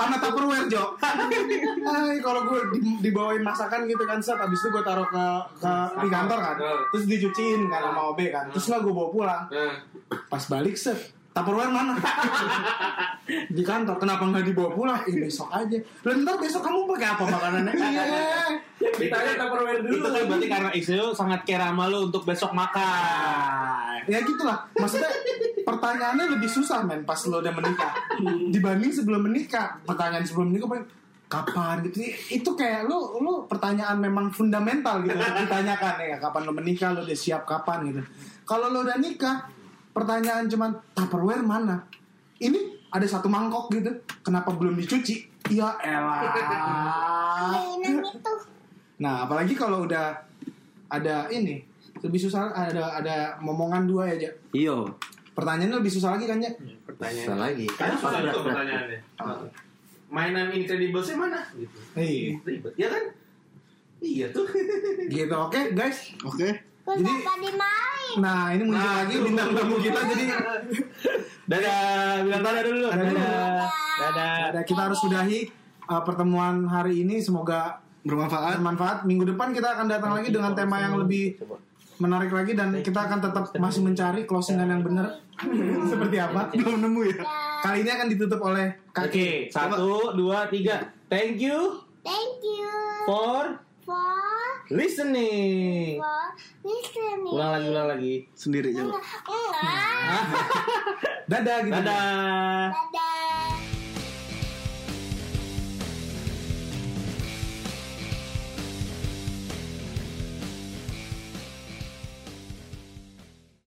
sama 0.00 0.16
tupperware 0.16 0.66
Jo 0.72 0.96
Ay, 1.00 2.24
kalau 2.24 2.48
gue 2.48 2.60
di, 2.72 2.78
dibawain 3.04 3.44
masakan 3.44 3.84
gitu 3.84 4.00
kan 4.08 4.16
set 4.24 4.40
abis 4.40 4.64
itu 4.64 4.68
gue 4.72 4.80
taruh 4.80 5.04
ke, 5.04 5.24
ke 5.60 5.72
di 6.00 6.08
kantor 6.08 6.38
kan 6.40 6.56
terus 6.88 7.04
dicuciin 7.04 7.68
kan 7.68 7.92
sama 7.92 8.00
OB 8.14 8.20
kan 8.32 8.44
terus 8.48 8.66
lah 8.72 8.80
gue 8.80 8.92
bawa 8.92 9.08
pulang 9.12 9.42
pas 10.32 10.42
balik 10.48 10.80
set 10.80 11.20
Tupperware 11.30 11.70
mana? 11.70 11.94
di 13.54 13.62
kantor. 13.62 14.02
Kenapa 14.02 14.26
nggak 14.26 14.50
dibawa 14.50 14.74
pulang? 14.74 14.98
Ih, 15.06 15.14
besok 15.22 15.46
aja. 15.54 15.78
Lah 16.02 16.14
ntar 16.26 16.34
besok 16.42 16.58
kamu 16.66 16.90
pakai 16.90 17.06
apa 17.06 17.22
makanannya? 17.22 17.72
Iya. 17.78 18.04
Ditanya 18.96 19.32
Tupperware 19.38 19.80
Itu 19.84 20.00
dulu. 20.00 20.06
kan 20.08 20.22
berarti 20.26 20.46
karena 20.48 20.70
istri 20.74 20.96
lu 20.96 21.12
sangat 21.12 21.40
care 21.44 21.62
sama 21.62 21.86
lu 21.86 22.08
untuk 22.08 22.22
besok 22.24 22.50
makan. 22.50 24.02
ya 24.08 24.18
gitulah. 24.24 24.58
Maksudnya 24.74 25.10
pertanyaannya 25.62 26.26
lebih 26.34 26.48
susah 26.48 26.82
men 26.82 27.04
pas 27.04 27.20
lo 27.28 27.38
udah 27.38 27.52
menikah. 27.52 27.92
Dibanding 28.50 28.90
sebelum 28.90 29.28
menikah. 29.28 29.78
Pertanyaan 29.84 30.24
sebelum 30.24 30.50
menikah 30.50 30.66
paling 30.66 30.86
kapan? 31.30 31.76
Gitu. 31.86 31.96
Itu 32.42 32.50
kayak 32.58 32.90
lu 32.90 33.20
lu 33.22 33.46
pertanyaan 33.46 34.00
memang 34.00 34.34
fundamental 34.34 35.04
gitu. 35.06 35.14
Untuk 35.14 35.46
ditanyakan 35.46 35.94
ya 36.00 36.16
kapan 36.18 36.42
lo 36.48 36.52
menikah? 36.56 36.88
Lo 36.90 37.06
udah 37.06 37.18
siap 37.18 37.46
kapan? 37.46 37.92
Gitu. 37.92 38.02
Kalau 38.42 38.72
lo 38.72 38.82
udah 38.82 38.98
nikah 38.98 39.46
pertanyaan 39.94 40.50
cuman 40.50 40.74
tupperware 40.96 41.44
mana? 41.44 41.86
Ini 42.40 42.88
ada 42.90 43.06
satu 43.06 43.30
mangkok 43.30 43.70
gitu. 43.70 43.94
Kenapa 44.26 44.50
belum 44.50 44.74
dicuci? 44.74 45.30
Ya 45.50 45.76
elah. 45.82 46.30
Mainan 47.54 48.02
itu. 48.02 48.32
Nah, 49.00 49.24
apalagi 49.24 49.52
kalau 49.52 49.84
udah 49.84 50.12
ada 50.86 51.26
ini 51.28 51.64
lebih 51.98 52.20
susah 52.20 52.50
ada 52.50 52.96
ada 52.96 53.16
momongan 53.40 53.84
dua 53.84 54.12
ya, 54.12 54.28
Jak. 54.28 54.34
Iya. 54.52 54.76
Pertanyaannya 55.32 55.76
lebih 55.76 55.90
susah 55.90 56.14
lagi 56.14 56.24
kan, 56.24 56.38
Ya? 56.38 56.52
Bisa 56.90 57.32
lagi. 57.34 57.64
Kan 57.70 57.96
susah 57.96 58.20
Berat, 58.20 58.34
berat. 58.34 58.44
pertanyaannya. 58.44 58.98
Mainan 60.10 60.48
Incredibles-nya 60.50 61.16
mana? 61.16 61.40
Gitu. 61.54 61.78
Iya. 61.94 62.28
Ribet, 62.42 62.74
ya 62.76 62.88
kan? 62.88 63.04
Iya 64.00 64.26
tuh. 64.30 64.46
Gitu, 65.12 65.32
oke, 65.32 65.60
guys. 65.72 66.12
Oke. 66.22 66.48
Jadi- 66.80 67.06
Kenapa 67.06 67.32
dimain? 67.38 68.14
Nah, 68.18 68.50
ini 68.50 68.62
muncul 68.64 68.82
lagi 68.90 69.14
bintang 69.16 69.50
tamu 69.54 69.76
kita 69.78 70.00
jadi 70.04 70.24
Dadah, 71.50 71.78
bilang 72.22 72.42
dadah 72.42 72.62
dulu. 72.64 72.86
Dadah 72.90 73.06
dulu. 73.06 73.22
Dadah. 74.00 74.34
ada 74.50 74.60
kita 74.62 74.80
harus 74.82 74.98
sudahi 74.98 75.46
uh, 75.86 76.02
pertemuan 76.02 76.64
hari 76.64 77.02
ini 77.02 77.18
semoga 77.18 77.78
Bermanfaat. 78.00 78.56
bermanfaat. 78.60 78.98
Minggu 79.04 79.24
depan 79.28 79.52
kita 79.52 79.76
akan 79.76 79.86
datang 79.88 80.12
lagi 80.16 80.32
dengan 80.32 80.56
tema 80.56 80.80
yang 80.80 80.96
lebih 80.96 81.36
menarik 82.00 82.32
lagi 82.32 82.56
dan 82.56 82.80
kita 82.80 82.96
akan 82.96 83.20
tetap 83.20 83.44
masih 83.60 83.84
mencari 83.84 84.24
closingan 84.24 84.64
yang 84.64 84.80
benar 84.80 85.20
seperti 85.92 86.16
apa. 86.16 86.48
Belum 86.56 86.80
nemu 86.80 87.00
ya. 87.12 87.16
Kali 87.60 87.84
ini 87.84 87.90
akan 87.92 88.06
ditutup 88.08 88.40
oleh 88.40 88.72
Kak 88.96 89.12
Oke, 89.12 89.52
satu, 89.52 90.16
dua, 90.16 90.48
tiga. 90.48 90.88
Thank 91.12 91.44
you 91.44 91.84
Thank 92.00 92.40
you 92.40 92.72
for 93.04 93.60
for 93.84 94.16
listening. 94.72 96.00
for 96.00 96.24
listening. 96.64 97.36
Ulang 97.36 97.50
lagi, 97.52 97.66
ulang 97.68 97.88
lagi. 97.92 98.14
Sendiri 98.32 98.72
coba. 98.72 98.96
Enggak. 98.96 100.24
Dadah 101.30 101.58
gitu. 101.68 101.72
Dadah. 101.76 102.64
Dadah. 102.72 103.59